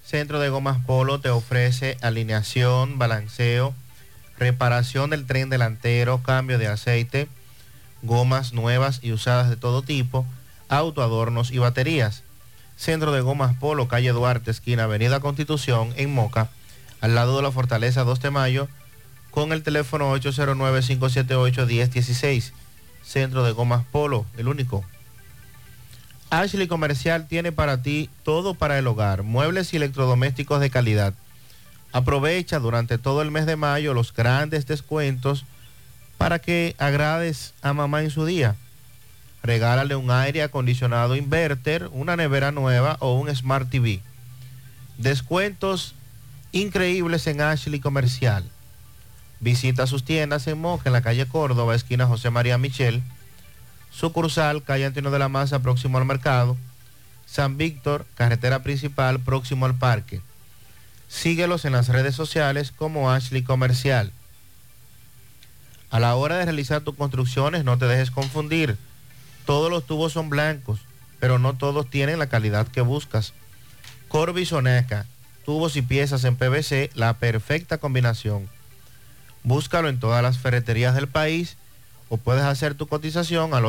[0.05, 3.75] Centro de Gomas Polo te ofrece alineación, balanceo,
[4.39, 7.29] reparación del tren delantero, cambio de aceite,
[8.03, 10.25] gomas nuevas y usadas de todo tipo,
[10.69, 12.23] autoadornos y baterías.
[12.77, 16.49] Centro de Gomas Polo, calle Duarte, esquina Avenida Constitución, en Moca,
[17.01, 18.69] al lado de la Fortaleza 2 de Mayo,
[19.31, 22.53] con el teléfono 809-578-1016.
[23.03, 24.85] Centro de Gomas Polo, el único.
[26.31, 31.15] Ashley Comercial tiene para ti todo para el hogar, muebles y electrodomésticos de calidad.
[31.93, 35.47] Aprovecha durante todo el mes de mayo los grandes descuentos
[36.19, 38.57] para que agrades a mamá en su día.
[39.43, 44.03] Regálale un aire acondicionado inverter, una nevera nueva o un Smart TV.
[44.99, 45.95] Descuentos
[46.53, 48.45] increíbles en Ashley Comercial.
[49.41, 53.03] Visita sus tiendas en Moca, en la calle Córdoba, esquina José María Michel.
[53.91, 56.57] Sucursal, calle Antonio de la Maza, próximo al mercado.
[57.27, 60.21] San Víctor, carretera principal, próximo al parque.
[61.07, 64.13] Síguelos en las redes sociales como Ashley Comercial.
[65.91, 68.77] A la hora de realizar tus construcciones, no te dejes confundir.
[69.47, 70.81] Todos los tubos son blancos,
[71.21, 73.33] pero no todos tienen la calidad que buscas.
[74.09, 75.07] Corby Soneca,
[75.45, 78.51] tubos y piezas en PVC, la perfecta combinación.
[79.45, 81.57] Búscalo en todas las ferreterías del país
[82.09, 83.65] o puedes hacer tu cotización al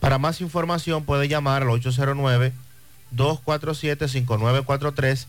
[0.00, 1.68] Para más información puede llamar al
[3.16, 5.26] 809-247-5943,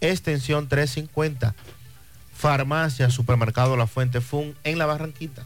[0.00, 1.54] extensión 350.
[2.36, 5.44] Farmacia, Supermercado La Fuente Fun en La Barranquita.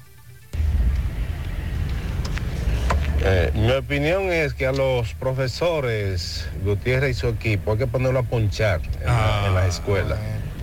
[3.22, 8.18] Eh, mi opinión es que a los profesores Gutiérrez y su equipo hay que ponerlo
[8.18, 10.18] a ponchar en, la, en las escuelas.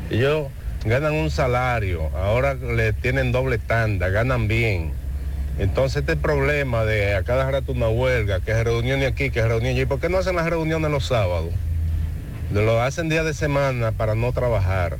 [0.09, 0.47] Ellos
[0.83, 4.91] ganan un salario, ahora le tienen doble tanda, ganan bien.
[5.59, 9.47] Entonces este problema de a cada rato una huelga, que es reunión aquí, que es
[9.47, 11.51] reunión allí, ¿por qué no hacen las reuniones los sábados?
[12.51, 14.97] Lo hacen día de semana para no trabajar.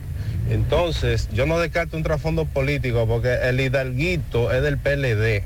[0.50, 5.44] Entonces, yo no descarto un trasfondo político porque el hidalguito es del PLD.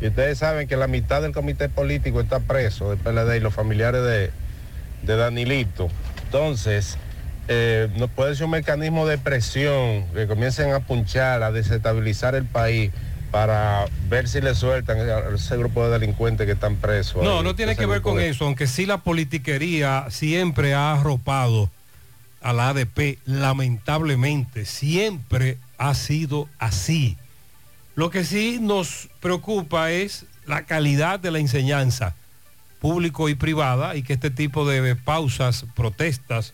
[0.00, 3.54] Y ustedes saben que la mitad del comité político está preso del PLD y los
[3.54, 4.30] familiares de,
[5.02, 5.88] de Danilito.
[6.24, 6.98] Entonces,
[7.48, 12.44] eh, no puede ser un mecanismo de presión que comiencen a punchar, a desestabilizar el
[12.44, 12.90] país
[13.30, 17.22] para ver si le sueltan a ese grupo de delincuentes que están presos.
[17.24, 17.44] No, ahí.
[17.44, 21.70] no tiene que ver con de- eso, aunque sí la politiquería siempre ha arropado
[22.42, 27.16] a la ADP, lamentablemente, siempre ha sido así.
[27.94, 32.14] Lo que sí nos preocupa es la calidad de la enseñanza
[32.80, 36.52] público y privada y que este tipo de pausas, protestas,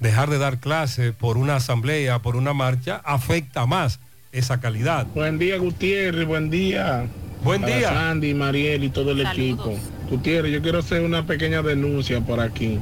[0.00, 3.98] dejar de dar clase por una asamblea, por una marcha, afecta más
[4.32, 5.06] esa calidad.
[5.14, 7.06] Buen día, Gutiérrez, buen día.
[7.42, 7.88] Buen día.
[7.88, 9.74] Sandy, Mariel y todo el equipo.
[10.10, 12.78] Gutiérrez, yo quiero hacer una pequeña denuncia por aquí.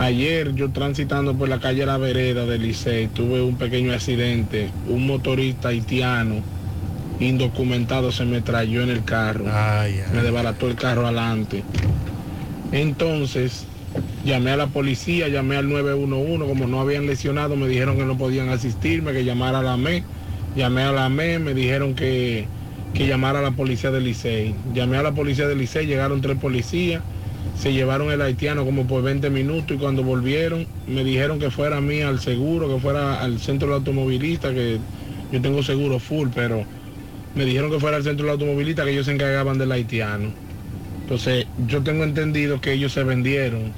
[0.00, 4.70] Ayer yo transitando por la calle La Vereda del Licey tuve un pequeño accidente.
[4.88, 6.36] Un motorista haitiano
[7.20, 9.44] indocumentado se me trayó en el carro.
[9.44, 11.62] Me desbarató el carro adelante.
[12.72, 13.66] Entonces,
[14.24, 18.18] Llamé a la policía, llamé al 911, como no habían lesionado, me dijeron que no
[18.18, 20.04] podían asistirme, que llamara a la ME.
[20.54, 22.46] Llamé a la ME, me dijeron que,
[22.92, 24.54] que llamara a la policía del Licey.
[24.74, 27.02] Llamé a la policía del Licey, llegaron tres policías,
[27.58, 31.76] se llevaron el haitiano como por 20 minutos y cuando volvieron me dijeron que fuera
[31.76, 34.78] a mí al seguro, que fuera al centro del automovilista, que
[35.30, 36.64] yo tengo seguro full, pero
[37.34, 40.30] me dijeron que fuera al centro del automovilista, que ellos se encargaban del haitiano.
[41.02, 43.72] Entonces, yo tengo entendido que ellos se vendieron.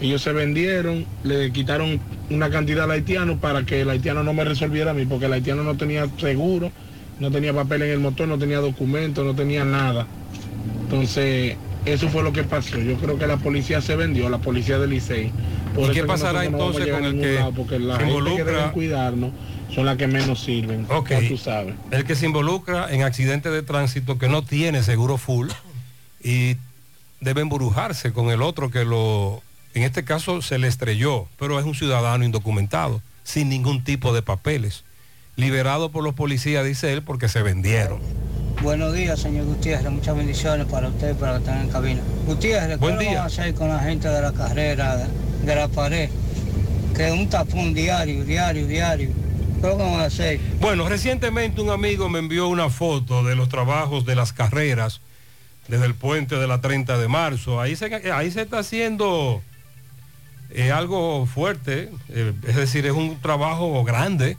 [0.00, 2.00] Ellos se vendieron, le quitaron
[2.30, 5.32] una cantidad al haitiano para que el haitiano no me resolviera a mí, porque el
[5.32, 6.70] haitiano no tenía seguro,
[7.18, 10.06] no tenía papel en el motor, no tenía documento, no tenía nada.
[10.82, 11.56] Entonces,
[11.92, 12.78] eso fue lo que pasó.
[12.78, 15.32] Yo creo que la policía se vendió, la policía del Licey.
[15.76, 18.70] ¿Y qué pasará no entonces con el que lado, porque la se gente que deben
[18.70, 19.32] cuidarnos
[19.74, 20.86] son las que menos sirven.
[20.88, 21.10] Ok.
[21.28, 21.74] tú sabes.
[21.90, 25.48] El que se involucra en accidentes de tránsito que no tiene seguro full
[26.22, 26.56] y
[27.20, 29.42] debe embrujarse con el otro que lo,
[29.74, 34.22] en este caso se le estrelló, pero es un ciudadano indocumentado, sin ningún tipo de
[34.22, 34.84] papeles,
[35.36, 38.00] liberado por los policías, dice él, porque se vendieron.
[38.62, 39.90] Buenos días, señor Gutiérrez.
[39.90, 42.02] Muchas bendiciones para usted y para que están en cabina.
[42.26, 43.18] Gutiérrez, Buen ¿qué día.
[43.20, 45.06] vamos a hacer con la gente de la carrera, de,
[45.46, 46.10] de la pared?
[46.94, 49.10] Que un tapón diario, diario, diario.
[49.62, 50.38] ¿Qué vamos a hacer?
[50.60, 55.00] Bueno, recientemente un amigo me envió una foto de los trabajos de las carreras
[55.68, 57.60] desde el puente de la 30 de marzo.
[57.60, 59.40] Ahí se, ahí se está haciendo
[60.50, 64.36] eh, algo fuerte, eh, es decir, es un trabajo grande,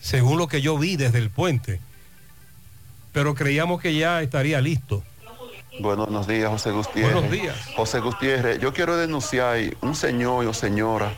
[0.00, 1.80] según lo que yo vi desde el puente.
[3.14, 5.04] Pero creíamos que ya estaría listo.
[5.78, 7.14] Buenos días, José Gutiérrez.
[7.14, 7.56] Buenos días.
[7.76, 11.12] José Gutiérrez, yo quiero denunciar un señor o señora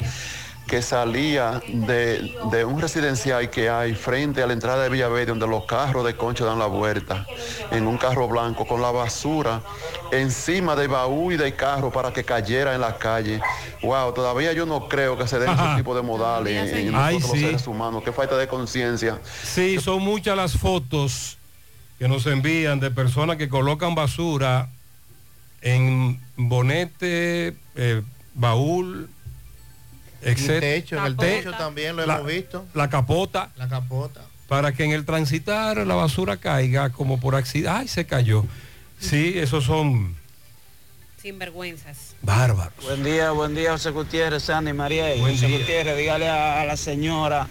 [0.67, 5.47] que salía de, de un residencial que hay frente a la entrada de Villaverde, donde
[5.47, 7.25] los carros de concha dan la vuelta,
[7.71, 9.63] en un carro blanco con la basura
[10.11, 13.41] encima del baúl y del carro para que cayera en la calle.
[13.83, 17.15] Wow, todavía yo no creo que se den ese tipo de modales en, en Ay,
[17.15, 17.41] nosotros sí.
[17.41, 18.03] los seres humanos.
[18.05, 19.19] Qué falta de conciencia.
[19.45, 21.36] Sí, son muchas las fotos
[21.99, 24.69] que nos envían de personas que colocan basura
[25.63, 28.03] en bonete, eh,
[28.35, 29.09] baúl,
[30.23, 30.61] etc.
[30.61, 32.67] techo, en el Te- techo también lo la- hemos visto.
[32.75, 33.51] La capota.
[33.57, 34.21] La capota.
[34.49, 37.71] Para que en el transitar la basura caiga como por accidente.
[37.71, 38.45] ¡Ay, se cayó!
[39.01, 40.15] Sí, esos son
[41.21, 42.15] Sinvergüenzas.
[42.23, 42.85] bárbaros.
[42.85, 45.07] Buen día, buen día, José Gutiérrez, Sandy, María.
[45.19, 45.59] Buen José día.
[45.59, 47.49] Gutiérrez, dígale a, a la señora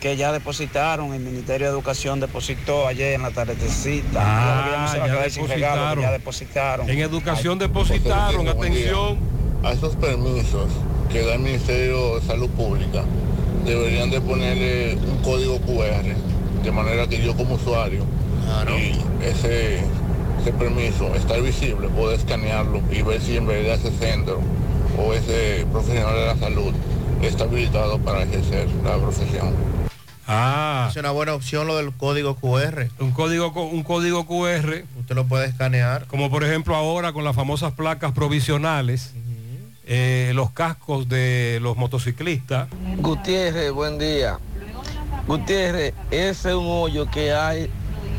[0.00, 4.20] que ya depositaron, el Ministerio de Educación depositó ayer en la tardecita.
[4.20, 6.02] Ah, ya regalo, depositaron.
[6.02, 6.90] ya depositaron.
[6.90, 9.18] En educación depositaron, atención.
[9.62, 10.70] A esos permisos
[11.12, 13.04] que da el Ministerio de Salud Pública
[13.66, 16.02] deberían de ponerle un código QR
[16.64, 18.04] de manera que yo como usuario
[18.68, 19.80] y ese,
[20.40, 24.40] ese permiso estar visible, puedo escanearlo y ver si en verdad ese centro
[24.98, 26.72] o ese profesional de la salud
[27.22, 29.54] está habilitado para ejercer la profesión.
[30.32, 30.86] Ah.
[30.88, 32.86] Es una buena opción lo del código QR.
[33.00, 34.84] Un código, un código QR.
[35.00, 36.06] Usted lo puede escanear.
[36.06, 39.12] Como por ejemplo ahora con las famosas placas provisionales,
[39.86, 42.68] eh, los cascos de los motociclistas.
[42.98, 44.38] Gutiérrez, buen día.
[45.26, 47.68] Gutiérrez, ese es un hoyo que hay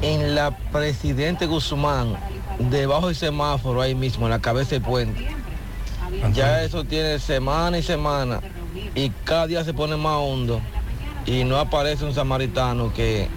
[0.01, 2.17] en la Presidente Guzmán,
[2.59, 5.29] debajo del semáforo ahí mismo, en la cabeza del puente.
[6.33, 8.41] Ya eso tiene semana y semana
[8.95, 10.61] y cada día se pone más hondo
[11.25, 13.27] y no aparece un samaritano que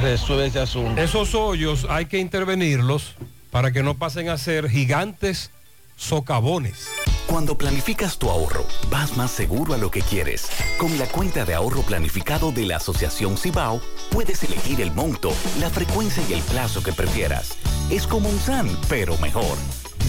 [0.00, 1.00] resuelve ese asunto.
[1.00, 3.14] Esos hoyos hay que intervenirlos
[3.50, 5.50] para que no pasen a ser gigantes
[5.96, 6.88] socavones.
[7.26, 10.48] Cuando planificas tu ahorro, vas más seguro a lo que quieres.
[10.78, 15.70] Con la cuenta de ahorro planificado de la Asociación Cibao, puedes elegir el monto, la
[15.70, 17.56] frecuencia y el plazo que prefieras.
[17.90, 19.56] Es como un SAN, pero mejor.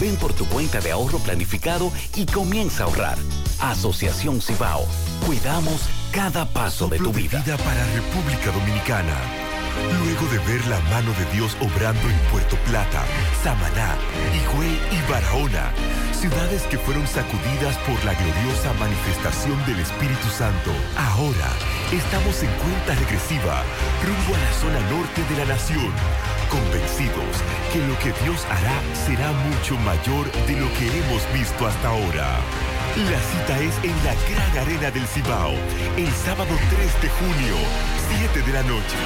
[0.00, 3.18] Ven por tu cuenta de ahorro planificado y comienza a ahorrar.
[3.60, 4.84] Asociación Cibao.
[5.26, 7.42] Cuidamos cada paso de tu vida.
[7.42, 9.16] para República Dominicana.
[10.04, 13.04] Luego de ver la mano de Dios obrando en Puerto Plata,
[13.42, 13.96] Samaná,
[14.34, 15.72] Higüey y Barahona,
[16.12, 21.48] ciudades que fueron sacudidas por la gloriosa manifestación del Espíritu Santo, ahora
[21.90, 23.62] estamos en cuenta regresiva
[24.04, 25.92] rumbo a la zona norte de la nación,
[26.50, 27.32] convencidos
[27.72, 28.76] que lo que Dios hará
[29.06, 32.40] será mucho mayor de lo que hemos visto hasta ahora.
[32.94, 35.54] La cita es en la Gran Arena del Cibao,
[35.96, 37.56] el sábado 3 de junio,
[38.18, 38.96] 7 de la noche.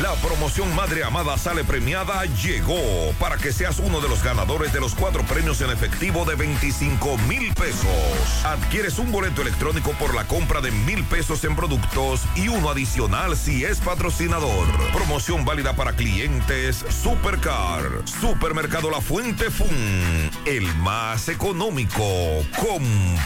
[0.00, 4.78] La promoción Madre Amada Sale Premiada llegó para que seas uno de los ganadores de
[4.78, 8.44] los cuatro premios en efectivo de 25 mil pesos.
[8.44, 13.36] Adquieres un boleto electrónico por la compra de mil pesos en productos y uno adicional
[13.36, 14.68] si es patrocinador.
[14.92, 22.04] Promoción válida para clientes Supercar, Supermercado La Fuente Fun, el más económico.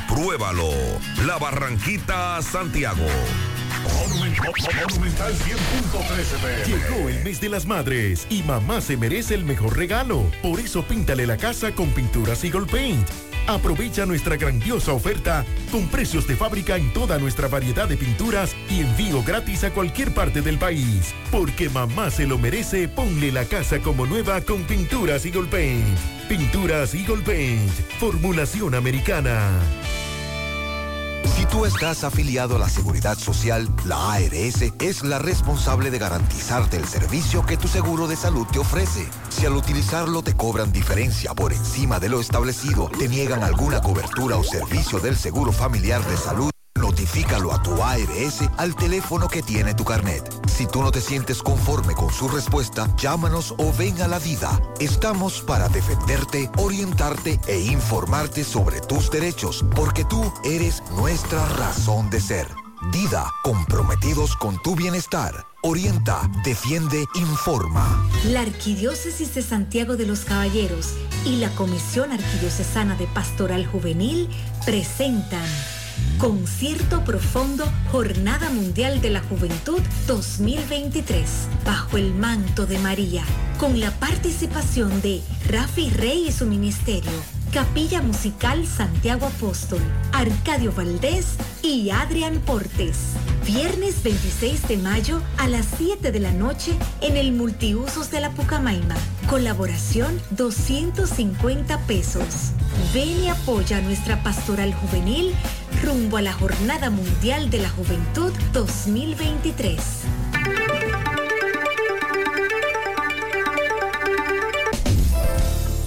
[0.09, 0.71] Compruébalo.
[1.27, 3.07] La Barranquita, Santiago.
[3.85, 10.31] Monumental 100.13 Llegó el mes de las madres y mamá se merece el mejor regalo.
[10.43, 13.09] Por eso píntale la casa con pinturas Eagle Paint.
[13.47, 18.81] Aprovecha nuestra grandiosa oferta con precios de fábrica en toda nuestra variedad de pinturas y
[18.81, 21.15] envío gratis a cualquier parte del país.
[21.31, 25.99] Porque mamá se lo merece, ponle la casa como nueva con pinturas Eagle Paint.
[26.29, 27.71] Pinturas Eagle Paint,
[28.01, 29.61] formulación americana.
[31.25, 36.77] Si tú estás afiliado a la Seguridad Social, la ARS es la responsable de garantizarte
[36.77, 39.07] el servicio que tu seguro de salud te ofrece.
[39.29, 44.37] Si al utilizarlo te cobran diferencia por encima de lo establecido, te niegan alguna cobertura
[44.37, 46.51] o servicio del seguro familiar de salud,
[47.07, 50.29] Notifícalo a tu ARS al teléfono que tiene tu carnet.
[50.49, 54.61] Si tú no te sientes conforme con su respuesta, llámanos o ven a la vida.
[54.81, 62.21] Estamos para defenderte, orientarte e informarte sobre tus derechos, porque tú eres nuestra razón de
[62.21, 62.49] ser.
[62.91, 65.47] Dida, comprometidos con tu bienestar.
[65.63, 68.05] Orienta, defiende, informa.
[68.25, 74.29] La Arquidiócesis de Santiago de los Caballeros y la Comisión Arquidiocesana de Pastoral Juvenil
[74.65, 75.47] presentan
[76.19, 83.23] Concierto Profundo Jornada Mundial de la Juventud 2023 bajo el manto de María
[83.59, 87.11] con la participación de Rafi Rey y su ministerio,
[87.53, 89.81] Capilla Musical Santiago Apóstol,
[90.13, 93.15] Arcadio Valdés y Adrián Portes.
[93.47, 98.31] Viernes 26 de mayo a las 7 de la noche en el Multiusos de la
[98.31, 98.97] Pucamaima.
[99.31, 102.53] Colaboración 250 pesos.
[102.93, 105.35] Ven y apoya a nuestra pastoral juvenil
[105.83, 109.81] rumbo a la Jornada Mundial de la Juventud 2023.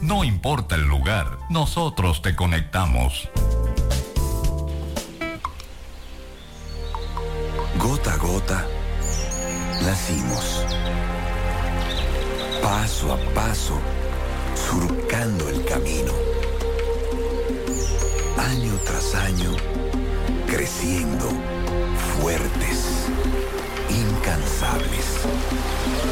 [0.00, 3.28] No importa el lugar, nosotros te conectamos.
[7.78, 8.66] Gota a gota,
[9.82, 10.64] nacimos.
[12.62, 13.78] Paso a paso,
[14.54, 16.12] surcando el camino.
[18.38, 19.52] Año tras año,
[20.46, 21.28] creciendo,
[22.20, 23.06] fuertes,
[23.90, 25.20] incansables,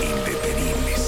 [0.03, 1.08] indetenibles,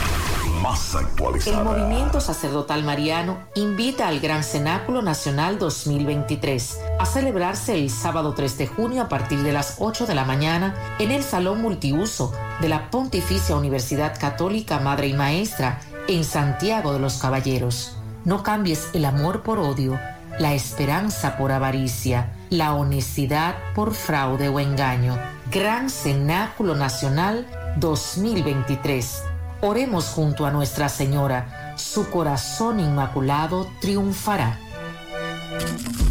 [1.46, 8.58] El movimiento sacerdotal mariano invita al Gran Cenáculo Nacional 2023 a celebrarse el sábado 3
[8.58, 12.68] de junio a partir de las 8 de la mañana en el Salón Multiuso de
[12.68, 17.96] la Pontificia Universidad Católica Madre y Maestra en Santiago de los Caballeros.
[18.26, 19.98] No cambies el amor por odio,
[20.38, 25.18] la esperanza por avaricia, la honestidad por fraude o engaño.
[25.50, 27.46] Gran Cenáculo Nacional
[27.78, 29.29] 2023.
[29.62, 31.74] Oremos junto a Nuestra Señora.
[31.76, 34.58] Su corazón inmaculado triunfará.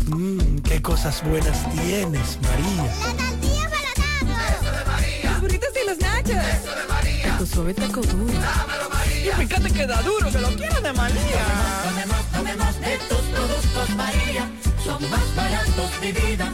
[0.06, 2.92] Mmm, qué cosas buenas tienes, María.
[2.92, 5.32] Eso de María.
[5.32, 6.30] Los burritos y los nachos.
[6.30, 7.38] Eso de María.
[7.40, 8.34] Tu suave taco duro.
[8.34, 9.34] Dámelo, María.
[9.34, 11.46] Y fíjate que da duro, que lo quiero de María.
[11.84, 14.48] Tomemos, tomemos de tus productos, María.
[14.84, 16.54] Son más baratos de vida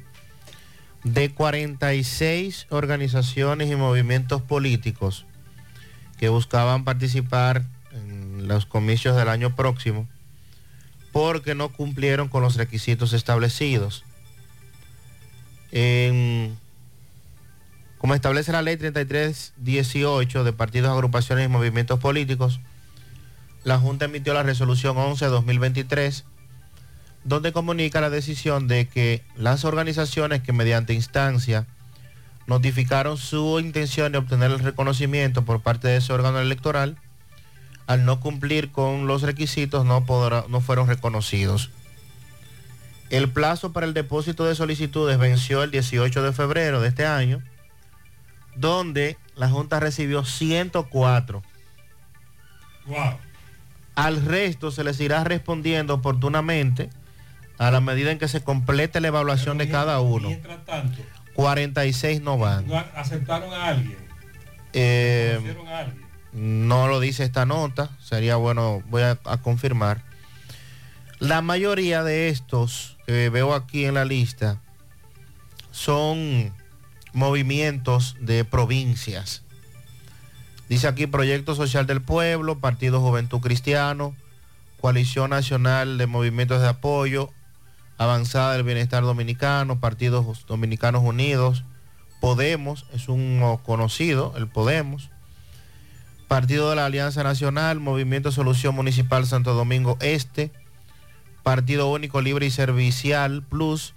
[1.04, 5.26] de 46 organizaciones y movimientos políticos
[6.18, 10.08] que buscaban participar en los comicios del año próximo
[11.12, 14.04] porque no cumplieron con los requisitos establecidos.
[15.72, 16.58] En-
[17.98, 22.60] como establece la ley 3318 de partidos, agrupaciones y movimientos políticos,
[23.64, 26.24] la Junta emitió la resolución 11-2023,
[27.24, 31.66] donde comunica la decisión de que las organizaciones que mediante instancia
[32.46, 36.98] notificaron su intención de obtener el reconocimiento por parte de ese órgano electoral,
[37.88, 40.04] al no cumplir con los requisitos no,
[40.62, 41.72] fueron reconocidos.
[43.10, 47.42] El plazo para el depósito de solicitudes venció el 18 de febrero de este año,
[48.56, 51.44] donde la Junta recibió 104.
[52.86, 53.18] Wow.
[53.96, 56.90] Al resto se les irá respondiendo oportunamente
[57.58, 60.30] a la medida en que se complete la evaluación de cada uno.
[60.30, 61.02] Mientras tanto,
[61.34, 62.66] 46 no van.
[62.96, 63.98] aceptaron a alguien.
[64.74, 66.06] Eh, a alguien.
[66.34, 70.02] no lo dice esta nota, sería bueno, voy a, a confirmar.
[71.20, 74.60] La mayoría de estos que veo aquí en la lista
[75.72, 76.54] son
[77.14, 79.44] movimientos de provincias.
[80.70, 84.16] Dice aquí Proyecto Social del Pueblo, Partido Juventud Cristiano,
[84.80, 87.30] Coalición Nacional de Movimientos de Apoyo,
[87.98, 91.64] Avanzada del Bienestar Dominicano, Partidos Dominicanos Unidos,
[92.20, 95.10] Podemos, es un conocido, el Podemos,
[96.30, 100.52] Partido de la Alianza Nacional, Movimiento Solución Municipal Santo Domingo Este,
[101.44, 103.94] Partido Único Libre y Servicial Plus,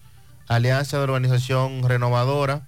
[0.48, 2.66] Alianza de Organización Renovadora,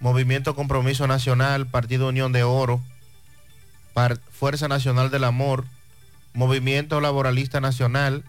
[0.00, 2.80] Movimiento Compromiso Nacional, Partido Unión de Oro,
[4.30, 5.64] Fuerza Nacional del Amor,
[6.34, 8.24] Movimiento Laboralista Nacional,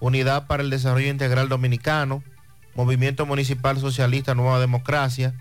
[0.00, 2.22] Unidad para el Desarrollo Integral Dominicano,
[2.74, 5.34] Movimiento Municipal Socialista Nueva Democracia,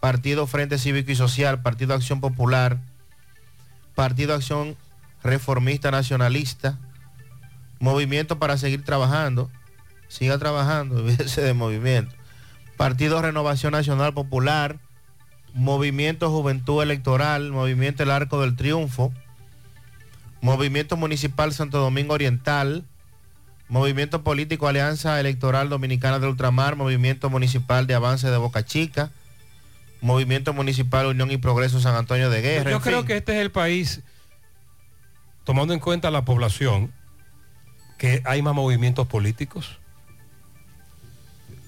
[0.00, 2.78] Partido Frente Cívico y Social, Partido Acción Popular,
[3.94, 4.76] Partido Acción
[5.22, 6.78] Reformista Nacionalista,
[7.78, 9.50] Movimiento para seguir trabajando,
[10.08, 12.14] siga trabajando, olvídese de movimiento.
[12.76, 14.78] Partido Renovación Nacional Popular,
[15.56, 19.10] Movimiento Juventud Electoral, Movimiento El Arco del Triunfo,
[20.42, 22.84] Movimiento Municipal Santo Domingo Oriental,
[23.70, 29.10] Movimiento Político Alianza Electoral Dominicana del Ultramar, Movimiento Municipal de Avance de Boca Chica,
[30.02, 32.70] Movimiento Municipal Unión y Progreso San Antonio de Guerra.
[32.70, 33.06] Yo creo fin.
[33.06, 34.02] que este es el país,
[35.44, 36.92] tomando en cuenta la población,
[37.96, 39.78] que hay más movimientos políticos.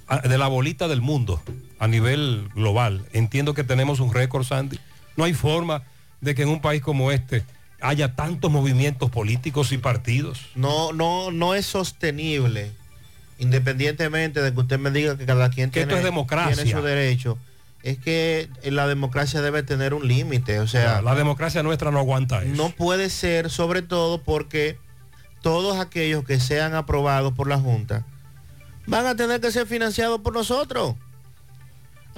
[0.09, 1.43] Ah, De la bolita del mundo,
[1.79, 3.05] a nivel global.
[3.13, 4.79] Entiendo que tenemos un récord, Sandy.
[5.17, 5.83] No hay forma
[6.21, 7.45] de que en un país como este
[7.81, 10.41] haya tantos movimientos políticos y partidos.
[10.57, 12.73] no, no, no es sostenible,
[13.39, 16.55] independientemente de que usted me diga que cada quien Que esto tiene, es democracia.
[16.65, 17.39] tiene su derecho.
[17.85, 22.43] Es que la democracia debe tener un límite, o sea, la democracia nuestra no aguanta
[22.43, 22.55] eso.
[22.57, 24.77] no puede ser, sobre todo porque
[25.41, 28.05] todos aquellos que sean aprobados por la Junta
[28.89, 30.97] van a tener que ser financiados por nosotros.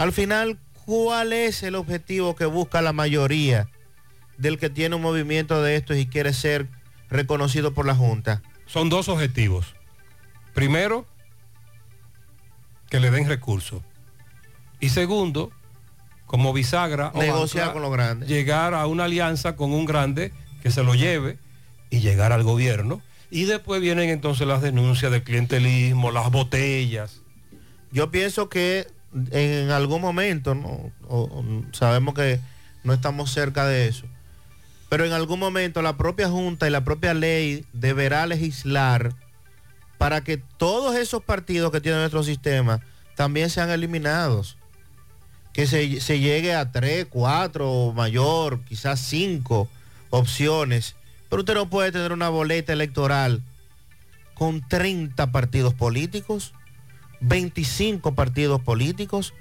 [0.01, 3.69] Al final, ¿cuál es el objetivo que busca la mayoría
[4.39, 6.69] del que tiene un movimiento de estos y quiere ser
[7.11, 8.41] reconocido por la Junta?
[8.65, 9.75] Son dos objetivos.
[10.55, 11.05] Primero,
[12.89, 13.83] que le den recursos.
[14.81, 15.53] Y segundo,
[16.25, 18.27] como bisagra, Negociar con los grandes.
[18.27, 21.37] Llegar a una alianza con un grande que se lo lleve
[21.91, 23.03] y llegar al gobierno.
[23.31, 27.21] Y después vienen entonces las denuncias de clientelismo, las botellas.
[27.93, 28.87] Yo pienso que
[29.31, 30.93] en algún momento, ¿no?
[31.73, 32.41] Sabemos que
[32.85, 34.07] no estamos cerca de eso,
[34.89, 39.15] pero en algún momento la propia Junta y la propia ley deberá legislar
[39.99, 42.81] para que todos esos partidos que tiene nuestro sistema
[43.17, 44.57] también sean eliminados.
[45.53, 49.69] Que se, se llegue a tres, cuatro o mayor, quizás cinco
[50.09, 50.95] opciones.
[51.29, 53.43] Pero usted no puede tener una boleta electoral
[54.35, 56.55] con 30 partidos políticos,
[57.21, 59.35] 25 partidos políticos,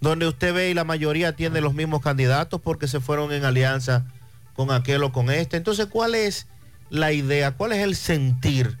[0.00, 4.04] donde usted ve y la mayoría tiene los mismos candidatos porque se fueron en alianza
[4.54, 5.56] con aquel o con este.
[5.56, 6.46] Entonces, ¿cuál es
[6.88, 7.52] la idea?
[7.52, 8.78] ¿Cuál es el sentir?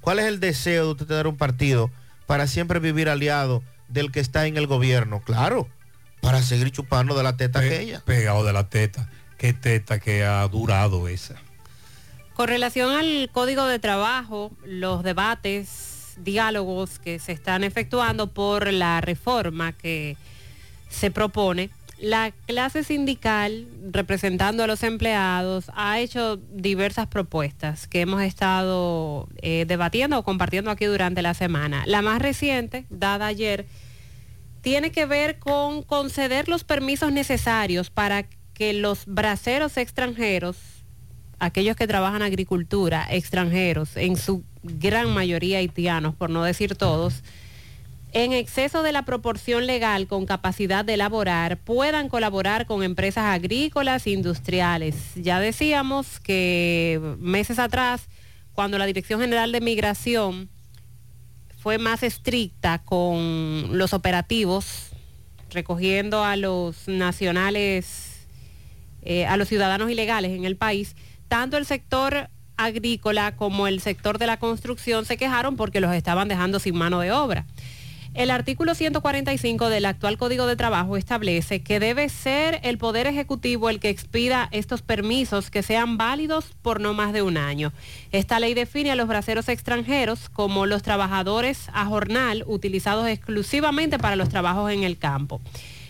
[0.00, 1.90] ¿Cuál es el deseo de usted tener un partido
[2.26, 5.20] para siempre vivir aliado del que está en el gobierno?
[5.20, 5.68] Claro,
[6.20, 8.00] para seguir chupando de la teta aquella.
[8.00, 9.08] Pegado de la teta.
[9.38, 11.36] Qué teta que ha durado esa.
[12.34, 19.00] Con relación al código de trabajo, los debates, diálogos que se están efectuando por la
[19.00, 20.16] reforma que
[20.88, 28.22] se propone, la clase sindical representando a los empleados ha hecho diversas propuestas que hemos
[28.22, 31.84] estado eh, debatiendo o compartiendo aquí durante la semana.
[31.86, 33.66] La más reciente, dada ayer,
[34.60, 40.56] tiene que ver con conceder los permisos necesarios para que los braceros extranjeros,
[41.38, 47.22] aquellos que trabajan agricultura, extranjeros, en su gran mayoría haitianos, por no decir todos,
[48.12, 54.06] en exceso de la proporción legal con capacidad de elaborar, puedan colaborar con empresas agrícolas
[54.06, 54.94] e industriales.
[55.16, 58.08] Ya decíamos que meses atrás,
[58.52, 60.48] cuando la Dirección General de Migración
[61.58, 64.90] fue más estricta con los operativos,
[65.50, 68.26] recogiendo a los nacionales,
[69.02, 70.94] eh, a los ciudadanos ilegales en el país,
[71.26, 76.28] tanto el sector agrícola como el sector de la construcción se quejaron porque los estaban
[76.28, 77.46] dejando sin mano de obra.
[78.14, 83.68] El artículo 145 del actual Código de Trabajo establece que debe ser el Poder Ejecutivo
[83.68, 87.72] el que expida estos permisos que sean válidos por no más de un año.
[88.12, 94.14] Esta ley define a los braceros extranjeros como los trabajadores a jornal utilizados exclusivamente para
[94.14, 95.40] los trabajos en el campo.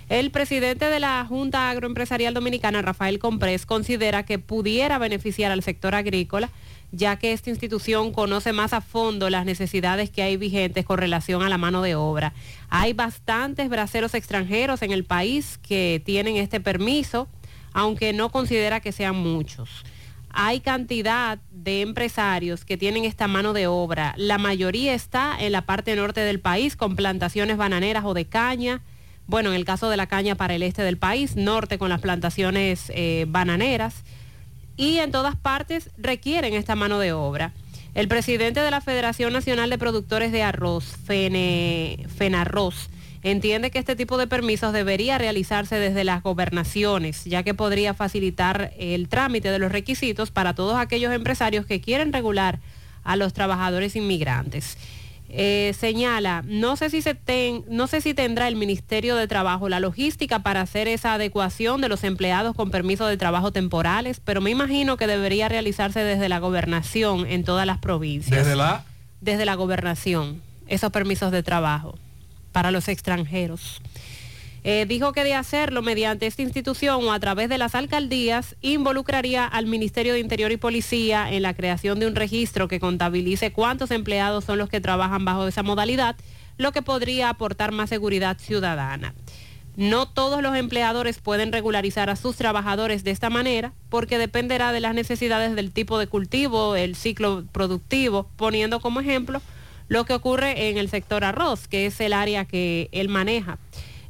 [0.08, 5.94] El presidente de la Junta Agroempresarial Dominicana, Rafael Comprés, considera que pudiera beneficiar al sector
[5.94, 6.50] agrícola
[6.97, 11.42] ya que esta institución conoce más a fondo las necesidades que hay vigentes con relación
[11.42, 12.33] a la mano de obra.
[12.68, 17.28] Hay bastantes braceros extranjeros en el país que tienen este permiso,
[17.73, 19.84] aunque no considera que sean muchos.
[20.31, 24.15] Hay cantidad de empresarios que tienen esta mano de obra.
[24.16, 28.83] La mayoría está en la parte norte del país con plantaciones bananeras o de caña.
[29.26, 32.00] Bueno, en el caso de la caña para el este del país, norte con las
[32.00, 34.04] plantaciones eh, bananeras
[34.76, 37.52] y en todas partes requieren esta mano de obra.
[37.94, 42.88] El presidente de la Federación Nacional de Productores de Arroz, FENE, FENARROZ,
[43.22, 48.72] entiende que este tipo de permisos debería realizarse desde las gobernaciones, ya que podría facilitar
[48.78, 52.58] el trámite de los requisitos para todos aquellos empresarios que quieren regular
[53.04, 54.76] a los trabajadores inmigrantes.
[55.36, 59.68] Eh, señala, no sé, si se ten- no sé si tendrá el Ministerio de Trabajo
[59.68, 64.40] la logística para hacer esa adecuación de los empleados con permiso de trabajo temporales, pero
[64.40, 68.44] me imagino que debería realizarse desde la gobernación en todas las provincias.
[68.44, 68.84] Desde la...
[69.20, 71.98] Desde la gobernación, esos permisos de trabajo
[72.52, 73.82] para los extranjeros.
[74.66, 79.44] Eh, dijo que de hacerlo mediante esta institución o a través de las alcaldías, involucraría
[79.44, 83.90] al Ministerio de Interior y Policía en la creación de un registro que contabilice cuántos
[83.90, 86.16] empleados son los que trabajan bajo esa modalidad,
[86.56, 89.14] lo que podría aportar más seguridad ciudadana.
[89.76, 94.80] No todos los empleadores pueden regularizar a sus trabajadores de esta manera porque dependerá de
[94.80, 99.42] las necesidades del tipo de cultivo, el ciclo productivo, poniendo como ejemplo
[99.88, 103.58] lo que ocurre en el sector arroz, que es el área que él maneja.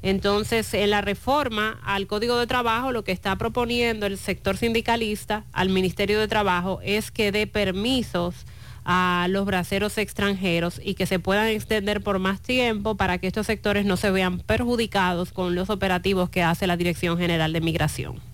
[0.05, 5.47] Entonces, en la reforma al Código de Trabajo, lo que está proponiendo el sector sindicalista
[5.55, 8.45] al Ministerio de Trabajo es que dé permisos
[8.85, 13.47] a los braceros extranjeros y que se puedan extender por más tiempo para que estos
[13.47, 18.34] sectores no se vean perjudicados con los operativos que hace la Dirección General de Migración.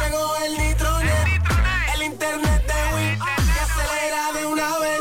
[0.04, 1.42] llegó el nitronet,
[1.94, 5.00] el internet de Win que acelera de una vez.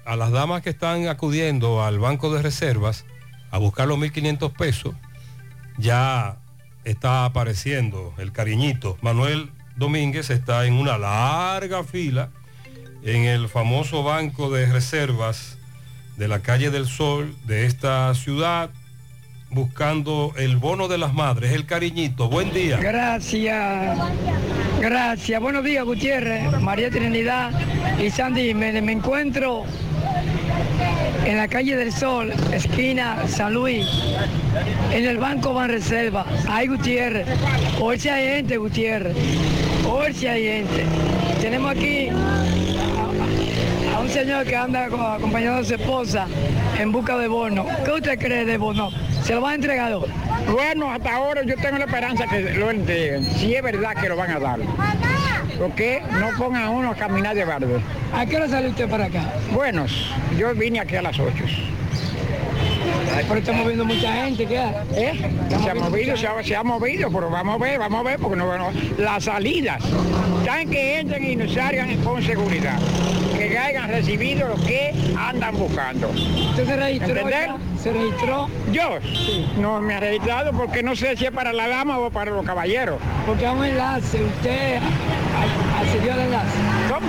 [0.05, 3.07] a las damas que están acudiendo al banco de reservas
[3.51, 4.95] a buscar los 1.500 pesos,
[5.79, 6.37] ya
[6.85, 8.99] está apareciendo el cariñito.
[9.01, 12.29] Manuel Domínguez está en una larga fila
[13.05, 15.59] en el famoso banco de reservas
[16.17, 18.71] de la calle del Sol de esta ciudad
[19.51, 22.29] buscando el bono de las madres, el cariñito.
[22.29, 22.79] Buen día.
[22.79, 23.99] Gracias.
[24.81, 25.41] Gracias.
[25.41, 27.53] Buenos días, Gutiérrez, María Trinidad
[28.03, 28.83] y Sandy Jiménez.
[28.83, 29.65] Me encuentro
[31.25, 33.87] en la calle del Sol, esquina San Luis,
[34.93, 36.27] en el Banco Ban Reserva.
[36.49, 37.27] Hay Gutiérrez.
[37.81, 39.17] Hoy si hay gente, Gutiérrez.
[39.87, 40.85] Hoy si hay gente.
[41.41, 42.09] Tenemos aquí
[44.15, 46.27] señor que anda co- acompañando a su esposa
[46.79, 47.67] en busca de bono.
[47.85, 48.91] ¿Qué usted cree de bono?
[49.25, 49.93] ¿Se lo va a entregar?
[50.53, 54.17] Bueno, hasta ahora yo tengo la esperanza que lo entreguen, si es verdad que lo
[54.17, 54.61] van a dar.
[55.59, 57.81] Porque no pongan a uno a caminar de verde.
[58.15, 59.23] ¿A qué hora sale usted para acá?
[59.53, 59.87] Bueno,
[60.39, 61.33] yo vine aquí a las 8.
[63.17, 64.63] Pero estamos viendo mucha gente, ¿qué?
[64.95, 65.31] ¿Eh?
[65.63, 68.19] Se ha movido, se ha, se ha movido, pero vamos a ver, vamos a ver,
[68.19, 69.83] porque no, bueno, las salidas
[70.41, 72.79] están que entren y nos salgan con seguridad,
[73.37, 76.09] que hayan recibido lo que andan buscando.
[76.11, 77.15] ¿Usted se registró.
[77.83, 78.49] ¿Se registró?
[78.73, 78.99] Yo
[79.59, 82.45] no me he registrado porque no sé si es para la dama o para los
[82.45, 82.99] caballeros.
[83.27, 84.81] Porque a un enlace, usted
[85.81, 86.57] accedió al enlace.
[86.89, 87.07] ¿Cómo?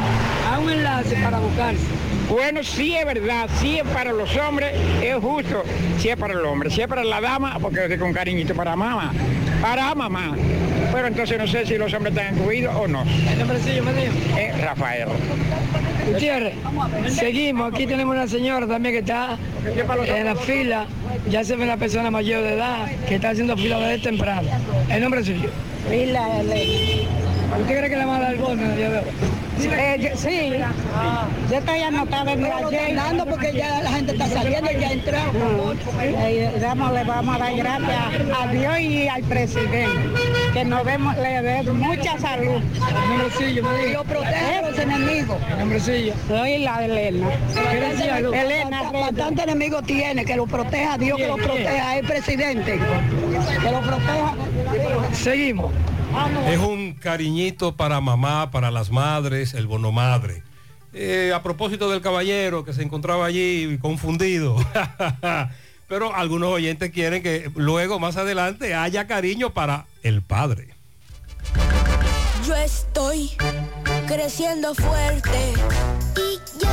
[0.53, 1.85] A un enlace para buscarse.
[2.29, 5.63] Bueno, sí es verdad, sí es para los hombres, es justo,
[5.99, 8.75] sí es para el hombre, sí es para la dama, porque es con cariñito para
[8.75, 9.11] mamá,
[9.61, 10.35] para mamá.
[10.91, 13.03] Pero entonces no sé si los hombres están incluidos o no.
[13.03, 13.45] El
[13.83, 14.13] me dijo.
[14.37, 15.09] Es Rafael.
[16.11, 16.53] Gutiérrez,
[17.09, 17.73] seguimos.
[17.73, 20.87] Aquí tenemos una señora también que está en la fila.
[21.29, 24.47] Ya se ve una persona mayor de edad que está haciendo fila desde temprano.
[24.89, 25.49] El nombre suyo.
[27.59, 28.63] ¿Usted cree que le va a dar el bono
[29.63, 29.95] de?
[29.95, 30.51] Eh, yo- sí,
[31.49, 35.17] yo estoy anotada en la porque ya la gente está saliendo y ya entró.
[36.01, 37.97] Eh, damos- le vamos a dar gracias
[38.41, 39.89] a Dios y al presidente,
[40.53, 42.61] que nos demos, le dé mucha salud.
[43.87, 45.37] Y lo protege a los enemigos.
[46.27, 47.27] Soy la Elena.
[47.71, 48.35] ¿Qué decía, Luz?
[48.35, 52.79] Elena, Bastante enemigo tiene, que lo proteja Dios, que lo proteja el presidente.
[53.61, 54.33] Que lo proteja.
[55.13, 55.71] Seguimos.
[56.47, 60.43] Es un cariñito para mamá, para las madres, el bono madre.
[60.93, 64.55] Eh, a propósito del caballero que se encontraba allí confundido.
[65.87, 70.69] Pero algunos oyentes quieren que luego, más adelante, haya cariño para el padre.
[72.47, 73.31] Yo estoy
[74.07, 75.53] creciendo fuerte
[76.15, 76.71] y yo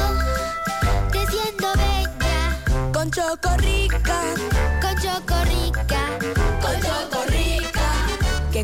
[1.10, 4.22] creciendo bella con chocorrica,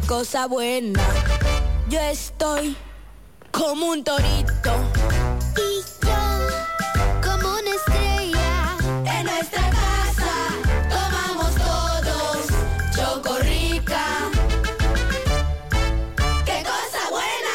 [0.09, 1.03] cosa buena.
[1.91, 2.75] Yo estoy
[3.51, 4.73] como un torito
[5.55, 6.19] y yo
[7.23, 8.77] como una estrella.
[9.05, 10.33] En nuestra casa
[10.89, 12.47] tomamos todos
[12.97, 14.03] chocorrica.
[16.47, 17.55] ¡Qué cosa buena!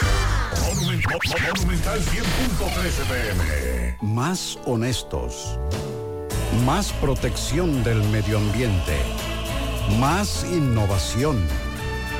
[1.55, 3.97] Monumental 100.13 pm.
[4.01, 5.57] Más honestos.
[6.67, 9.01] Más protección del medio ambiente.
[9.99, 11.47] Más innovación.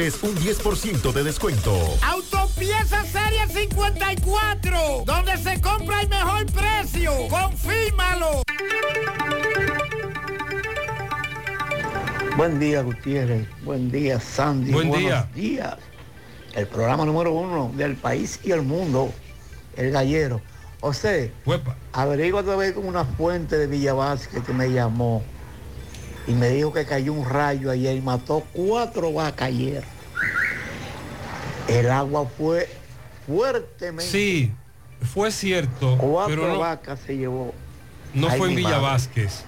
[0.00, 1.72] recibes un 10% de descuento.
[2.02, 7.12] Autopieza Serie 54, donde se compra el mejor precio.
[7.28, 8.42] Confírmalo.
[12.36, 13.46] Buen día, Gutiérrez.
[13.62, 14.72] Buen día, Sandy.
[14.72, 15.28] Buen Buenos día.
[15.34, 15.76] días.
[16.54, 19.12] El programa número uno del país y el mundo,
[19.76, 20.40] El Gallero.
[20.80, 21.28] O sea,
[21.92, 25.22] averigua otra vez con una fuente de Villa Vázquez que me llamó
[26.26, 29.84] y me dijo que cayó un rayo ayer y mató cuatro vacas ayer.
[31.68, 32.68] El agua fue
[33.26, 34.10] fuertemente.
[34.10, 34.52] Sí,
[35.02, 37.54] fue cierto, Cuatro pero no, vacas se llevó.
[38.12, 38.82] no Ay, fue en Villa madre.
[38.82, 39.44] Vázquez,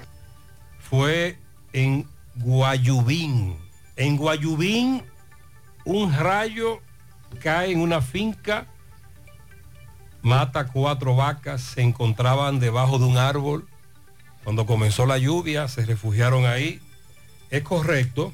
[0.79, 1.39] fue
[1.73, 3.57] en Guayubín.
[3.97, 5.03] En Guayubín,
[5.85, 6.81] un rayo
[7.43, 8.67] cae en una finca,
[10.23, 13.69] mata cuatro vacas, se encontraban debajo de un árbol.
[14.45, 16.81] Cuando comenzó la lluvia, se refugiaron ahí.
[17.51, 18.33] Es correcto,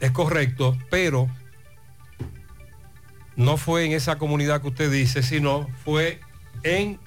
[0.00, 1.28] es correcto, pero
[3.36, 6.20] no fue en esa comunidad que usted dice, sino fue
[6.62, 7.00] en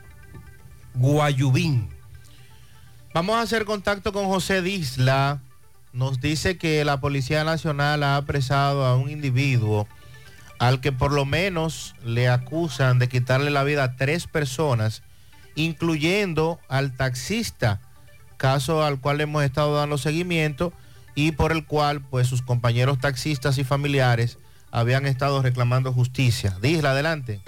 [0.96, 1.90] Guayubín.
[3.14, 5.42] Vamos a hacer contacto con José Disla.
[5.94, 9.88] Nos dice que la Policía Nacional ha apresado a un individuo
[10.60, 15.04] al que por lo menos le acusan de quitarle la vida a tres personas,
[15.56, 17.80] incluyendo al taxista,
[18.38, 20.74] caso al cual hemos estado dando seguimiento
[21.16, 24.38] y por el cual pues sus compañeros taxistas y familiares
[24.72, 26.58] habían estado reclamando justicia.
[26.62, 27.42] Disla, adelante.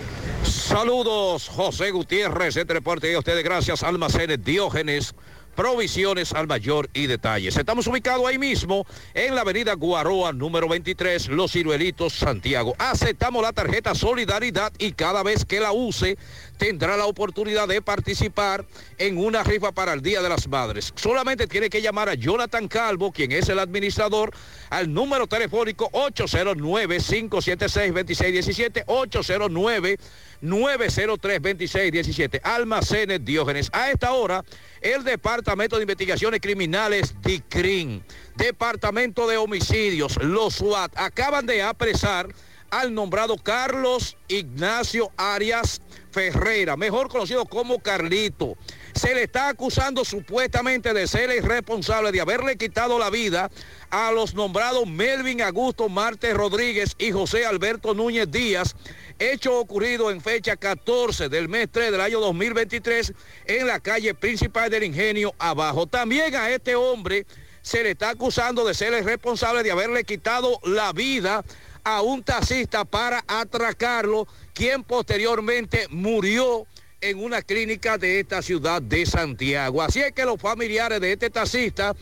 [0.44, 5.16] Saludos, José Gutiérrez, entre parte de ustedes, gracias, Almacenes Diógenes.
[5.56, 7.56] provisiones al mayor y detalles.
[7.56, 12.76] Estamos ubicados ahí mismo en la avenida Guaroa número 23, Los Ciruelitos, Santiago.
[12.80, 16.18] Aceptamos la tarjeta Solidaridad y cada vez que la use
[16.58, 18.66] tendrá la oportunidad de participar
[18.98, 20.94] en una rifa para el Día de las Madres.
[20.96, 24.32] Solamente tiene que llamar a Jonathan Calvo, quien es el administrador,
[24.70, 29.98] al número telefónico 809-576-2617, 809
[30.44, 32.42] 903-2617.
[32.44, 33.70] Almacenes Diógenes.
[33.72, 34.44] A esta hora,
[34.82, 38.04] el Departamento de Investigaciones Criminales, DICRIN,
[38.36, 42.28] Departamento de Homicidios, los SWAT, acaban de apresar
[42.70, 45.82] al nombrado Carlos Ignacio Arias
[46.14, 48.56] Ferreira, mejor conocido como Carlito.
[48.94, 53.50] Se le está acusando supuestamente de ser el responsable de haberle quitado la vida
[53.90, 58.76] a los nombrados Melvin Augusto Marte Rodríguez y José Alberto Núñez Díaz,
[59.18, 63.14] hecho ocurrido en fecha 14 del mes 3 del año 2023
[63.46, 65.88] en la calle principal del Ingenio Abajo.
[65.88, 67.26] También a este hombre
[67.64, 71.44] se le está acusando de ser el responsable de haberle quitado la vida
[71.84, 76.66] a un taxista para atracarlo, quien posteriormente murió
[77.02, 79.82] en una clínica de esta ciudad de Santiago.
[79.82, 81.94] Así es que los familiares de este taxista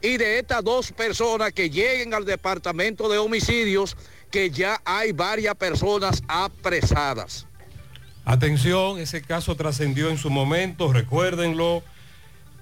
[0.00, 3.96] y de estas dos personas que lleguen al departamento de homicidios,
[4.30, 7.46] que ya hay varias personas apresadas.
[8.24, 11.82] Atención, ese caso trascendió en su momento, recuérdenlo.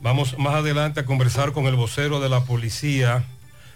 [0.00, 3.24] Vamos más adelante a conversar con el vocero de la policía.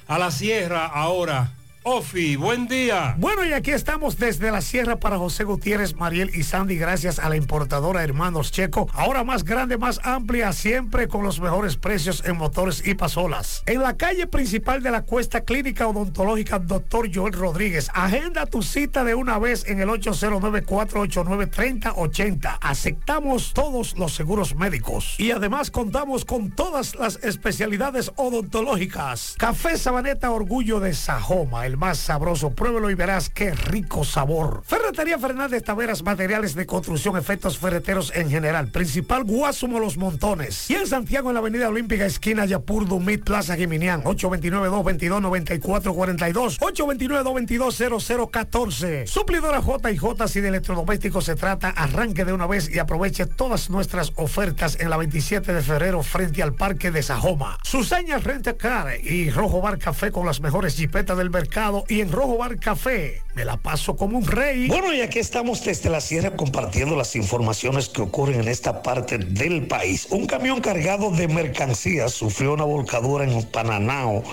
[0.06, 1.52] A la sierra ahora.
[1.82, 3.14] Ofi, buen día.
[3.16, 7.30] Bueno, y aquí estamos desde la sierra para José Gutiérrez, Mariel y Sandy, gracias a
[7.30, 8.86] la importadora Hermanos Checo.
[8.92, 13.62] Ahora más grande, más amplia, siempre con los mejores precios en motores y pasolas.
[13.64, 17.90] En la calle principal de la Cuesta Clínica Odontológica Doctor Joel Rodríguez.
[17.94, 22.58] Agenda tu cita de una vez en el 809-489-3080.
[22.60, 25.14] Aceptamos todos los seguros médicos.
[25.16, 29.34] Y además contamos con todas las especialidades odontológicas.
[29.38, 32.50] Café Sabaneta Orgullo de Sajoma el más sabroso.
[32.50, 34.64] Pruébelo y verás qué rico sabor.
[34.66, 38.66] Ferretería Fernández Taveras, materiales de construcción, efectos ferreteros en general.
[38.68, 40.68] Principal Guasumo Los Montones.
[40.68, 44.02] Y en Santiago, en la Avenida Olímpica, esquina Yapur, Dumit, Plaza Giminián.
[44.02, 46.58] 829-222-9442.
[46.58, 49.06] 829-222-0014.
[49.06, 53.26] Suplidora J y J, si de electrodomésticos se trata, arranque de una vez y aproveche
[53.26, 57.58] todas nuestras ofertas en la 27 de febrero frente al Parque de Sajoma.
[57.62, 62.10] Suseñas Renta Car y Rojo Bar Café con las mejores jipetas del mercado y en
[62.10, 63.22] Rojo Bar Café.
[63.34, 64.66] Me la paso como un rey.
[64.66, 69.18] Bueno, y aquí estamos desde la sierra compartiendo las informaciones que ocurren en esta parte
[69.18, 70.08] del país.
[70.10, 74.24] Un camión cargado de mercancías sufrió una volcadura en Pananao.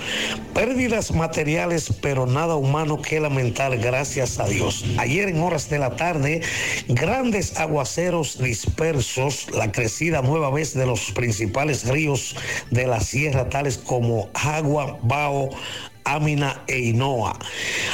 [0.53, 4.85] Pérdidas materiales, pero nada humano que lamentar, gracias a Dios.
[4.97, 6.41] Ayer en horas de la tarde,
[6.87, 12.35] grandes aguaceros dispersos, la crecida nueva vez de los principales ríos
[12.71, 15.49] de la sierra, tales como Agua, Bao,
[16.07, 17.37] Amina e Inoa.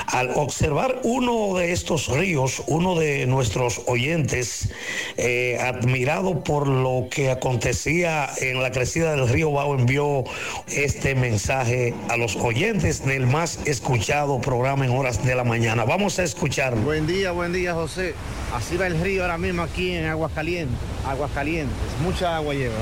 [0.08, 4.70] Al observar uno de estos ríos, uno de nuestros oyentes,
[5.18, 10.24] eh, admirado por lo que acontecía en la crecida del río Bao, envió
[10.68, 15.84] este mensaje a los oyentes del más escuchado programa en horas de la mañana.
[15.84, 16.76] Vamos a escuchar.
[16.76, 18.14] Buen día, buen día, José.
[18.54, 20.78] Así va el río ahora mismo aquí en Aguascalientes.
[21.08, 21.76] Aguascalientes.
[22.04, 22.78] Mucha agua lleva.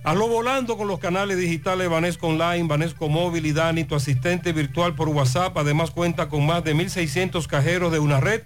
[0.05, 4.95] Hazlo volando con los canales digitales Banesco Online, Banesco Móvil y Dani, tu asistente virtual
[4.95, 5.57] por WhatsApp.
[5.57, 8.43] Además cuenta con más de 1.600 cajeros de una red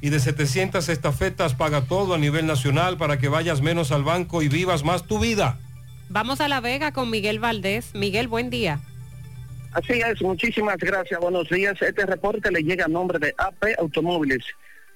[0.00, 1.54] y de 700 estafetas.
[1.54, 5.18] Paga todo a nivel nacional para que vayas menos al banco y vivas más tu
[5.18, 5.58] vida.
[6.08, 7.94] Vamos a La Vega con Miguel Valdés.
[7.94, 8.80] Miguel, buen día.
[9.72, 11.80] Así es, muchísimas gracias, buenos días.
[11.82, 14.44] Este reporte le llega a nombre de AP Automóviles.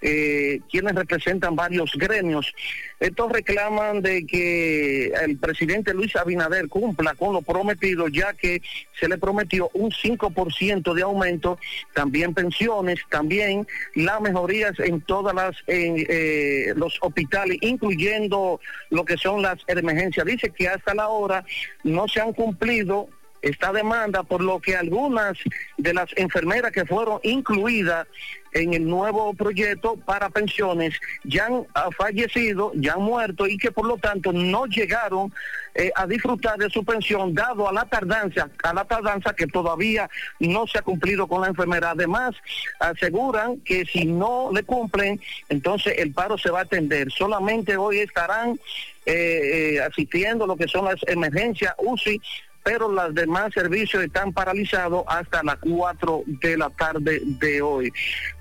[0.02, 2.52] eh, quienes representan varios gremios.
[2.98, 8.60] Estos reclaman de que el presidente Luis Abinader cumpla con lo prometido, ya que
[8.98, 11.58] se le prometió un 5% de aumento,
[11.94, 19.42] también pensiones, también las mejorías en todas las eh, los hospitales, incluyendo lo que son
[19.42, 20.26] las emergencias.
[20.26, 21.44] Dice que hasta la hora
[21.84, 23.08] no se han cumplido
[23.42, 25.36] esta demanda, por lo que algunas
[25.76, 28.06] de las enfermeras que fueron incluidas
[28.52, 31.64] en el nuevo proyecto para pensiones ya han
[31.96, 35.32] fallecido, ya han muerto y que por lo tanto no llegaron
[35.74, 40.08] eh, a disfrutar de su pensión dado a la tardanza, a la tardanza que todavía
[40.38, 41.90] no se ha cumplido con la enfermera.
[41.90, 42.34] Además,
[42.78, 47.10] aseguran que si no le cumplen, entonces el paro se va a atender.
[47.10, 48.60] Solamente hoy estarán
[49.06, 52.20] eh, eh, asistiendo lo que son las emergencias UCI
[52.62, 57.92] pero los demás servicios están paralizados hasta las 4 de la tarde de hoy.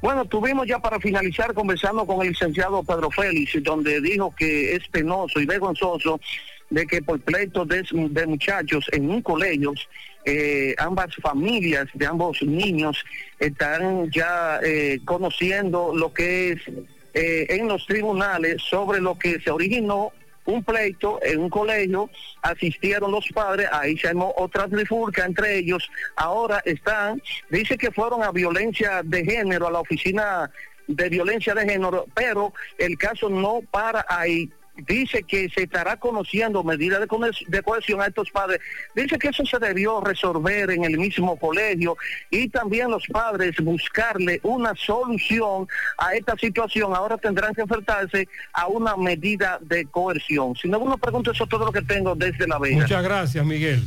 [0.02, 4.88] Bueno, tuvimos ya para finalizar conversando con el licenciado Pedro Félix, donde dijo que es
[4.90, 6.20] penoso y vergonzoso
[6.70, 9.74] de que por pleitos de, muchachos en un colegio,
[10.24, 13.04] eh, ambas familias de ambos niños
[13.40, 16.62] están ya eh, conociendo lo que es
[17.14, 20.14] eh, en los tribunales sobre lo que se originó
[20.46, 22.10] un pleito en un colegio,
[22.42, 28.24] asistieron los padres, ahí se armó otra trifulca entre ellos, ahora están, dice que fueron
[28.24, 30.52] a violencia de género, a la oficina
[30.88, 36.64] de violencia de género, pero el caso no para ahí dice que se estará conociendo
[36.64, 38.60] medidas de, cohesión a estos padres.
[38.96, 41.98] Dice que eso se debió resolver en el mismo colegio
[42.30, 45.68] y también los padres buscarle una solución
[45.98, 46.96] a esta situación.
[46.96, 50.56] Ahora tendrán que enfrentarse a una medida de coerción.
[50.56, 52.74] Si no, uno pregunta eso todo lo que tengo desde la vez.
[52.74, 53.84] Muchas gracias, Miguel.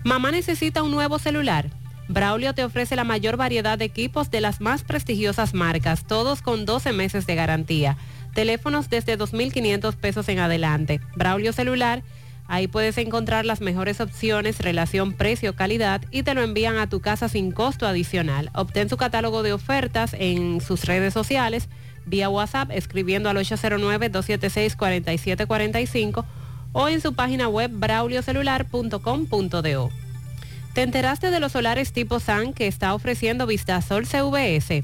[0.03, 1.69] Mamá necesita un nuevo celular.
[2.07, 6.65] Braulio te ofrece la mayor variedad de equipos de las más prestigiosas marcas, todos con
[6.65, 7.95] 12 meses de garantía.
[8.33, 10.99] Teléfonos desde 2.500 pesos en adelante.
[11.15, 12.03] Braulio Celular
[12.51, 17.29] Ahí puedes encontrar las mejores opciones, relación precio-calidad y te lo envían a tu casa
[17.29, 18.49] sin costo adicional.
[18.53, 21.69] Obtén su catálogo de ofertas en sus redes sociales,
[22.05, 26.25] vía WhatsApp, escribiendo al 809-276-4745
[26.73, 29.89] o en su página web brauliocelular.com.do.
[30.73, 34.83] ¿Te enteraste de los solares tipo SAN que está ofreciendo Vistasol CVS?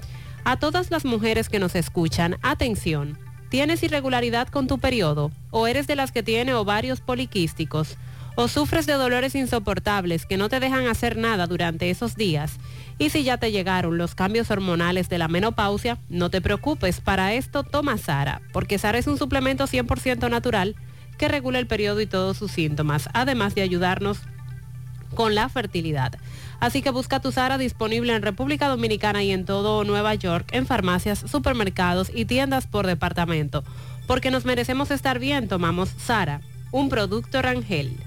[0.43, 3.19] A todas las mujeres que nos escuchan, atención.
[3.49, 5.31] ¿Tienes irregularidad con tu periodo?
[5.51, 7.95] ¿O eres de las que tiene ovarios poliquísticos?
[8.35, 12.57] ¿O sufres de dolores insoportables que no te dejan hacer nada durante esos días?
[12.97, 17.33] Y si ya te llegaron los cambios hormonales de la menopausia, no te preocupes, para
[17.33, 20.75] esto toma Sara, porque Sara es un suplemento 100% natural
[21.19, 24.21] que regula el periodo y todos sus síntomas, además de ayudarnos
[25.13, 26.13] con la fertilidad.
[26.61, 30.67] Así que busca tu Sara disponible en República Dominicana y en todo Nueva York, en
[30.67, 33.63] farmacias, supermercados y tiendas por departamento.
[34.05, 36.39] Porque nos merecemos estar bien, tomamos Sara,
[36.71, 37.97] un producto Rangel.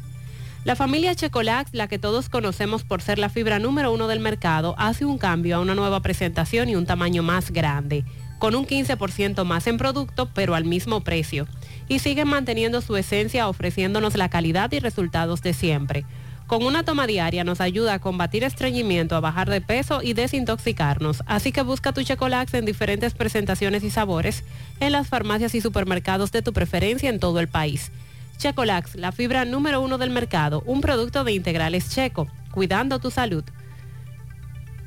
[0.63, 4.77] La familia Checolax, la que todos conocemos por ser la fibra número uno del mercado,
[4.79, 8.05] hace un cambio a una nueva presentación y un tamaño más grande,
[8.39, 11.49] con un 15% más en producto, pero al mismo precio.
[11.89, 16.07] Y siguen manteniendo su esencia ofreciéndonos la calidad y resultados de siempre.
[16.55, 21.25] Con una toma diaria nos ayuda a combatir estreñimiento, a bajar de peso y desintoxicarnos.
[21.27, 24.45] Así que busca tu Checolax en diferentes presentaciones y sabores
[24.79, 27.91] en las farmacias y supermercados de tu preferencia en todo el país.
[28.39, 33.43] Checolax, la fibra número uno del mercado, un producto de integrales checo, cuidando tu salud.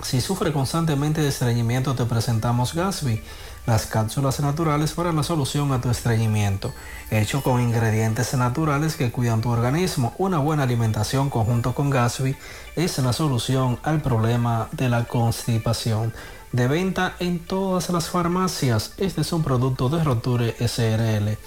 [0.02, 3.22] Si sufre constantemente de estreñimiento, te presentamos Gasby,
[3.64, 6.74] las cápsulas naturales para la solución a tu estreñimiento,
[7.10, 10.12] hecho con ingredientes naturales que cuidan tu organismo.
[10.18, 12.36] Una buena alimentación conjunto con Gasby
[12.74, 16.12] es la solución al problema de la constipación.
[16.52, 21.38] De venta en todas las farmacias, este es un producto de Roture SRL.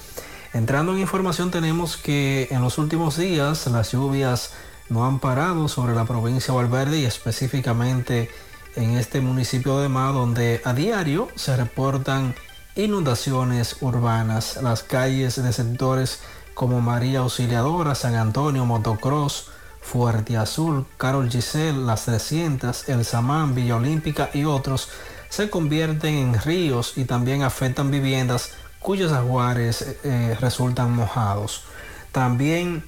[0.53, 4.53] Entrando en información tenemos que en los últimos días las lluvias
[4.89, 8.31] no han parado sobre la provincia de Valverde y específicamente
[8.75, 12.33] en este municipio de Ma donde a diario se reportan
[12.75, 14.59] inundaciones urbanas.
[14.63, 16.21] Las calles de sectores
[16.55, 23.75] como María Auxiliadora, San Antonio, Motocross, Fuerte Azul, Carol Giselle, Las 300, El Samán, Villa
[23.75, 24.89] Olímpica y otros
[25.29, 31.63] se convierten en ríos y también afectan viviendas cuyos aguares eh, eh, resultan mojados.
[32.11, 32.83] También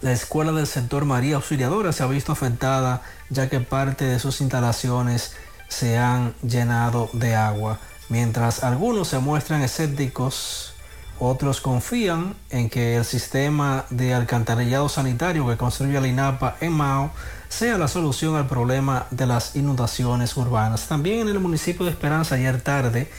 [0.00, 4.40] la escuela del sector María Auxiliadora se ha visto afectada ya que parte de sus
[4.40, 5.34] instalaciones
[5.68, 7.78] se han llenado de agua.
[8.08, 10.74] Mientras algunos se muestran escépticos
[11.20, 17.10] Otros confían en que el sistema de alcantarillado sanitario que construye la INAPA en Mao
[17.48, 20.86] sea la solución al problema de las inundaciones urbanas.
[20.86, 23.10] También en el municipio de Esperanza ayer tarde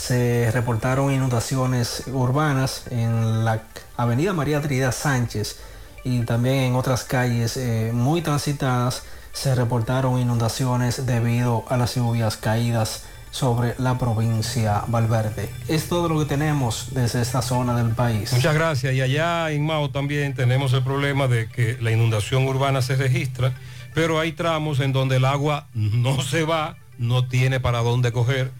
[0.00, 3.62] se reportaron inundaciones urbanas en la
[3.98, 5.60] avenida María Trinidad Sánchez
[6.04, 9.02] y también en otras calles eh, muy transitadas
[9.34, 15.50] se reportaron inundaciones debido a las lluvias caídas sobre la provincia Valverde.
[15.68, 18.32] Es todo lo que tenemos desde esta zona del país.
[18.32, 18.94] Muchas gracias.
[18.94, 23.52] Y allá en Mao también tenemos el problema de que la inundación urbana se registra,
[23.94, 28.50] pero hay tramos en donde el agua no se va, no tiene para dónde coger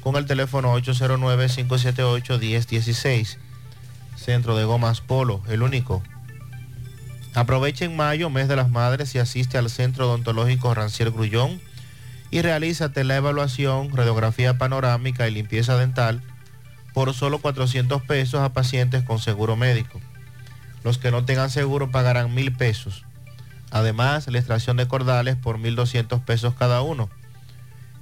[0.02, 3.38] con el teléfono 809-578-1016.
[4.16, 6.02] Centro de Gomas Polo, el único.
[7.34, 11.60] Aprovecha en mayo, mes de las madres, y asiste al Centro Odontológico Rancier Grullón
[12.36, 16.22] y realízate la evaluación, radiografía panorámica y limpieza dental
[16.94, 20.02] por solo 400 pesos a pacientes con seguro médico.
[20.84, 23.06] Los que no tengan seguro pagarán mil pesos.
[23.72, 27.10] Además, la extracción de cordales por 1.200 pesos cada uno.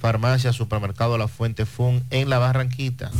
[0.00, 3.10] Farmacia Supermercado La Fuente Fun en La Barranquita.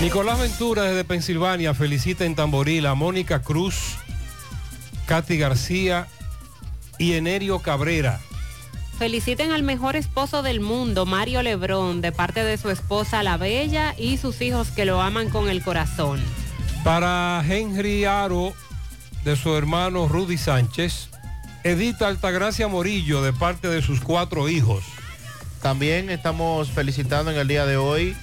[0.00, 3.96] Nicolás Ventura desde Pensilvania felicita en Tamboril a Mónica Cruz,
[5.06, 6.06] Katy García
[6.98, 8.20] y Enerio Cabrera
[9.02, 13.96] Feliciten al mejor esposo del mundo, Mario Lebrón, de parte de su esposa La Bella
[13.98, 16.20] y sus hijos que lo aman con el corazón.
[16.84, 18.52] Para Henry Aro,
[19.24, 21.08] de su hermano Rudy Sánchez,
[21.64, 24.82] Edita Altagracia Morillo, de parte de sus cuatro hijos.
[25.62, 28.16] También estamos felicitando en el día de hoy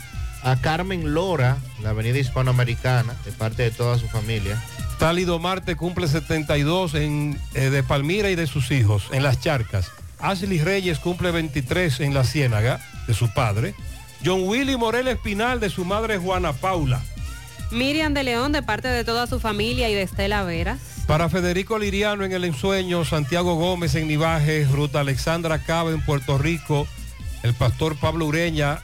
[0.43, 4.61] a Carmen Lora, la avenida hispanoamericana, de parte de toda su familia.
[4.99, 9.89] Tálido Marte cumple 72 en, eh, de Palmira y de sus hijos, en Las Charcas.
[10.19, 13.73] Ashley Reyes cumple 23 en la Ciénaga de su padre.
[14.25, 17.01] John Willy Morel Espinal de su madre Juana Paula.
[17.71, 20.79] Miriam de León de parte de toda su familia y de Estela Veras.
[21.07, 26.37] Para Federico Liriano en El Ensueño, Santiago Gómez en Nivaje, Ruta Alexandra Cava en Puerto
[26.37, 26.87] Rico,
[27.43, 28.79] el pastor Pablo Ureña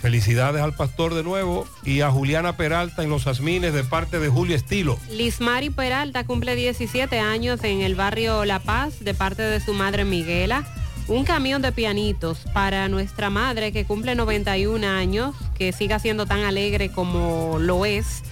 [0.00, 4.30] Felicidades al pastor de nuevo y a Juliana Peralta en Los Asmines de parte de
[4.30, 4.98] Julio Estilo.
[5.10, 10.06] Lismari Peralta cumple 17 años en el barrio La Paz de parte de su madre
[10.06, 10.64] Miguela.
[11.10, 16.44] Un camión de pianitos para nuestra madre que cumple 91 años, que siga siendo tan
[16.44, 18.22] alegre como lo es.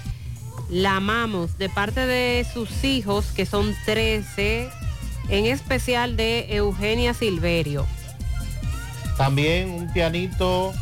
[0.70, 4.68] La amamos de parte de sus hijos, que son 13,
[5.28, 7.84] en especial de Eugenia Silverio.
[9.16, 10.73] También un pianito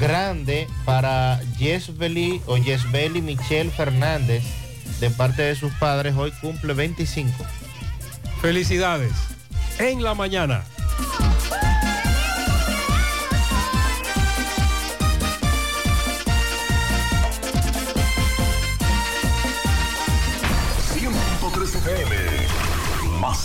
[0.00, 4.42] grande para Yesbeli o Yesbeli Michelle Fernández
[4.98, 6.16] de parte de sus padres.
[6.16, 7.32] Hoy cumple 25.
[8.40, 9.12] Felicidades.
[9.78, 10.64] En la mañana.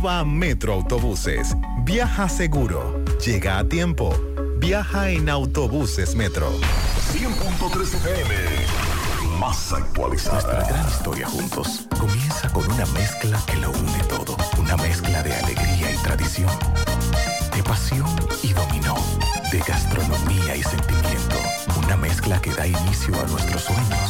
[0.00, 1.54] Metroautobuses.
[1.84, 3.04] Viaja seguro.
[3.22, 4.14] Llega a tiempo.
[4.56, 6.50] Viaja en autobuses Metro.
[7.12, 8.34] 100.3 FM.
[9.38, 10.40] Más actualizada.
[10.40, 14.36] Nuestra gran historia juntos comienza con una mezcla que lo une todo.
[14.58, 16.50] Una mezcla de alegría y tradición.
[17.54, 18.08] De pasión
[18.42, 18.96] y dominó.
[19.52, 21.36] De gastronomía y sentimiento.
[21.84, 24.09] Una mezcla que da inicio a nuestros sueños.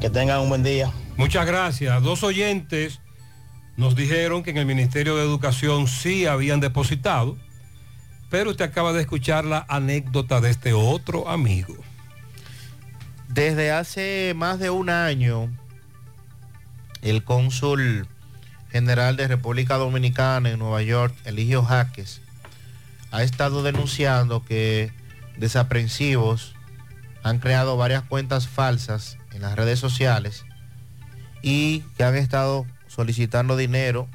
[0.00, 0.92] Que tengan un buen día.
[1.16, 2.02] Muchas gracias.
[2.02, 3.00] Dos oyentes
[3.76, 7.36] nos dijeron que en el Ministerio de Educación sí habían depositado,
[8.30, 11.74] pero usted acaba de escuchar la anécdota de este otro amigo.
[13.34, 15.52] Desde hace más de un año,
[17.02, 18.06] el cónsul
[18.70, 22.20] general de República Dominicana en Nueva York, Eligio Jaques,
[23.10, 24.92] ha estado denunciando que
[25.36, 26.54] desaprensivos
[27.24, 30.44] han creado varias cuentas falsas en las redes sociales
[31.42, 34.06] y que han estado solicitando dinero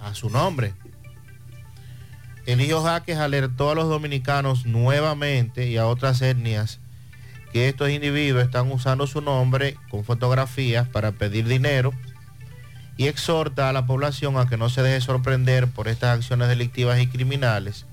[0.00, 0.74] a su nombre.
[2.46, 6.78] Eligio Jaques alertó a los dominicanos nuevamente y a otras etnias
[7.52, 11.92] que estos individuos están usando su nombre con fotografías para pedir dinero
[12.96, 17.00] y exhorta a la población a que no se deje sorprender por estas acciones delictivas
[17.00, 17.86] y criminales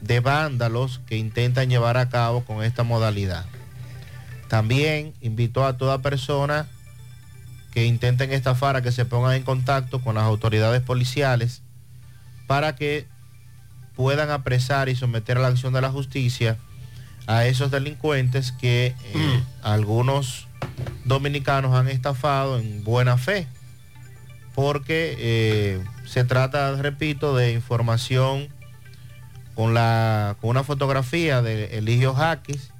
[0.00, 3.44] de vándalos que intentan llevar a cabo con esta modalidad.
[4.48, 6.66] También invitó a toda persona
[7.72, 11.62] que intenten estafar a que se pongan en contacto con las autoridades policiales
[12.46, 13.06] para que
[13.96, 16.58] puedan apresar y someter a la acción de la justicia
[17.26, 20.46] a esos delincuentes que eh, algunos
[21.04, 23.46] dominicanos han estafado en buena fe,
[24.54, 28.48] porque eh, se trata, repito, de información
[29.54, 32.70] con, la, con una fotografía de Eligio Jaques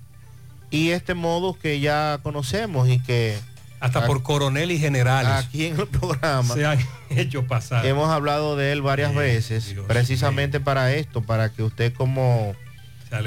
[0.70, 3.38] y este modo que ya conocemos y que
[3.78, 5.32] hasta por coronel y generales.
[5.32, 6.78] Aquí en el programa se han
[7.10, 7.84] hecho pasar.
[7.84, 12.54] Hemos hablado de él varias veces, precisamente para esto, para que usted como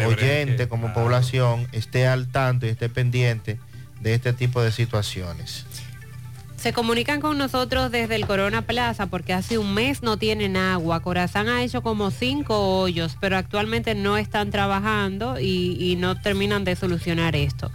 [0.06, 3.60] oyente, como población, esté al tanto y esté pendiente
[4.02, 5.66] de este tipo de situaciones.
[6.66, 11.00] Se comunican con nosotros desde el Corona Plaza porque hace un mes no tienen agua.
[11.02, 16.76] Corazán ha hecho como cinco hoyos, pero actualmente no están trabajando y, no terminan de
[16.76, 17.70] solucionar esto.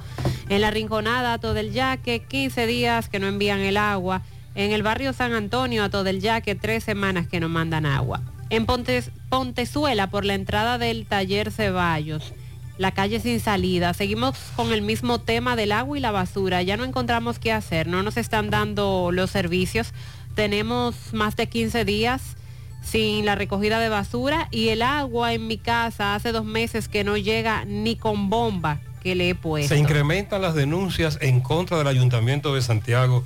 [0.49, 4.23] En la Rinconada, todo el Yaque, 15 días que no envían el agua.
[4.57, 8.23] En el barrio San Antonio, a todo el Yaque, tres semanas que no mandan agua.
[8.51, 12.33] En Pontezuela, por la entrada del taller Ceballos,
[12.79, 13.95] la calle sin salida.
[13.95, 16.61] Seguimos con el mismo tema del agua y la basura.
[16.63, 19.95] Ya no encontramos qué hacer, no nos están dando los servicios.
[20.35, 22.37] Tenemos más de 15 días
[22.83, 27.05] sin la recogida de basura y el agua en mi casa hace dos meses que
[27.05, 29.75] no llega ni con bomba que le he puesto.
[29.75, 33.25] Se incrementan las denuncias en contra del Ayuntamiento de Santiago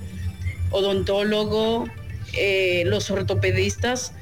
[0.71, 1.85] odontólogo,
[2.33, 4.13] eh, los ortopedistas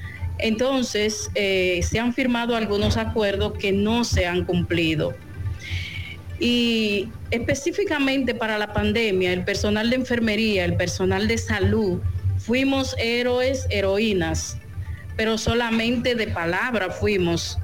[0.43, 5.13] entonces, eh, se han firmado algunos acuerdos que no se han cumplido.
[6.39, 11.99] Y específicamente para la pandemia, el personal de enfermería, el personal de salud,
[12.38, 14.57] fuimos héroes, heroínas,
[15.15, 17.57] pero solamente de palabra fuimos,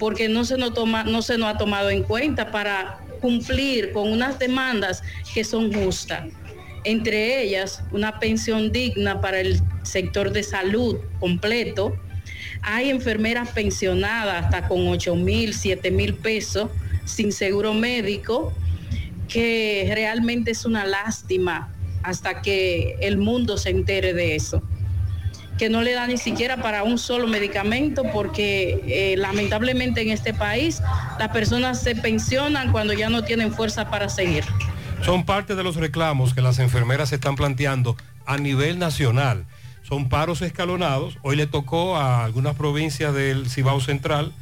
[0.00, 4.10] porque no se nos, toma, no se nos ha tomado en cuenta para cumplir con
[4.10, 6.24] unas demandas que son justas
[6.84, 11.96] entre ellas una pensión digna para el sector de salud completo.
[12.62, 16.70] Hay enfermeras pensionadas hasta con 8 mil, 7 mil pesos
[17.04, 18.52] sin seguro médico,
[19.28, 24.62] que realmente es una lástima hasta que el mundo se entere de eso
[25.58, 30.32] que no le da ni siquiera para un solo medicamento porque eh, lamentablemente en este
[30.32, 30.80] país
[31.18, 34.44] las personas se pensionan cuando ya no tienen fuerza para seguir.
[35.04, 39.44] Son parte de los reclamos que las enfermeras están planteando a nivel nacional.
[39.88, 41.16] Son paros escalonados.
[41.22, 44.34] Hoy le tocó a algunas provincias del Cibao Central.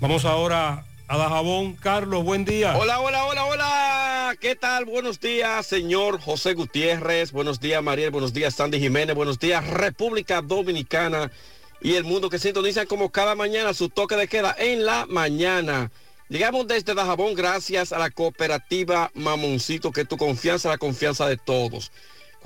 [0.00, 1.76] Vamos ahora a Dajabón.
[1.76, 2.76] Carlos, buen día.
[2.76, 4.36] Hola, hola, hola, hola.
[4.38, 4.84] ¿Qué tal?
[4.84, 7.32] Buenos días, señor José Gutiérrez.
[7.32, 8.10] Buenos días, Mariel.
[8.10, 9.16] Buenos días, Sandy Jiménez.
[9.16, 11.32] Buenos días, República Dominicana
[11.80, 15.90] y el mundo que sintoniza como cada mañana su toque de queda en la mañana.
[16.28, 21.92] Llegamos desde Dajabón gracias a la cooperativa Mamoncito, que tu confianza, la confianza de todos.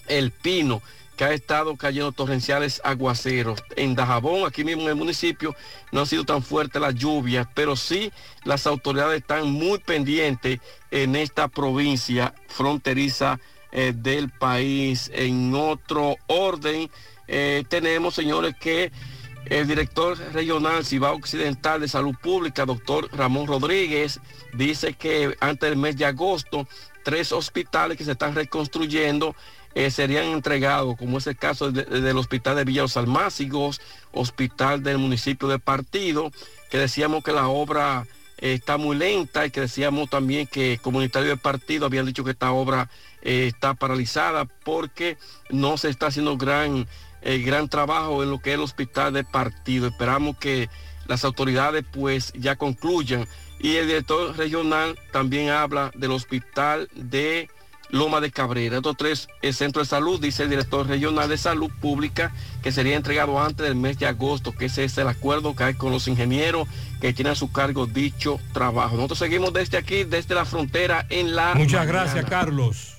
[0.08, 0.82] El Pino
[1.20, 3.62] que ha estado cayendo torrenciales aguaceros.
[3.76, 5.54] En Dajabón, aquí mismo en el municipio,
[5.92, 8.14] no han sido tan fuertes las lluvias, pero sí
[8.46, 13.38] las autoridades están muy pendientes en esta provincia fronteriza
[13.74, 15.12] eh, del país.
[15.14, 16.90] En otro orden,
[17.28, 18.90] eh, tenemos, señores, que
[19.48, 24.22] el director regional Cibao Occidental de Salud Pública, doctor Ramón Rodríguez,
[24.54, 26.66] dice que antes del mes de agosto,
[27.04, 29.36] tres hospitales que se están reconstruyendo
[29.76, 32.98] eh, serían entregados, como es el caso del Hospital de Villa Los
[34.12, 36.32] Hospital del municipio de Partido,
[36.72, 38.08] que decíamos que la obra
[38.40, 42.32] eh, está muy lenta y que decíamos también que comunitario de Partido habían dicho que
[42.32, 42.90] esta obra
[43.22, 45.18] eh, está paralizada porque
[45.50, 46.88] no se está haciendo gran,
[47.22, 49.88] gran trabajo en lo que es el Hospital de Partido.
[49.88, 50.70] Esperamos que
[51.08, 53.28] las autoridades pues ya concluyan.
[53.60, 57.50] Y el director regional también habla del Hospital de
[57.90, 58.78] Loma de Cabrera.
[58.78, 63.42] Estos tres centros de salud, dice el director regional de salud pública, que sería entregado
[63.42, 66.68] antes del mes de agosto, que ese es el acuerdo que hay con los ingenieros
[67.02, 68.96] que tienen a su cargo dicho trabajo.
[68.96, 71.56] Nosotros seguimos desde aquí, desde la frontera en la...
[71.56, 72.98] Muchas gracias, Carlos.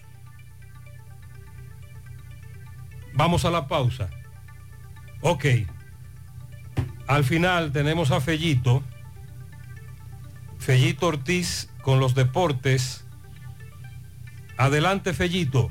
[3.15, 4.09] Vamos a la pausa.
[5.21, 5.45] Ok.
[7.07, 8.83] Al final tenemos a Fellito.
[10.59, 13.05] Fellito Ortiz con los deportes
[14.61, 15.69] Adelante, Fellito.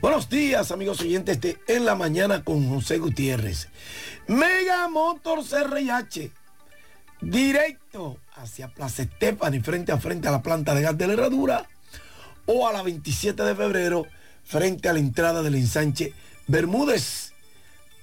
[0.00, 3.68] Buenos días, amigos oyentes de En la Mañana con José Gutiérrez.
[4.26, 6.30] Mega Motors RIH,
[7.20, 11.68] directo hacia Plaza Estefani, frente a frente a la planta de gas de la herradura,
[12.46, 14.06] o a la 27 de febrero,
[14.44, 16.14] frente a la entrada del ensanche
[16.46, 17.34] Bermúdez.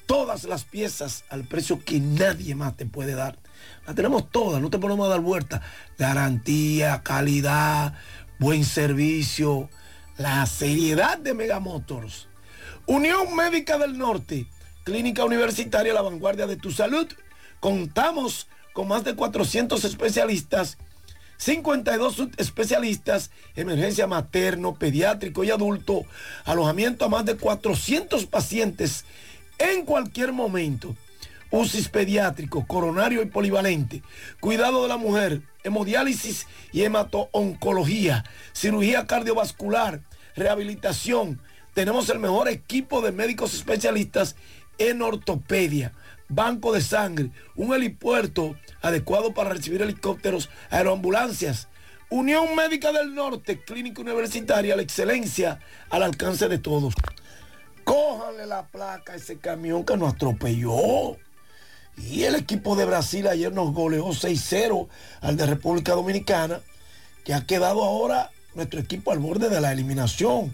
[0.05, 3.39] Todas las piezas al precio que nadie más te puede dar.
[3.87, 5.63] Las tenemos todas, no te ponemos a dar vuelta.
[5.97, 7.95] Garantía, calidad,
[8.37, 9.71] buen servicio
[10.17, 12.27] la seriedad de Megamotors.
[12.85, 14.45] Unión Médica del Norte,
[14.83, 17.07] Clínica Universitaria La Vanguardia de tu Salud.
[17.59, 20.77] Contamos con más de 400 especialistas,
[21.37, 26.03] 52 especialistas, emergencia materno, pediátrico y adulto,
[26.45, 29.05] alojamiento a más de 400 pacientes
[29.57, 30.95] en cualquier momento.
[31.53, 34.01] UCIS pediátrico, coronario y polivalente,
[34.39, 38.23] cuidado de la mujer, hemodiálisis y hemato-oncología,
[38.53, 40.01] cirugía cardiovascular,
[40.35, 41.39] rehabilitación.
[41.75, 44.35] Tenemos el mejor equipo de médicos especialistas
[44.79, 45.93] en ortopedia,
[46.27, 51.67] banco de sangre, un helipuerto adecuado para recibir helicópteros, aeroambulancias.
[52.09, 55.59] Unión Médica del Norte, Clínica Universitaria, la excelencia
[55.91, 56.95] al alcance de todos.
[57.83, 61.15] Cójanle la placa a ese camión que nos atropelló.
[61.97, 64.87] Y el equipo de Brasil ayer nos goleó 6-0
[65.21, 66.59] al de República Dominicana,
[67.23, 70.53] que ha quedado ahora nuestro equipo al borde de la eliminación.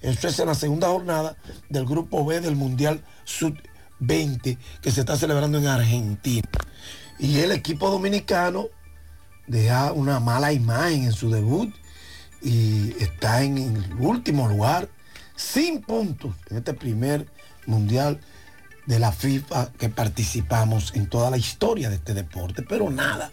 [0.00, 1.36] Eso es en la segunda jornada
[1.68, 6.48] del Grupo B del Mundial Sub-20 que se está celebrando en Argentina.
[7.18, 8.68] Y el equipo dominicano
[9.46, 11.74] deja una mala imagen en su debut
[12.42, 14.88] y está en el último lugar,
[15.34, 17.26] sin puntos en este primer
[17.66, 18.20] Mundial
[18.88, 22.62] de la FIFA que participamos en toda la historia de este deporte.
[22.62, 23.30] Pero nada,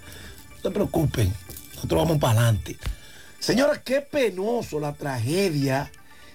[0.50, 1.34] no se preocupen,
[1.74, 2.77] nosotros vamos para adelante.
[3.40, 5.90] Señora, qué penoso la tragedia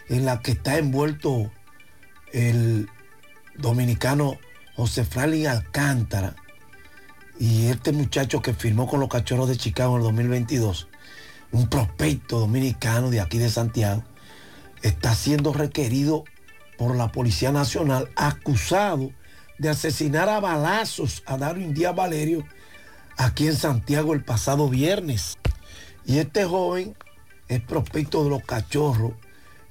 [0.08, 1.52] en la que está envuelto
[2.32, 2.88] el
[3.58, 4.38] dominicano
[4.74, 6.34] José Franklin Alcántara
[7.38, 10.88] y este muchacho que firmó con los cachorros de Chicago en el 2022,
[11.52, 14.02] un prospecto dominicano de aquí de Santiago,
[14.80, 16.24] está siendo requerido
[16.80, 19.10] por la Policía Nacional acusado
[19.58, 22.42] de asesinar a balazos a Darwin Díaz Valerio
[23.18, 25.36] aquí en Santiago el pasado viernes.
[26.06, 26.96] Y este joven
[27.48, 29.12] es prospecto de los cachorros.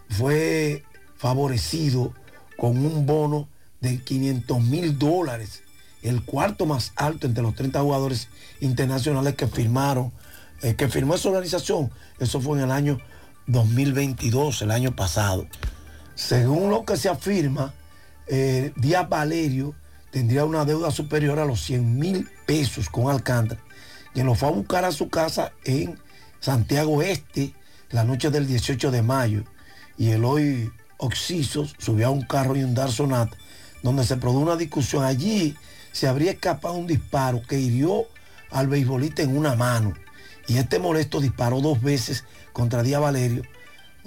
[0.07, 0.83] Fue
[1.17, 2.13] favorecido
[2.55, 3.49] con un bono
[3.81, 5.63] de 500 mil dólares,
[6.03, 8.27] el cuarto más alto entre los 30 jugadores
[8.59, 10.11] internacionales que firmaron,
[10.61, 11.89] eh, que firmó esa organización.
[12.19, 12.99] Eso fue en el año
[13.47, 15.47] 2022, el año pasado.
[16.19, 17.73] Según lo que se afirma,
[18.27, 19.73] eh, Díaz Valerio
[20.11, 23.61] tendría una deuda superior a los 100 mil pesos con Alcántara,
[24.13, 25.97] quien lo fue a buscar a su casa en
[26.41, 27.53] Santiago Este
[27.91, 29.45] la noche del 18 de mayo
[29.97, 33.37] y el hoy Oxisos subió a un carro y un Dar Sonata,
[33.81, 35.05] donde se produjo una discusión.
[35.05, 35.55] Allí
[35.93, 38.03] se habría escapado un disparo que hirió
[38.51, 39.93] al beisbolista en una mano.
[40.47, 43.43] Y este molesto disparó dos veces contra Díaz Valerio,